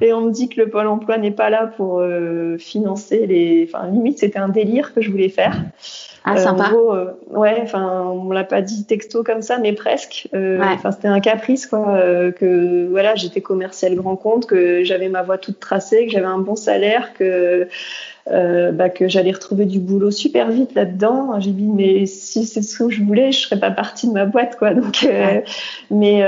[0.00, 3.68] Et on me dit que le pôle emploi n'est pas là pour euh, financer les.
[3.68, 5.62] Enfin, limite, c'était un délire que je voulais faire.
[6.24, 6.68] Ah, sympa.
[6.68, 10.28] En gros, euh, ouais, enfin, on l'a pas dit texto comme ça, mais presque.
[10.34, 10.94] Euh, enfin, ouais.
[10.94, 11.94] c'était un caprice, quoi.
[11.96, 16.26] Euh, que voilà, j'étais commercial grand compte, que j'avais ma voie toute tracée, que j'avais
[16.26, 17.68] un bon salaire, que
[18.30, 21.40] euh, bah, que j'allais retrouver du boulot super vite là-dedans.
[21.40, 24.26] J'ai dit mais si c'est ce que je voulais, je serais pas partie de ma
[24.26, 24.74] boîte, quoi.
[24.74, 25.08] Donc,
[25.90, 26.22] mais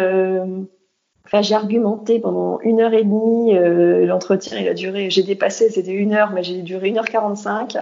[1.33, 3.57] Enfin, j'ai argumenté pendant une heure et demie.
[3.57, 7.09] Euh, L'entretien, il a duré, j'ai dépassé, c'était une heure, mais j'ai duré une heure
[7.09, 7.79] quarante-cinq.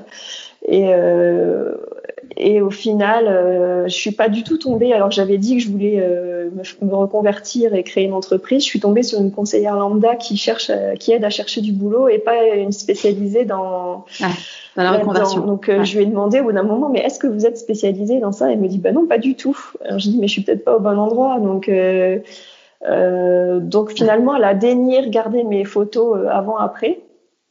[0.68, 1.74] Et, euh,
[2.36, 4.92] et au final, euh, je suis pas du tout tombée.
[4.92, 8.62] Alors j'avais dit que je voulais euh, me, me, reconvertir et créer une entreprise.
[8.62, 12.08] Je suis tombée sur une conseillère lambda qui cherche, qui aide à chercher du boulot
[12.08, 14.26] et pas une spécialisée dans, ouais,
[14.76, 15.46] dans la reconversion.
[15.46, 15.84] Donc ouais.
[15.84, 18.32] je lui ai demandé au bout d'un moment, mais est-ce que vous êtes spécialisée dans
[18.32, 18.50] ça?
[18.52, 19.58] Elle me dit, bah non, pas du tout.
[19.84, 21.38] Alors je dis, mais je suis peut-être pas au bon endroit.
[21.40, 21.68] Donc
[22.86, 27.00] euh, donc finalement, elle a daigné regarder mes photos euh, avant-après,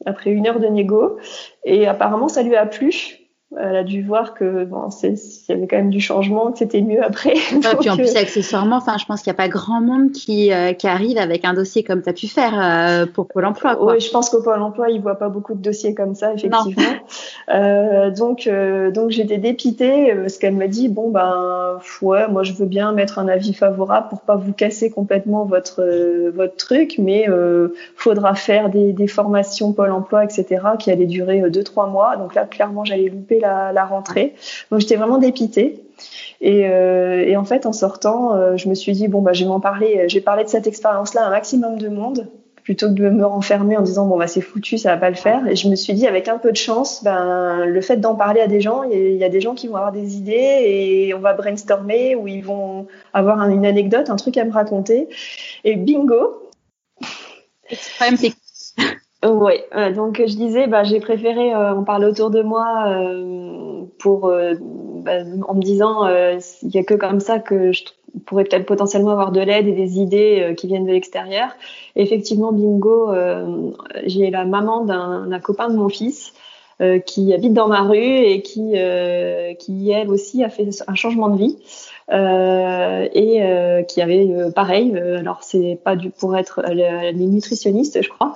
[0.05, 1.17] après une heure de négo,
[1.63, 3.18] et apparemment ça lui a plu.
[3.61, 5.09] Elle a dû voir que bon, il
[5.49, 7.33] y avait quand même du changement, que c'était mieux après.
[7.33, 10.11] Ouais, Donc, puis en plus, accessoirement, enfin, je pense qu'il n'y a pas grand monde
[10.11, 13.45] qui, euh, qui arrive avec un dossier comme tu as pu faire euh, pour Pôle
[13.45, 13.75] emploi.
[13.75, 13.93] Quoi.
[13.93, 16.33] Oui, je pense qu'au Pôle emploi, ils ne voient pas beaucoup de dossiers comme ça,
[16.33, 16.65] effectivement.
[17.49, 22.53] Euh, donc, euh, donc j'étais dépitée parce qu'elle m'a dit bon, ben, ouais, moi, je
[22.53, 25.83] veux bien mettre un avis favorable pour pas vous casser complètement votre,
[26.29, 27.27] votre truc, mais
[27.95, 30.45] faudra faire des, des formations Pôle emploi, etc.,
[30.77, 32.17] qui allaient durer 2-3 mois.
[32.17, 34.35] Donc là, clairement, j'allais louper la, la rentrée.
[34.71, 35.83] Donc j'étais vraiment dépitée.
[36.41, 39.49] Et, euh, en fait, en sortant, euh, je me suis dit bon bah je vais
[39.49, 40.05] m'en parler.
[40.07, 42.27] J'ai parlé de cette expérience-là à un maximum de monde
[42.63, 45.15] plutôt que de me renfermer en disant bon bah c'est foutu, ça va pas le
[45.15, 45.47] faire.
[45.47, 48.41] Et je me suis dit avec un peu de chance, ben le fait d'en parler
[48.41, 51.19] à des gens, il y, a des gens qui vont avoir des idées et on
[51.19, 55.09] va brainstormer ou ils vont avoir une anecdote, un truc à me raconter.
[55.63, 56.51] Et bingo.
[59.25, 63.83] Oui, euh, donc je disais, bah, j'ai préféré euh, en parler autour de moi euh,
[63.97, 65.11] pour, bah,
[65.45, 67.83] en me disant, il n'y a que comme ça que je
[68.25, 71.49] pourrais peut-être potentiellement avoir de l'aide et des idées qui viennent de l'extérieur.
[71.97, 73.11] Effectivement, bingo,
[74.05, 76.33] j'ai la maman d'un copain de mon fils
[77.05, 78.71] qui habite dans ma rue et qui,
[79.59, 81.57] qui elle aussi a fait un changement de vie.
[82.11, 84.97] Euh, et euh, qui avait euh, pareil.
[84.97, 88.35] alors c'est pas du pour être, elle, est nutritionniste, je crois,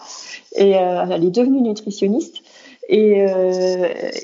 [0.56, 2.42] et elle est devenue nutritionniste.
[2.90, 3.26] Et,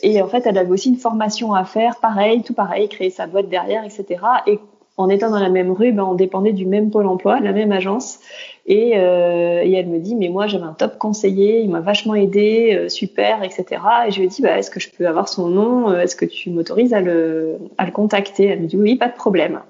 [0.03, 3.25] et en fait, elle avait aussi une formation à faire, pareil, tout pareil, créer sa
[3.25, 4.19] boîte derrière, etc.
[4.47, 4.59] Et
[4.99, 7.53] en étant dans la même rue, ben, on dépendait du même pôle emploi, de la
[7.53, 8.19] même agence.
[8.65, 12.75] Et, euh, elle me dit, mais moi j'avais un top conseiller, il m'a vachement aidé,
[12.75, 13.81] euh, super, etc.
[14.07, 16.25] Et je lui ai dit, bah, est-ce que je peux avoir son nom Est-ce que
[16.25, 17.59] tu m'autorises à le,
[17.93, 18.47] contacter?
[18.47, 19.61] Elle me dit, oui, pas de problème.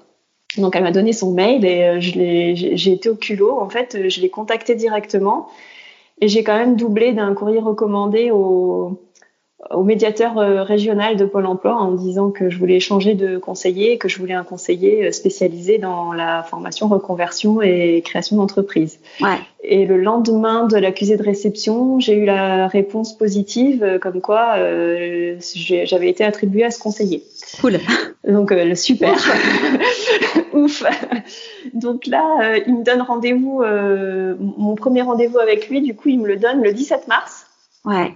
[0.58, 3.56] Donc elle m'a donné son mail et euh, j'ai été au culot.
[3.60, 5.46] En fait, je l'ai contacté directement
[6.20, 9.00] et j'ai quand même doublé d'un courrier recommandé au,
[9.70, 13.98] au médiateur euh, régional de Pôle emploi en disant que je voulais changer de conseiller,
[13.98, 19.00] que je voulais un conseiller euh, spécialisé dans la formation, reconversion et création d'entreprise.
[19.20, 19.38] Ouais.
[19.62, 24.54] Et le lendemain de l'accusé de réception, j'ai eu la réponse positive euh, comme quoi
[24.56, 25.36] euh,
[25.84, 27.22] j'avais été attribuée à ce conseiller.
[27.60, 27.78] Cool.
[28.24, 29.14] Donc le super.
[30.52, 30.82] Ouf.
[31.74, 33.62] Donc là, il me donne rendez-vous,
[34.38, 37.46] mon premier rendez-vous avec lui, du coup, il me le donne le 17 mars.
[37.84, 38.14] Ouais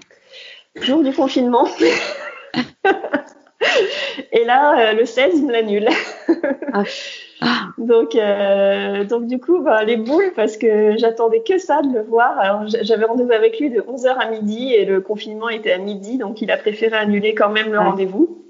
[0.80, 1.68] jour du confinement.
[4.32, 5.88] Et là, euh, le 16, il me l'annule.
[6.72, 6.82] Ah.
[7.78, 12.02] donc, euh, donc du coup, bah, les boules, parce que j'attendais que ça de le
[12.02, 12.38] voir.
[12.38, 16.18] Alors, j'avais rendez-vous avec lui de 11h à midi et le confinement était à midi,
[16.18, 18.43] donc il a préféré annuler quand même le rendez-vous.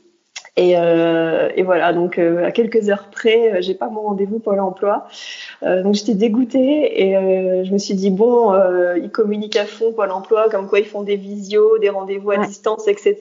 [0.56, 4.38] Et, euh, et, voilà, donc euh, à quelques heures près, euh, j'ai pas mon rendez-vous
[4.38, 5.08] pour l'emploi.
[5.62, 8.52] Euh, donc j'étais dégoûtée et euh, je me suis dit bon,
[8.96, 12.38] ils communiquent à fond Pôle Emploi, comme quoi ils font des visios, des rendez-vous à
[12.38, 13.16] distance, etc.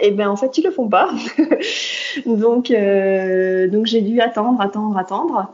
[0.00, 1.10] Et ben en fait ils le font pas.
[2.26, 5.52] donc donc j'ai dû attendre, attendre, attendre.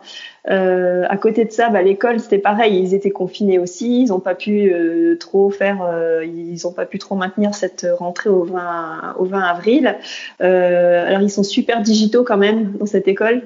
[0.49, 4.21] Euh, à côté de ça, bah, l'école c'était pareil, ils étaient confinés aussi, ils n'ont
[4.21, 8.45] pas pu euh, trop faire, euh, ils n'ont pas pu trop maintenir cette rentrée au
[8.45, 9.97] 20 au 20 avril.
[10.41, 13.43] Euh, alors ils sont super digitaux quand même dans cette école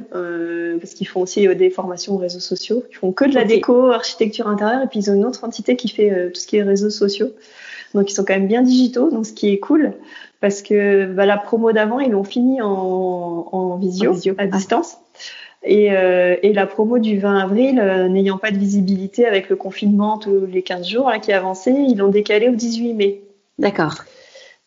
[0.80, 2.73] parce qu'ils font aussi des formations aux réseaux sociaux.
[2.90, 5.76] Ils font que de la déco, architecture intérieure et puis ils ont une autre entité
[5.76, 7.30] qui fait tout ce qui est réseaux sociaux.
[7.94, 9.94] Donc ils sont quand même bien digitaux, donc ce qui est cool
[10.40, 14.98] parce que bah, la promo d'avant ils l'ont fini en, en visio, à distance.
[15.62, 19.56] Et, euh, et, la promo du 20 avril, euh, n'ayant pas de visibilité avec le
[19.56, 23.22] confinement tous les 15 jours là, qui avançait, ils l'ont décalé au 18 mai.
[23.58, 23.94] D'accord.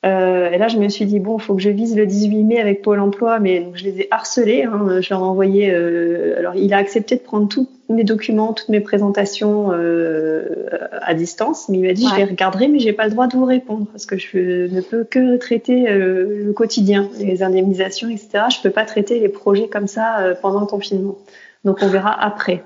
[0.05, 2.43] Euh, et là, je me suis dit, bon, il faut que je vise le 18
[2.43, 4.63] mai avec Pôle emploi, mais donc, je les ai harcelés.
[4.63, 5.71] Hein, je leur ai envoyé.
[5.71, 10.67] Euh, alors, il a accepté de prendre tous mes documents, toutes mes présentations euh,
[11.01, 13.35] à distance, mais il m'a dit, je les regarderai, mais j'ai pas le droit de
[13.35, 18.45] vous répondre parce que je ne peux que traiter le quotidien, les indemnisations, etc.
[18.51, 21.15] Je peux pas traiter les projets comme ça pendant le confinement.
[21.63, 22.61] Donc, on verra après.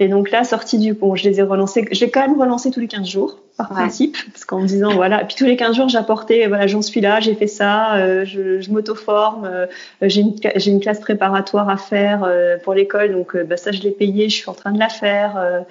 [0.00, 1.86] Et donc là, sortie du pont, je les ai relancés.
[1.92, 5.24] J'ai quand même relancé tous les 15 jours, par principe, parce qu'en me disant, voilà.
[5.24, 8.60] Puis tous les 15 jours, j'apportais, voilà, j'en suis là, j'ai fait ça, euh, je,
[8.60, 9.66] je m'auto-forme, euh,
[10.02, 13.82] j'ai une, j'ai une classe préparatoire à faire euh, pour l'école, donc bah, ça, je
[13.82, 15.64] l'ai payé, je suis en train de la faire.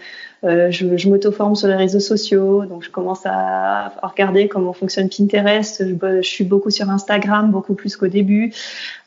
[0.43, 5.09] Euh, je, je m'auto-forme sur les réseaux sociaux, donc je commence à, regarder comment fonctionne
[5.09, 5.83] Pinterest.
[5.87, 8.53] Je, suis beaucoup sur Instagram, beaucoup plus qu'au début.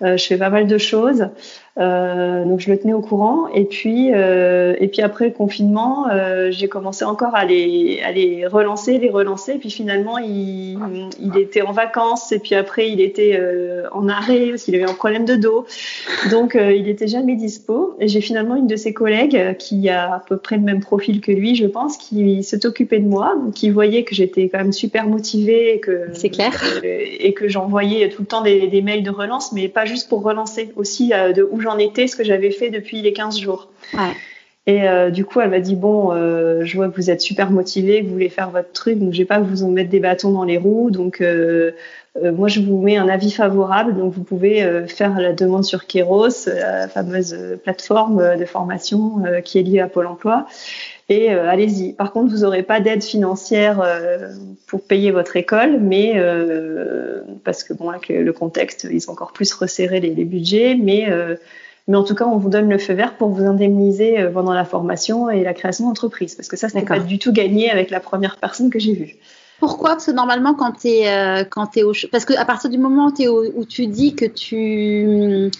[0.02, 1.26] Euh, je fais pas mal de choses,
[1.78, 3.48] euh, donc je le tenais au courant.
[3.48, 6.06] Et puis, et puis après le confinement,
[6.50, 9.52] j'ai commencé encore à les, relancer, les relancer.
[9.52, 10.78] Et puis finalement, il,
[11.36, 13.38] était en vacances, et puis après, il était
[13.92, 15.66] en arrêt parce qu'il avait un problème de dos,
[16.30, 17.94] donc il était jamais dispo.
[18.00, 21.20] Et j'ai finalement une de ses collègues qui a à peu près le même profil
[21.32, 25.06] lui, je pense, qui s'est occupé de moi, qui voyait que j'étais quand même super
[25.06, 29.10] motivée et que c'est clair et que j'envoyais tout le temps des, des, mails de
[29.10, 32.50] relance, mais pas juste pour relancer, aussi euh, de où j'en étais, ce que j'avais
[32.50, 33.68] fait depuis les 15 jours.
[33.94, 34.12] Ouais.
[34.68, 37.52] Et euh, du coup, elle m'a dit bon, euh, je vois que vous êtes super
[37.52, 40.00] motivé, que vous voulez faire votre truc, donc j'ai pas que vous en mettre des
[40.00, 41.70] bâtons dans les roues, donc euh,
[42.16, 46.46] moi je vous mets un avis favorable, donc vous pouvez faire la demande sur Keros,
[46.46, 50.46] la fameuse plateforme de formation qui est liée à Pôle Emploi
[51.08, 51.92] et euh, allez-y.
[51.92, 54.30] Par contre, vous n'aurez pas d'aide financière euh,
[54.66, 59.32] pour payer votre école, mais euh, parce que bon, avec le contexte, ils ont encore
[59.32, 61.08] plus resserré les, les budgets, mais
[61.88, 64.64] Mais en tout cas, on vous donne le feu vert pour vous indemniser pendant la
[64.64, 66.34] formation et la création d'entreprise.
[66.34, 69.14] Parce que ça, c'était pas du tout gagné avec la première personne que j'ai vue.
[69.58, 69.90] Pourquoi?
[69.90, 73.06] Parce que normalement, quand tu es, euh, quand es au parce qu'à partir du moment
[73.08, 75.50] où, es où tu dis que tu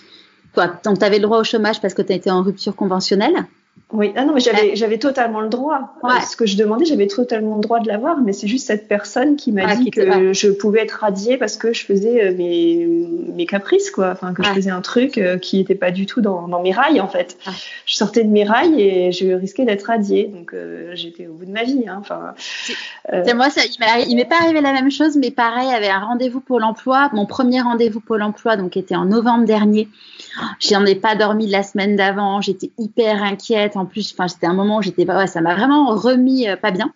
[0.53, 3.47] quoi, donc tu avais le droit au chômage parce que tu étais en rupture conventionnelle?
[3.97, 5.95] Oui, ah non, mais j'avais, j'avais totalement le droit.
[6.29, 9.37] Ce que je demandais, j'avais totalement le droit de l'avoir, mais c'est juste cette personne
[9.37, 12.87] qui m'a dit que je pouvais être radiée parce que je faisais euh, mes,
[13.35, 14.11] mes caprices, quoi.
[14.11, 16.73] Enfin, que je faisais un truc euh, qui n'était pas du tout dans, dans mes
[16.73, 17.39] rails, en fait.
[17.87, 20.27] Je sortais de mes rails et je risquais d'être radiée.
[20.27, 21.85] Donc, euh, j'étais au bout de ma vie.
[21.89, 21.97] Hein.
[21.99, 22.35] Enfin,
[23.35, 23.63] moi, ça,
[24.07, 26.61] il m'est pas arrivé la même chose, mais pareil, il y avait un rendez-vous pour
[26.61, 27.09] l'emploi.
[27.15, 29.89] Mon premier rendez-vous pour l'emploi, donc, était en novembre dernier.
[30.61, 32.43] J'en ai pas dormi la semaine d'avant.
[32.43, 33.77] J'étais hyper inquiète.
[33.77, 36.93] En plus, enfin, c'était un moment où j'étais ça m'a vraiment remis euh, pas bien.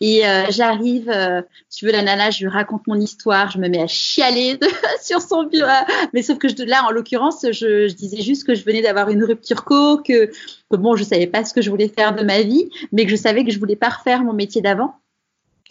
[0.00, 3.68] Et euh, j'arrive, euh, tu veux la nana, je lui raconte mon histoire, je me
[3.68, 4.58] mets à chialer
[5.02, 5.68] sur son bureau.
[6.14, 9.22] Mais sauf que là, en l'occurrence, je, je, disais juste que je venais d'avoir une
[9.22, 12.40] rupture co, que, que bon, je savais pas ce que je voulais faire de ma
[12.40, 14.94] vie, mais que je savais que je voulais pas refaire mon métier d'avant.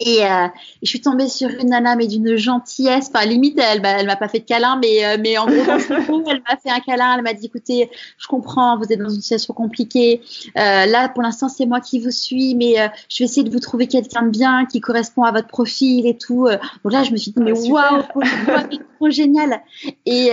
[0.00, 0.48] Et euh,
[0.82, 3.10] je suis tombée sur une nana, mais d'une gentillesse.
[3.12, 5.54] Enfin, limite, elle, elle m'a pas fait de câlin, mais, euh, mais en gros,
[6.30, 7.16] elle m'a fait un câlin.
[7.16, 10.22] Elle m'a dit, écoutez, je comprends, vous êtes dans une situation compliquée.
[10.56, 13.50] Euh, là, pour l'instant, c'est moi qui vous suis, mais euh, je vais essayer de
[13.50, 16.48] vous trouver quelqu'un de bien qui correspond à votre profil et tout.
[16.82, 18.02] Donc là, je me suis dit, mais waouh,
[19.00, 19.62] trop génial.
[20.04, 20.30] Et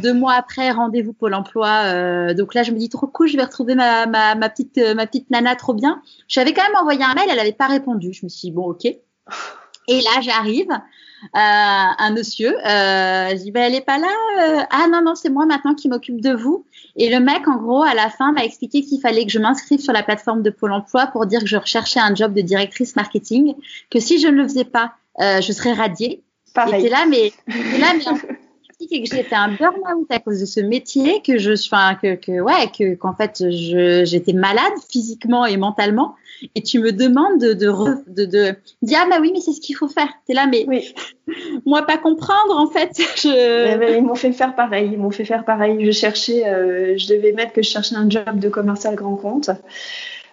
[0.00, 2.34] deux mois après, rendez-vous Pôle Emploi.
[2.34, 4.06] donc là, je me dis, trop cool, je vais retrouver ma,
[4.48, 6.00] petite, ma petite nana, trop bien.
[6.28, 8.12] J'avais quand même envoyé un mail, elle n'avait pas répondu.
[8.12, 8.84] Je me suis dit, bon, ok.
[9.88, 14.08] Et là, j'arrive, euh, un monsieur, euh, je dis, ben, elle est pas là.
[14.40, 14.62] Euh.
[14.70, 16.64] ah non, non, c'est moi maintenant qui m'occupe de vous.
[16.96, 19.80] Et le mec, en gros, à la fin, m'a expliqué qu'il fallait que je m'inscrive
[19.80, 22.96] sur la plateforme de Pôle emploi pour dire que je recherchais un job de directrice
[22.96, 23.54] marketing,
[23.90, 26.22] que si je ne le faisais pas, euh, je serais radiée.
[26.56, 26.86] Pareil.
[26.86, 27.32] Et là, mais,
[27.78, 28.04] là, mais
[28.90, 32.40] et que j'étais un burn-out à cause de ce métier, que je, enfin, que, que
[32.40, 36.14] ouais, que qu'en fait, j'étais malade physiquement et mentalement.
[36.54, 37.70] Et tu me demandes de, de,
[38.08, 40.08] de, de dire ah bah oui, mais c'est ce qu'il faut faire.
[40.26, 40.94] T'es là, mais oui.
[41.66, 42.90] moi pas comprendre en fait.
[43.16, 43.96] Je...
[43.96, 44.90] Ils m'ont fait faire pareil.
[44.92, 45.82] Ils m'ont fait faire pareil.
[45.84, 49.50] Je cherchais, euh, je devais mettre que je cherchais un job de commercial grand compte.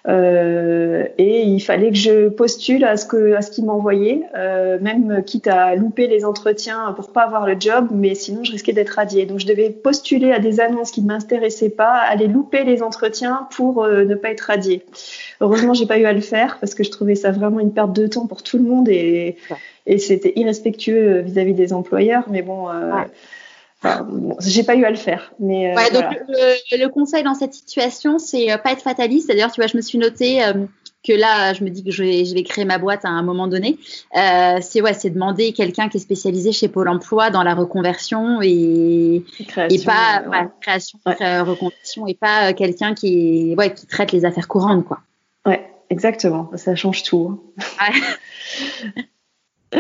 [0.06, 4.78] Euh, et il fallait que je postule à ce que à ce qu'ils m'envoyaient, euh,
[4.82, 8.74] même quitte à louper les entretiens pour pas avoir le job, mais sinon je risquais
[8.74, 9.26] d'être radiée.
[9.26, 13.48] Donc je devais postuler à des annonces qui ne m'intéressaient pas, aller louper les entretiens
[13.56, 14.84] pour euh, ne pas être radiée.
[15.40, 17.94] Heureusement, j'ai pas eu à le faire parce que je trouvais ça vraiment une perte
[17.94, 19.38] de temps pour tout le monde et,
[19.86, 22.26] et c'était irrespectueux vis-à-vis des employeurs.
[22.30, 22.68] Mais bon.
[23.86, 28.18] Euh, j'ai pas eu à le faire, mais euh, donc le, conseil dans cette situation,
[28.18, 29.28] c'est euh, pas être fataliste.
[29.28, 30.54] D'ailleurs, tu vois, je me suis noté euh,
[31.06, 33.24] que là, je me dis que je vais, je vais créer ma boîte à un
[33.24, 33.78] moment donné.
[34.14, 39.24] c'est ouais, c'est demander quelqu'un qui est spécialisé chez Pôle Emploi dans la reconversion et,
[39.48, 40.48] création, et pas ouais.
[40.62, 45.02] création, reconversion et pas quelqu'un qui ouais, qui traite les affaires courantes, quoi.
[45.46, 46.50] Ouais, exactement.
[46.56, 47.42] Ça change tout.
[47.80, 47.92] Hein.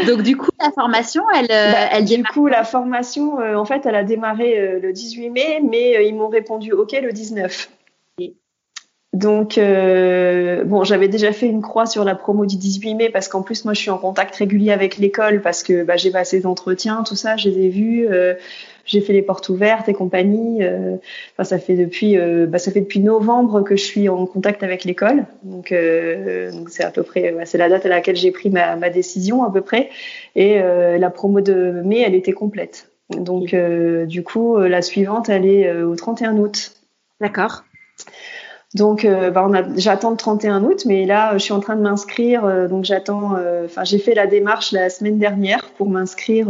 [0.07, 3.65] Donc du coup, la formation, elle, euh, bah, elle Du coup, la formation, euh, en
[3.65, 7.69] fait, elle a démarré euh, le 18 mai, mais ils m'ont répondu OK le 19.
[9.13, 13.43] Donc, bon, j'avais déjà fait une croix sur la promo du 18 mai parce qu'en
[13.43, 16.45] plus, moi, je suis en contact régulier avec l'école parce que bah, j'ai passé des
[16.47, 18.07] entretiens, tout ça, je les ai vus
[18.85, 20.63] j'ai fait les portes ouvertes et compagnie.
[20.63, 20.97] Euh,
[21.33, 24.63] enfin, ça fait depuis, euh, bah, ça fait depuis novembre que je suis en contact
[24.63, 25.25] avec l'école.
[25.43, 28.49] Donc, euh, donc c'est à peu près, bah, c'est la date à laquelle j'ai pris
[28.49, 29.89] ma, ma, décision à peu près.
[30.35, 32.91] Et la promo de mai, elle était complète.
[33.09, 33.55] Donc,
[34.07, 36.73] du coup, la suivante, elle est au 31 août.
[37.21, 37.63] D'accord.
[38.75, 39.47] Donc, euh, bah,
[39.77, 42.43] j'attends le 31 août, mais là, je suis en train de m'inscrire.
[42.43, 43.35] Euh, donc, j'attends.
[43.37, 46.47] Euh, enfin, j'ai fait la démarche la semaine dernière pour m'inscrire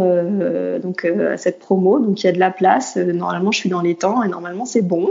[0.81, 1.99] donc à cette promo.
[1.99, 2.95] Donc, il y a de la place.
[2.95, 5.09] normalement, je suis dans les temps et normalement, c'est bon.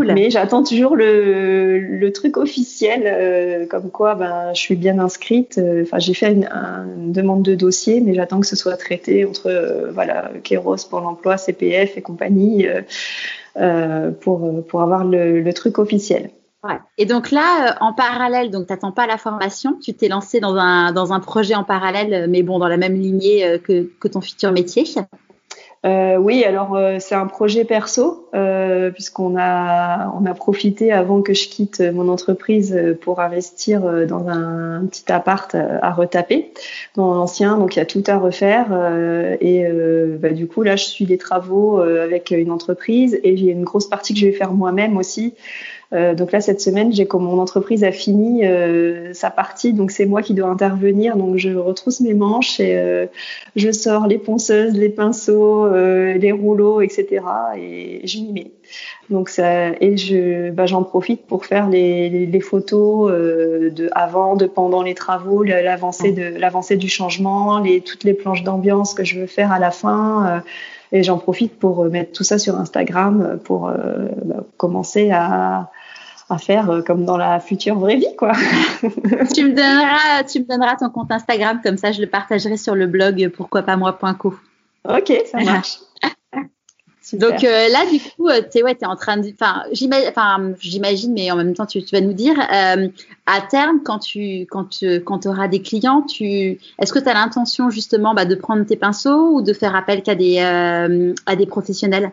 [0.00, 5.60] Mais j'attends toujours le, le truc officiel, comme quoi, ben, je suis bien inscrite.
[5.82, 9.90] Enfin, j'ai fait une, une, demande de dossier, mais j'attends que ce soit traité entre
[9.92, 12.66] voilà, Kéros pour l'emploi, CPF et compagnie.
[14.20, 16.30] pour, pour avoir le, le truc officiel.
[16.98, 20.56] Et donc là, euh, en parallèle, donc t'attends pas la formation, tu t'es lancé dans
[20.56, 23.90] un, dans un projet en parallèle, euh, mais bon, dans la même lignée euh, que,
[24.00, 24.84] que ton futur métier.
[25.86, 28.30] Oui, alors c'est un projet perso
[28.94, 34.86] puisqu'on a on a profité avant que je quitte mon entreprise pour investir dans un,
[34.86, 36.54] petit appart à retaper
[36.96, 38.68] dans l'ancien, donc il y a tout à refaire
[39.42, 39.66] et
[40.18, 43.86] bah, du coup là je suis des travaux avec une entreprise et j'ai une grosse
[43.86, 45.34] partie que je vais faire moi-même aussi
[45.92, 49.90] Euh, donc là, cette semaine, j'ai comme mon entreprise a fini euh, sa partie, donc
[49.90, 51.16] c'est moi qui dois intervenir.
[51.16, 53.06] Donc je retrousse mes manches et euh,
[53.54, 57.22] je sors les ponceuses, les pinceaux, les rouleaux, etc.
[57.56, 58.50] Et je m'y mets.
[59.10, 64.46] Donc ça, et je, bah, j'en profite pour faire les, les, photos de avant, de
[64.46, 69.20] pendant les travaux, l'avancée de l'avancée du changement, les toutes les planches d'ambiance que je
[69.20, 70.42] veux faire à la fin.
[70.92, 73.70] Et j'en profite pour mettre tout ça sur Instagram pour
[74.24, 75.70] bah, commencer à
[76.30, 78.32] à faire euh, comme dans la future vraie vie, quoi.
[78.82, 82.74] tu me donneras, tu me donneras ton compte Instagram, comme ça je le partagerai sur
[82.74, 84.34] le blog pourquoi pas moi.co.
[84.88, 85.78] Ok, ça marche.
[87.12, 89.30] Donc euh, là, du coup, euh, tu es, ouais, es en train de.
[89.32, 89.64] Enfin,
[90.60, 95.26] j'imagine, mais en même temps, tu, vas nous dire, à terme, quand tu quand, quand
[95.26, 99.30] auras des clients, tu, est-ce que tu as l'intention justement bah, de prendre tes pinceaux
[99.32, 102.12] ou de faire appel qu'à des, à des professionnels?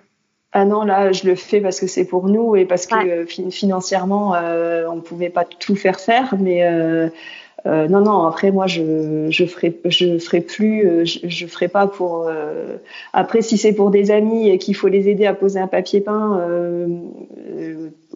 [0.54, 3.26] Ah non, là, je le fais parce que c'est pour nous et parce que euh,
[3.26, 6.36] financièrement, euh, on ne pouvait pas tout faire faire.
[6.38, 6.62] Mais
[7.66, 8.26] euh, euh, non, non.
[8.26, 12.28] Après, moi, je je ferai je ferai plus, euh, je, je ferai pas pour.
[12.28, 12.78] Euh,
[13.14, 16.02] après, si c'est pour des amis et qu'il faut les aider à poser un papier
[16.02, 16.42] peint,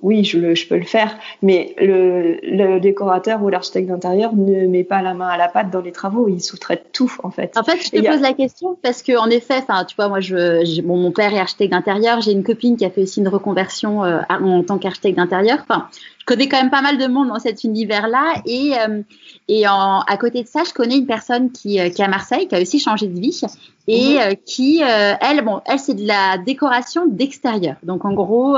[0.05, 1.17] oui, je, le, je peux le faire.
[1.41, 5.71] Mais le, le décorateur ou l'architecte d'intérieur ne met pas la main à la pâte
[5.71, 6.27] dans les travaux.
[6.29, 7.57] Il sous-traite tout, en fait.
[7.57, 10.19] En fait, je te pose la question parce que, en effet, enfin, tu vois, moi,
[10.19, 12.21] je, bon, mon père est architecte d'intérieur.
[12.21, 15.57] J'ai une copine qui a fait aussi une reconversion en tant qu'architecte d'intérieur.
[15.67, 15.87] Enfin,
[16.19, 18.41] je connais quand même pas mal de monde dans cet univers-là.
[18.45, 19.01] Et, euh,
[19.47, 22.07] et en, à côté de ça, je connais une personne qui, euh, qui est à
[22.07, 23.31] Marseille, qui a aussi changé de vie
[23.87, 24.19] et mhm.
[24.19, 27.75] euh, qui, elle, bon, elle, c'est de la décoration d'extérieur.
[27.83, 28.57] Donc, en gros,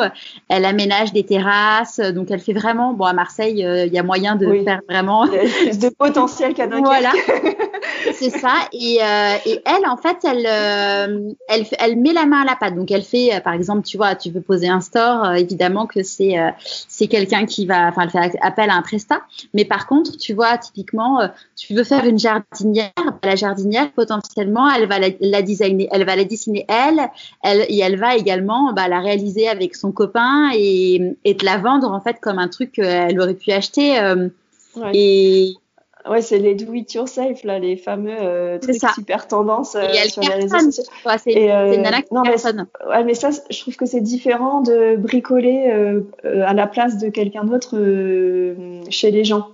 [0.49, 1.99] elle aménage des terrasses.
[1.99, 5.25] Donc, elle fait vraiment, bon, à Marseille, il y a moyen de faire vraiment.
[5.25, 6.77] de potentiel cadeau.
[6.87, 7.11] Voilà.
[8.13, 8.53] c'est ça.
[8.73, 8.99] Et,
[9.45, 10.45] et, elle, en fait, elle,
[11.47, 12.75] elle, elle met la main à la pâte.
[12.75, 16.35] Donc, elle fait, par exemple, tu vois, tu veux poser un store, évidemment que c'est,
[16.88, 19.21] c'est quelqu'un qui va, enfin, elle fait appel à un prestat.
[19.53, 22.91] Mais par contre, tu vois, typiquement, euh, tu veux faire une jardinière,
[23.23, 27.09] la jardinière, potentiellement, elle va la, designer, elle va la dessiner elle,
[27.43, 31.57] elle, et elle va également bah, la réaliser avec son copain et, et te la
[31.57, 33.99] vendre en fait comme un truc qu'elle aurait pu acheter.
[33.99, 34.29] Euh,
[34.93, 35.55] et
[36.09, 40.21] Ouais, c'est les do it yourself là, les fameux euh, trucs super tendance euh, sur
[40.21, 40.84] les réseaux sociaux.
[41.23, 41.77] c'est euh,
[42.11, 42.23] non.
[42.23, 42.35] Mais,
[42.88, 46.97] ouais, mais ça, je trouve que c'est différent de bricoler euh, euh, à la place
[46.97, 47.75] de quelqu'un d'autre
[48.89, 49.49] chez les gens.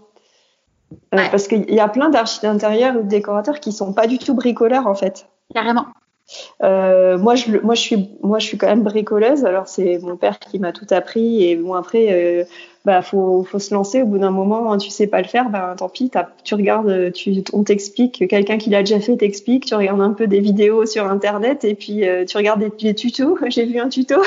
[1.11, 1.29] Ouais.
[1.31, 4.35] Parce qu'il y a plein d'architectes d'intérieur ou de décorateurs qui sont pas du tout
[4.35, 5.27] bricoleurs en fait.
[5.53, 5.85] Carrément.
[6.63, 9.45] Euh, moi, je, moi, je suis, moi, je suis quand même bricoleuse.
[9.45, 11.43] Alors, c'est mon père qui m'a tout appris.
[11.43, 12.43] Et bon, après, euh,
[12.85, 14.01] bah, faut, faut se lancer.
[14.01, 16.09] Au bout d'un moment, hein, tu sais pas le faire, bah, tant pis.
[16.43, 18.27] Tu regardes, tu, on t'explique.
[18.27, 19.65] Quelqu'un qui l'a déjà fait t'explique.
[19.65, 23.37] Tu regardes un peu des vidéos sur Internet et puis euh, tu regardes des, tutos.
[23.47, 24.21] J'ai vu un tuto.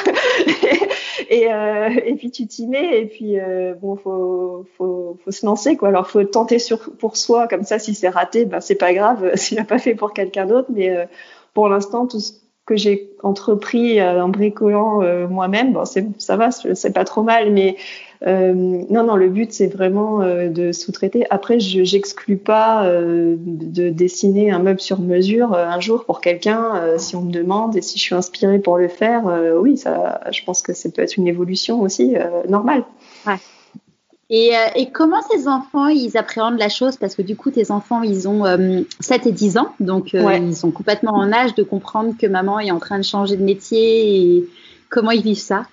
[1.31, 3.01] et, euh, et puis tu t'y mets.
[3.01, 3.37] Et puis
[3.81, 5.89] bon, faut, faut, faut se lancer quoi.
[5.89, 7.49] Alors, faut tenter sur pour soi.
[7.49, 9.33] Comme ça, si c'est raté, bah, c'est pas grave.
[9.37, 11.09] S'il n'a pas fait pour quelqu'un d'autre, mais
[11.57, 12.33] pour l'instant, tout ce
[12.67, 17.51] que j'ai entrepris euh, en bricolant euh, moi-même, bon, ça va, c'est pas trop mal,
[17.51, 17.77] mais
[18.27, 21.25] euh, non, non, le but c'est vraiment de sous-traiter.
[21.31, 27.17] Après, je j'exclus pas de dessiner un meuble sur mesure un jour pour quelqu'un si
[27.17, 29.23] on me demande et si je suis inspirée pour le faire.
[29.59, 32.17] oui, ça, je pense que ça peut être une évolution aussi
[32.49, 32.85] normale.
[33.27, 33.37] Ouais.
[34.29, 36.97] Et, euh, et, comment ces enfants, ils appréhendent la chose?
[36.97, 38.45] Parce que du coup, tes enfants, ils ont
[39.01, 42.27] 7 euh, et 10 ans, donc euh, ils sont complètement en âge de comprendre que
[42.27, 44.37] maman est en train de changer de métier.
[44.37, 44.49] Et
[44.89, 45.67] comment ils vivent ça?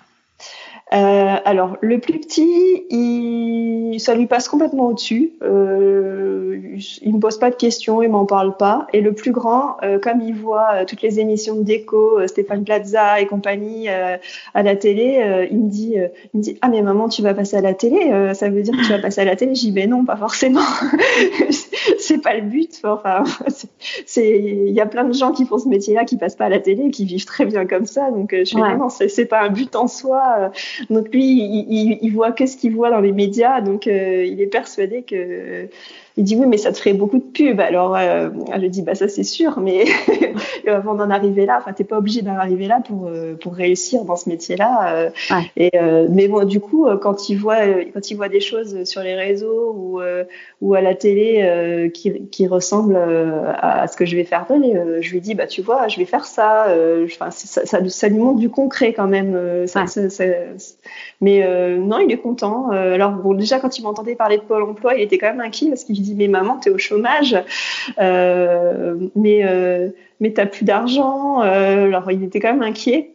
[0.92, 5.32] Euh, alors, le plus petit, il, ça lui passe complètement au-dessus.
[5.42, 8.86] Euh, il ne pose pas de questions, il m'en parle pas.
[8.92, 12.26] Et le plus grand, euh, comme il voit euh, toutes les émissions de déco, euh,
[12.26, 15.94] Stéphane Plaza et compagnie à la télé, il me dit,
[16.34, 18.74] il me dit, ah mais maman, tu vas passer à la télé Ça veut dire
[18.74, 20.60] que tu vas passer à la télé J'y dis, non, pas forcément.
[21.98, 22.80] c'est pas le but.
[22.84, 23.24] Enfin,
[24.06, 26.48] c'est, il y a plein de gens qui font ce métier-là, qui passent pas à
[26.48, 28.10] la télé, qui vivent très bien comme ça.
[28.10, 28.76] Donc, je suis ouais.
[28.76, 30.50] non, c'est pas un but en soi.
[30.90, 34.40] Donc lui, il, il, voit que ce qu'il voit dans les médias, donc euh, il
[34.40, 35.68] est persuadé que
[36.16, 37.58] il dit oui, mais ça te ferait beaucoup de pub.
[37.60, 39.84] Alors, euh, je dis bah ça c'est sûr, mais
[40.68, 44.04] avant d'en arriver là, enfin t'es pas obligé d'en arriver là pour euh, pour réussir
[44.04, 44.94] dans ce métier-là.
[44.94, 45.50] Euh, ouais.
[45.56, 49.02] Et euh, mais bon, du coup, quand il voit quand il voit des choses sur
[49.02, 50.00] les réseaux ou
[50.60, 55.12] ou à la télé qui qui ressemblent à, ce que je vais faire donner, je
[55.12, 56.68] lui dis bah tu vois, je vais faire ça.
[57.04, 59.66] Enfin ça, ça, ça, lui montre du concret quand même.
[59.66, 60.08] Ça, ouais.
[60.08, 60.24] ça,
[61.20, 61.44] mais
[61.76, 62.70] non, il est content.
[62.70, 65.68] alors bon, déjà quand il m'entendait parler de Pôle Emploi, il était quand même inquiet
[65.68, 67.36] parce qu'il mais maman t'es au chômage
[67.98, 69.88] euh, mais euh,
[70.20, 73.10] mais t'as plus d'argent euh, alors il était quand même inquiet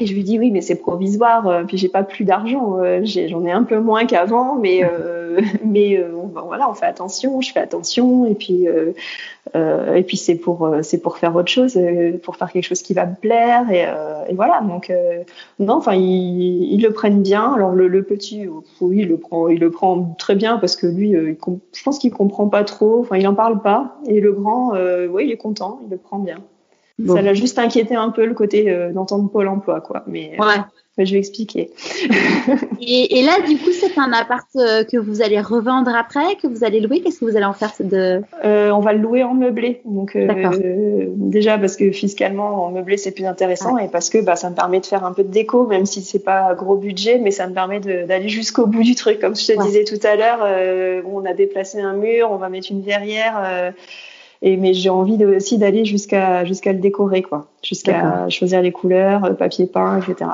[0.00, 1.64] Et je lui dis oui, mais c'est provisoire.
[1.68, 2.78] Puis j'ai pas plus d'argent.
[3.04, 4.82] J'en ai, un peu moins qu'avant, mais
[5.38, 6.02] euh, mais
[6.46, 7.40] voilà, on fait attention.
[7.40, 8.26] Je fais attention.
[8.26, 8.66] Et puis
[9.54, 11.78] et puis c'est pour c'est pour faire autre chose,
[12.22, 13.70] pour faire quelque chose qui va me plaire.
[13.70, 14.60] Et, voilà.
[14.62, 14.92] Donc
[15.58, 17.52] non, enfin ils, le prennent bien.
[17.52, 18.46] Alors le, le, petit,
[18.80, 22.12] oui, il le prend, il le prend très bien parce que lui, je pense qu'il
[22.12, 23.00] comprend pas trop.
[23.00, 23.96] Enfin, il en parle pas.
[24.06, 24.72] Et le grand,
[25.10, 25.80] oui, il est content.
[25.84, 26.38] Il le prend bien.
[27.06, 30.04] Ça l'a juste inquiété un peu le côté euh, d'entendre Pôle emploi, quoi.
[30.06, 30.44] Mais euh,
[31.04, 31.72] je vais expliquer.
[32.80, 36.46] et, et, là, du coup, c'est un appart euh, que vous allez revendre après, que
[36.46, 37.00] vous allez louer.
[37.00, 39.80] Qu'est-ce que vous allez en faire de euh, On va le louer en meublé.
[39.84, 44.50] Donc déjà parce que fiscalement, en meublé, c'est plus intéressant et parce que bah, ça
[44.50, 47.32] me permet de faire un peu de déco, même si c'est pas gros budget, mais
[47.32, 49.18] ça me permet d'aller jusqu'au bout du truc.
[49.18, 52.68] Comme je te disais tout à l'heure, on a déplacé un mur, on va mettre
[52.70, 53.72] une verrière.
[54.46, 58.72] Et mais j'ai envie de, aussi d'aller jusqu'à jusqu'à le décorer, quoi, jusqu'à choisir les
[58.72, 60.32] couleurs, euh, papier peint, etc.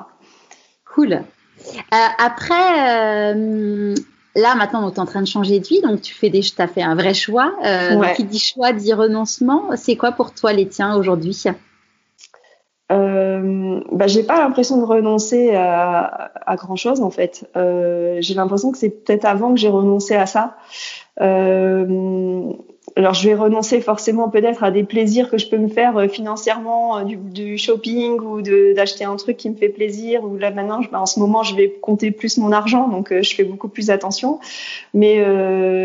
[0.93, 1.13] Cool.
[1.13, 3.95] Euh, après, euh,
[4.35, 6.67] là maintenant, tu es en train de changer de vie, donc tu fais des, as
[6.67, 7.53] fait un vrai choix.
[7.65, 9.77] Euh, Qui dit choix dit renoncement.
[9.77, 11.45] C'est quoi pour toi les tiens aujourd'hui?
[12.91, 17.49] Euh, bah, j'ai pas l'impression de renoncer à, à grand chose en fait.
[17.57, 20.57] Euh, j'ai l'impression que c'est peut-être avant que j'ai renoncé à ça.
[21.21, 22.53] Euh,
[22.97, 26.09] alors je vais renoncer forcément peut-être à des plaisirs que je peux me faire euh,
[26.09, 30.25] financièrement, euh, du, shopping ou d'acheter un truc qui me fait plaisir.
[30.25, 33.23] Ou là maintenant, bah, en ce moment, je vais compter plus mon argent, donc euh,
[33.23, 34.41] je fais beaucoup plus attention.
[34.95, 35.21] Mais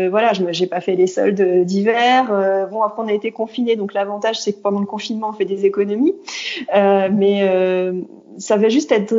[0.08, 2.26] voilà, je n'ai pas fait les soldes d'hiver.
[2.70, 5.44] bon, après on a été confinés, donc l'avantage c'est que pendant le confinement, on fait
[5.44, 6.14] des économies.
[6.72, 7.48] mais
[8.38, 9.14] ça va juste être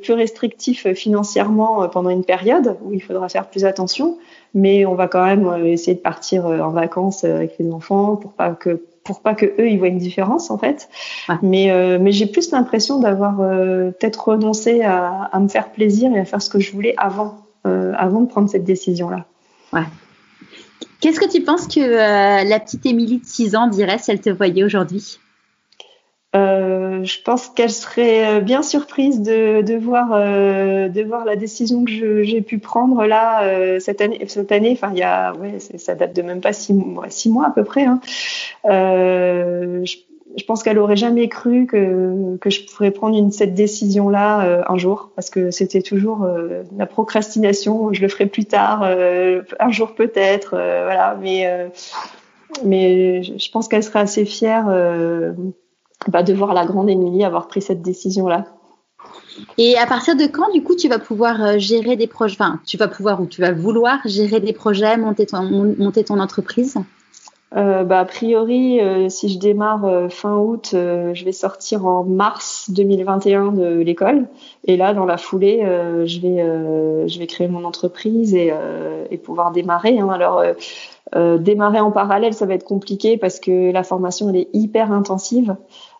[0.00, 4.18] plus restrictif financièrement pendant une période où il faudra faire plus attention
[4.56, 7.70] mais on va quand même euh, essayer de partir euh, en vacances euh, avec les
[7.70, 10.88] enfants pour pas que pour pas que eux ils voient une différence en fait.
[11.40, 11.70] Mais
[12.00, 16.42] mais j'ai plus l'impression d'avoir peut-être renoncé à, à, me faire plaisir et à faire
[16.42, 19.24] ce que je voulais avant avant de prendre cette décision là.
[19.72, 19.84] Ouais.
[21.00, 24.30] Qu'est-ce que tu penses que la petite Émilie de 6 ans dirait si elle te
[24.30, 25.20] voyait aujourd'hui?
[26.36, 31.36] Euh, je pense qu'elle serait euh, bien surprise de, de voir euh, de voir la
[31.36, 34.72] décision que j'ai pu prendre là euh, cette année cette année.
[34.72, 37.50] Enfin il y a ouais ça date de même pas six mois six mois à
[37.50, 38.00] peu près hein.
[38.64, 39.96] je,
[40.36, 44.64] je, pense qu'elle aurait jamais cru que que je pourrais prendre une cette décision là
[44.68, 46.26] un jour parce que c'était toujours
[46.76, 47.92] la procrastination.
[47.92, 51.16] Je le ferai plus tard un jour peut-être voilà.
[51.20, 51.70] Mais
[52.64, 54.66] mais je pense qu'elle serait assez fière
[56.08, 58.44] bah, de voir la grande Émilie avoir pris cette décision-là.
[59.58, 62.60] Et à partir de quand, du coup, tu vas pouvoir euh, gérer des projets, enfin,
[62.66, 65.42] tu vas pouvoir ou tu vas vouloir gérer des projets, monter ton,
[65.78, 66.78] monter ton entreprise?
[67.54, 72.04] Euh, bah, a priori, euh, si je démarre euh, fin août, je vais sortir en
[72.04, 74.26] mars 2021 de l'école.
[74.64, 75.60] Et là, dans la foulée,
[76.04, 78.52] je vais je vais créer mon entreprise et,
[79.10, 79.98] et pouvoir démarrer.
[79.98, 80.08] Hein.
[80.08, 80.42] Alors
[81.14, 85.56] démarrer en parallèle, ça va être compliqué parce que la formation elle est hyper intensive.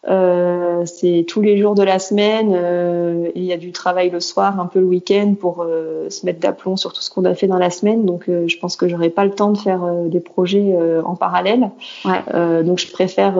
[0.09, 2.53] Euh, c'est tous les jours de la semaine.
[2.55, 6.25] Euh, il y a du travail le soir, un peu le week-end pour euh, se
[6.25, 8.05] mettre d'aplomb sur tout ce qu'on a fait dans la semaine.
[8.05, 11.71] Donc, je pense que j'aurai pas le temps de faire des projets en parallèle.
[12.05, 12.63] Ouais.
[12.63, 13.35] donc, je préfère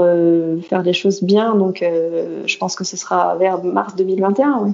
[0.69, 1.55] faire des choses bien.
[1.55, 4.59] Donc, je pense que ce sera vers mars 2021.
[4.59, 4.71] Ouais.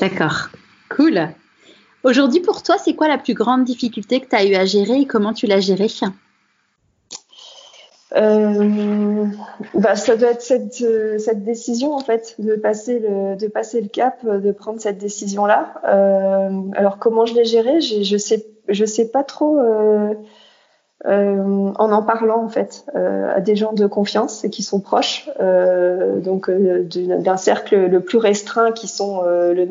[0.00, 0.48] D'accord.
[0.88, 1.28] Cool.
[2.02, 5.00] Aujourd'hui, pour toi, c'est quoi la plus grande difficulté que tu as eu à gérer
[5.00, 5.88] et comment tu l'as gérée?
[8.16, 9.26] Euh,
[9.74, 14.50] bah, ça doit être cette, euh, cette décision en fait de passer le cap, de
[14.50, 15.74] prendre cette décision là.
[15.86, 19.58] Euh, alors comment je l'ai géré, je sais je sais pas trop.
[19.58, 20.14] Euh,
[21.06, 24.80] euh, en en parlant en fait euh, à des gens de confiance et qui sont
[24.80, 29.66] proches, euh, donc euh, d'un cercle le plus restreint qui sont euh, le,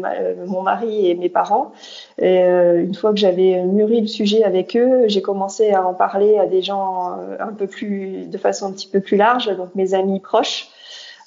[0.47, 1.71] mon mari et mes parents.
[2.17, 6.37] Et une fois que j'avais mûri le sujet avec eux, j'ai commencé à en parler
[6.37, 9.93] à des gens un peu plus, de façon un petit peu plus large, donc mes
[9.93, 10.67] amis proches.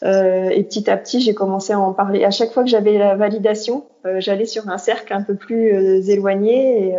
[0.03, 2.25] et petit à petit, j'ai commencé à en parler.
[2.25, 3.85] À chaque fois que j'avais la validation,
[4.19, 6.97] j'allais sur un cercle un peu plus éloigné et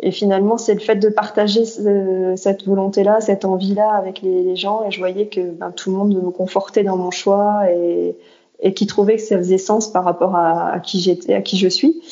[0.00, 4.84] et finalement, c'est le fait de partager cette volonté-là, cette envie-là avec les, gens.
[4.86, 8.16] Et je voyais que ben, tout le monde me confortait dans mon choix et,
[8.60, 11.58] et qui trouvait que ça faisait sens par rapport à, à qui j'étais, à qui
[11.58, 12.02] je suis.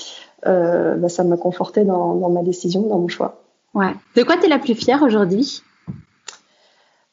[0.46, 3.42] Euh, ben, ça me confortait dans, dans, ma décision, dans mon choix.
[3.74, 3.92] Ouais.
[4.16, 5.62] De quoi tu es la plus fière aujourd'hui?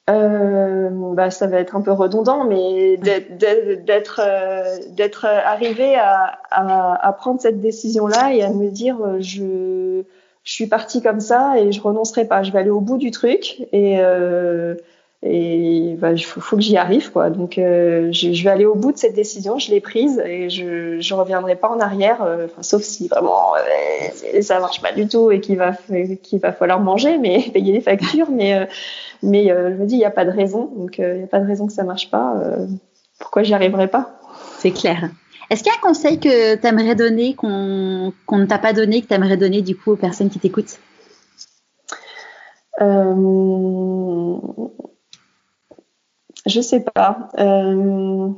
[0.09, 7.07] Euh, bah, ça va être un peu redondant, mais d'être euh, d'être arrivé à, à,
[7.07, 10.03] à, prendre cette décision-là et à me dire je
[10.43, 12.43] je suis partie comme ça et je renoncerai pas.
[12.43, 14.75] Je vais aller au bout du truc et euh,
[15.21, 17.29] et bah, il faut, que j'y arrive quoi.
[17.29, 21.01] Donc je, je, vais aller au bout de cette décision, je l'ai prise et je
[21.01, 22.25] je reviendrai pas en arrière,
[22.61, 23.53] sauf si vraiment
[24.41, 25.73] ça marche pas du tout et qu'il va
[26.23, 28.69] qu'il va falloir manger, mais payer les factures, mais
[29.21, 31.39] mais je me dis il n'y a pas de raison, donc il n'y a pas
[31.39, 32.35] de raison que ça marche pas.
[33.19, 34.21] pourquoi j'y arriverai pas?
[34.59, 35.09] C'est clair.
[35.49, 39.01] Est-ce qu'il y a un conseil que tu aimerais donner, qu'on ne t'a pas donné,
[39.01, 40.79] que tu aimerais donner du coup aux personnes qui t'écoutent?
[42.81, 44.37] Euh,
[46.45, 47.29] Je sais pas.
[47.37, 48.29] Euh,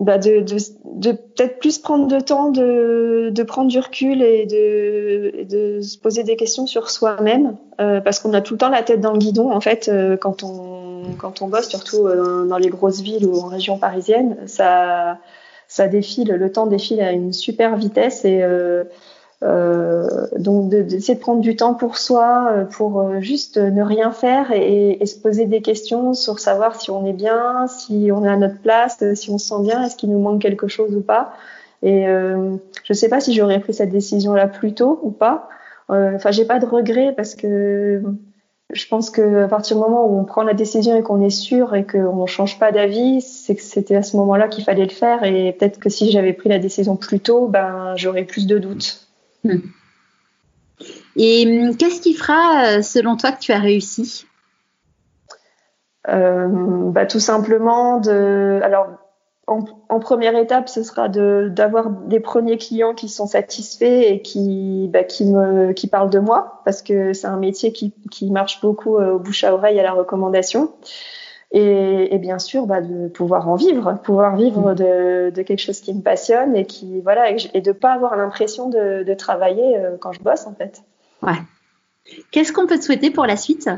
[0.00, 5.44] bah de, de, peut-être plus prendre de temps, de, de prendre du recul et de,
[5.44, 8.82] de se poser des questions sur soi-même, euh, parce qu'on a tout le temps la
[8.82, 12.58] tête dans le guidon en fait euh, quand on quand on bosse, surtout euh, dans
[12.58, 15.18] les grosses villes ou en région parisienne, ça
[15.68, 18.84] ça défile, le temps défile à une super vitesse et euh,
[19.42, 24.52] donc d'essayer de, prendre du temps pour soi, euh, pour euh, juste ne rien faire
[24.52, 28.28] et, et, se poser des questions sur savoir si on est bien, si on est
[28.28, 31.02] à notre place, si on se sent bien, est-ce qu'il nous manque quelque chose ou
[31.02, 31.34] pas.
[31.82, 35.48] Et euh, je ne sais pas si j'aurais pris cette décision-là plus tôt ou pas.
[35.90, 38.02] Enfin, j'ai pas de regrets parce que
[38.72, 41.28] je pense que à partir du moment où on prend la décision et qu'on est
[41.28, 44.90] sûr et qu'on change pas d'avis, c'est que c'était à ce moment-là qu'il fallait le
[44.90, 45.24] faire.
[45.24, 49.03] Et peut-être que si j'avais pris la décision plus tôt, ben j'aurais plus de doutes.
[49.44, 49.58] Hmm.
[51.16, 54.26] Et hum, qu'est-ce qui fera, euh, selon toi, que tu as réussi?
[56.08, 56.48] Euh,
[56.90, 58.88] bah, Tout simplement, alors,
[59.46, 65.04] en, première étape, ce sera d'avoir des premiers clients qui sont satisfaits et qui, bah,
[65.04, 69.12] qui, me, parlent de moi, parce que c'est un métier qui, qui marche beaucoup euh,
[69.12, 70.72] au bouche à oreille à la recommandation.
[71.56, 74.74] Et, et, bien sûr bah, de pouvoir en vivre, pouvoir vivre mm.
[74.74, 78.16] de, de, quelque chose qui me passionne et qui voilà et, et de pas avoir
[78.16, 80.82] l'impression de, de, travailler euh, quand je bosse en fait.
[81.22, 81.38] Ouais.
[82.32, 83.70] Qu'est-ce qu'on peut te souhaiter pour la suite?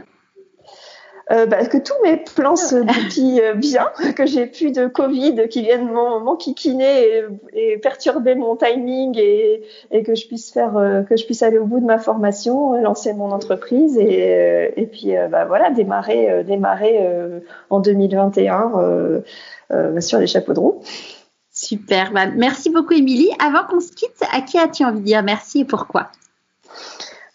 [1.33, 5.49] Euh, bah, que tous mes plans se goupillent euh, bien, que j'ai plus de Covid
[5.49, 11.03] qui viennent m'enquiquiner et, et, perturber mon timing et, et, que je puisse faire, euh,
[11.03, 15.15] que je puisse aller au bout de ma formation, lancer mon entreprise et, et puis
[15.31, 17.05] bah, voilà démarrer, démarrer
[17.71, 19.23] en 2021
[20.01, 20.81] sur les chapeaux de roue.
[21.51, 23.31] Super, bah, merci beaucoup Émilie.
[23.45, 26.11] Avant qu'on se quitte, à qui as-tu envie de dire merci et pourquoi?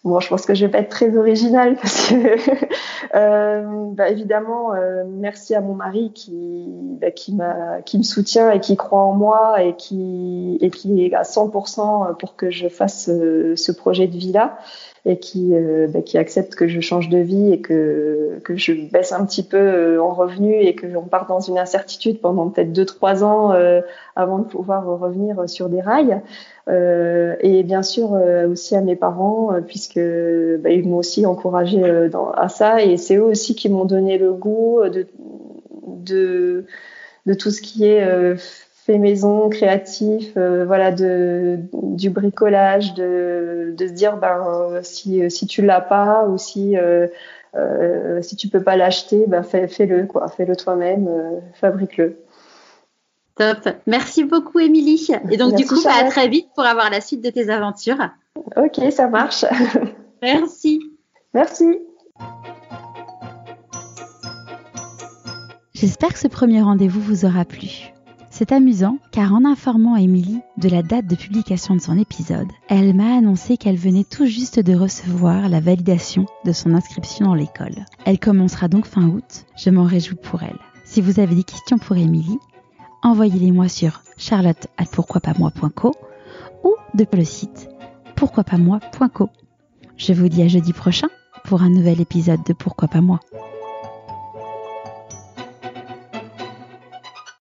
[0.04, 2.36] Bon, je pense que je vais pas être très originale parce que, euh,
[3.12, 6.68] bah, évidemment, euh, merci à mon mari qui,
[7.00, 11.22] bah, qui me soutient et qui croit en moi et qui, et qui est à
[11.22, 14.58] 100% pour que je fasse ce, ce projet de vie là
[15.04, 18.72] et qui, euh, bah, qui accepte que je change de vie et que, que je
[18.72, 22.48] baisse un petit peu euh, en revenus et que on part dans une incertitude pendant
[22.48, 23.80] peut-être deux trois ans euh,
[24.14, 26.20] avant de pouvoir revenir sur des rails.
[26.68, 28.12] Euh, et bien sûr
[28.48, 33.16] aussi à mes parents puisque bah, ils m'ont aussi encouragé dans, à ça et c'est
[33.16, 35.08] eux aussi qui m'ont donné le goût de,
[35.86, 36.64] de
[37.26, 38.36] de tout ce qui est
[38.84, 45.46] fait maison, créatif, euh, voilà, de, du bricolage, de, de se dire ben si, si
[45.46, 47.06] tu l'as pas ou si euh,
[47.54, 52.16] euh, si tu peux pas l'acheter, ben fais, fais-le quoi, fais-le toi-même, euh, fabrique-le.
[53.36, 53.68] Top.
[53.86, 55.08] Merci beaucoup Émilie.
[55.30, 58.10] Et donc du coup, bah, à très vite pour avoir la suite de tes aventures.
[58.56, 59.44] Ok, ça marche.
[60.22, 60.80] Merci.
[61.34, 61.78] Merci.
[65.74, 67.92] J'espère que ce premier rendez-vous vous aura plu.
[68.34, 72.94] C'est amusant car en informant Émilie de la date de publication de son épisode, elle
[72.94, 77.84] m'a annoncé qu'elle venait tout juste de recevoir la validation de son inscription dans l'école.
[78.06, 80.56] Elle commencera donc fin août, je m'en réjouis pour elle.
[80.82, 82.38] Si vous avez des questions pour Émilie,
[83.02, 84.66] envoyez-les-moi sur charlotte
[86.64, 87.68] ou depuis le site
[88.16, 89.28] pourquoi pas moi.co.
[89.98, 91.08] Je vous dis à jeudi prochain
[91.44, 93.20] pour un nouvel épisode de Pourquoi pas moi.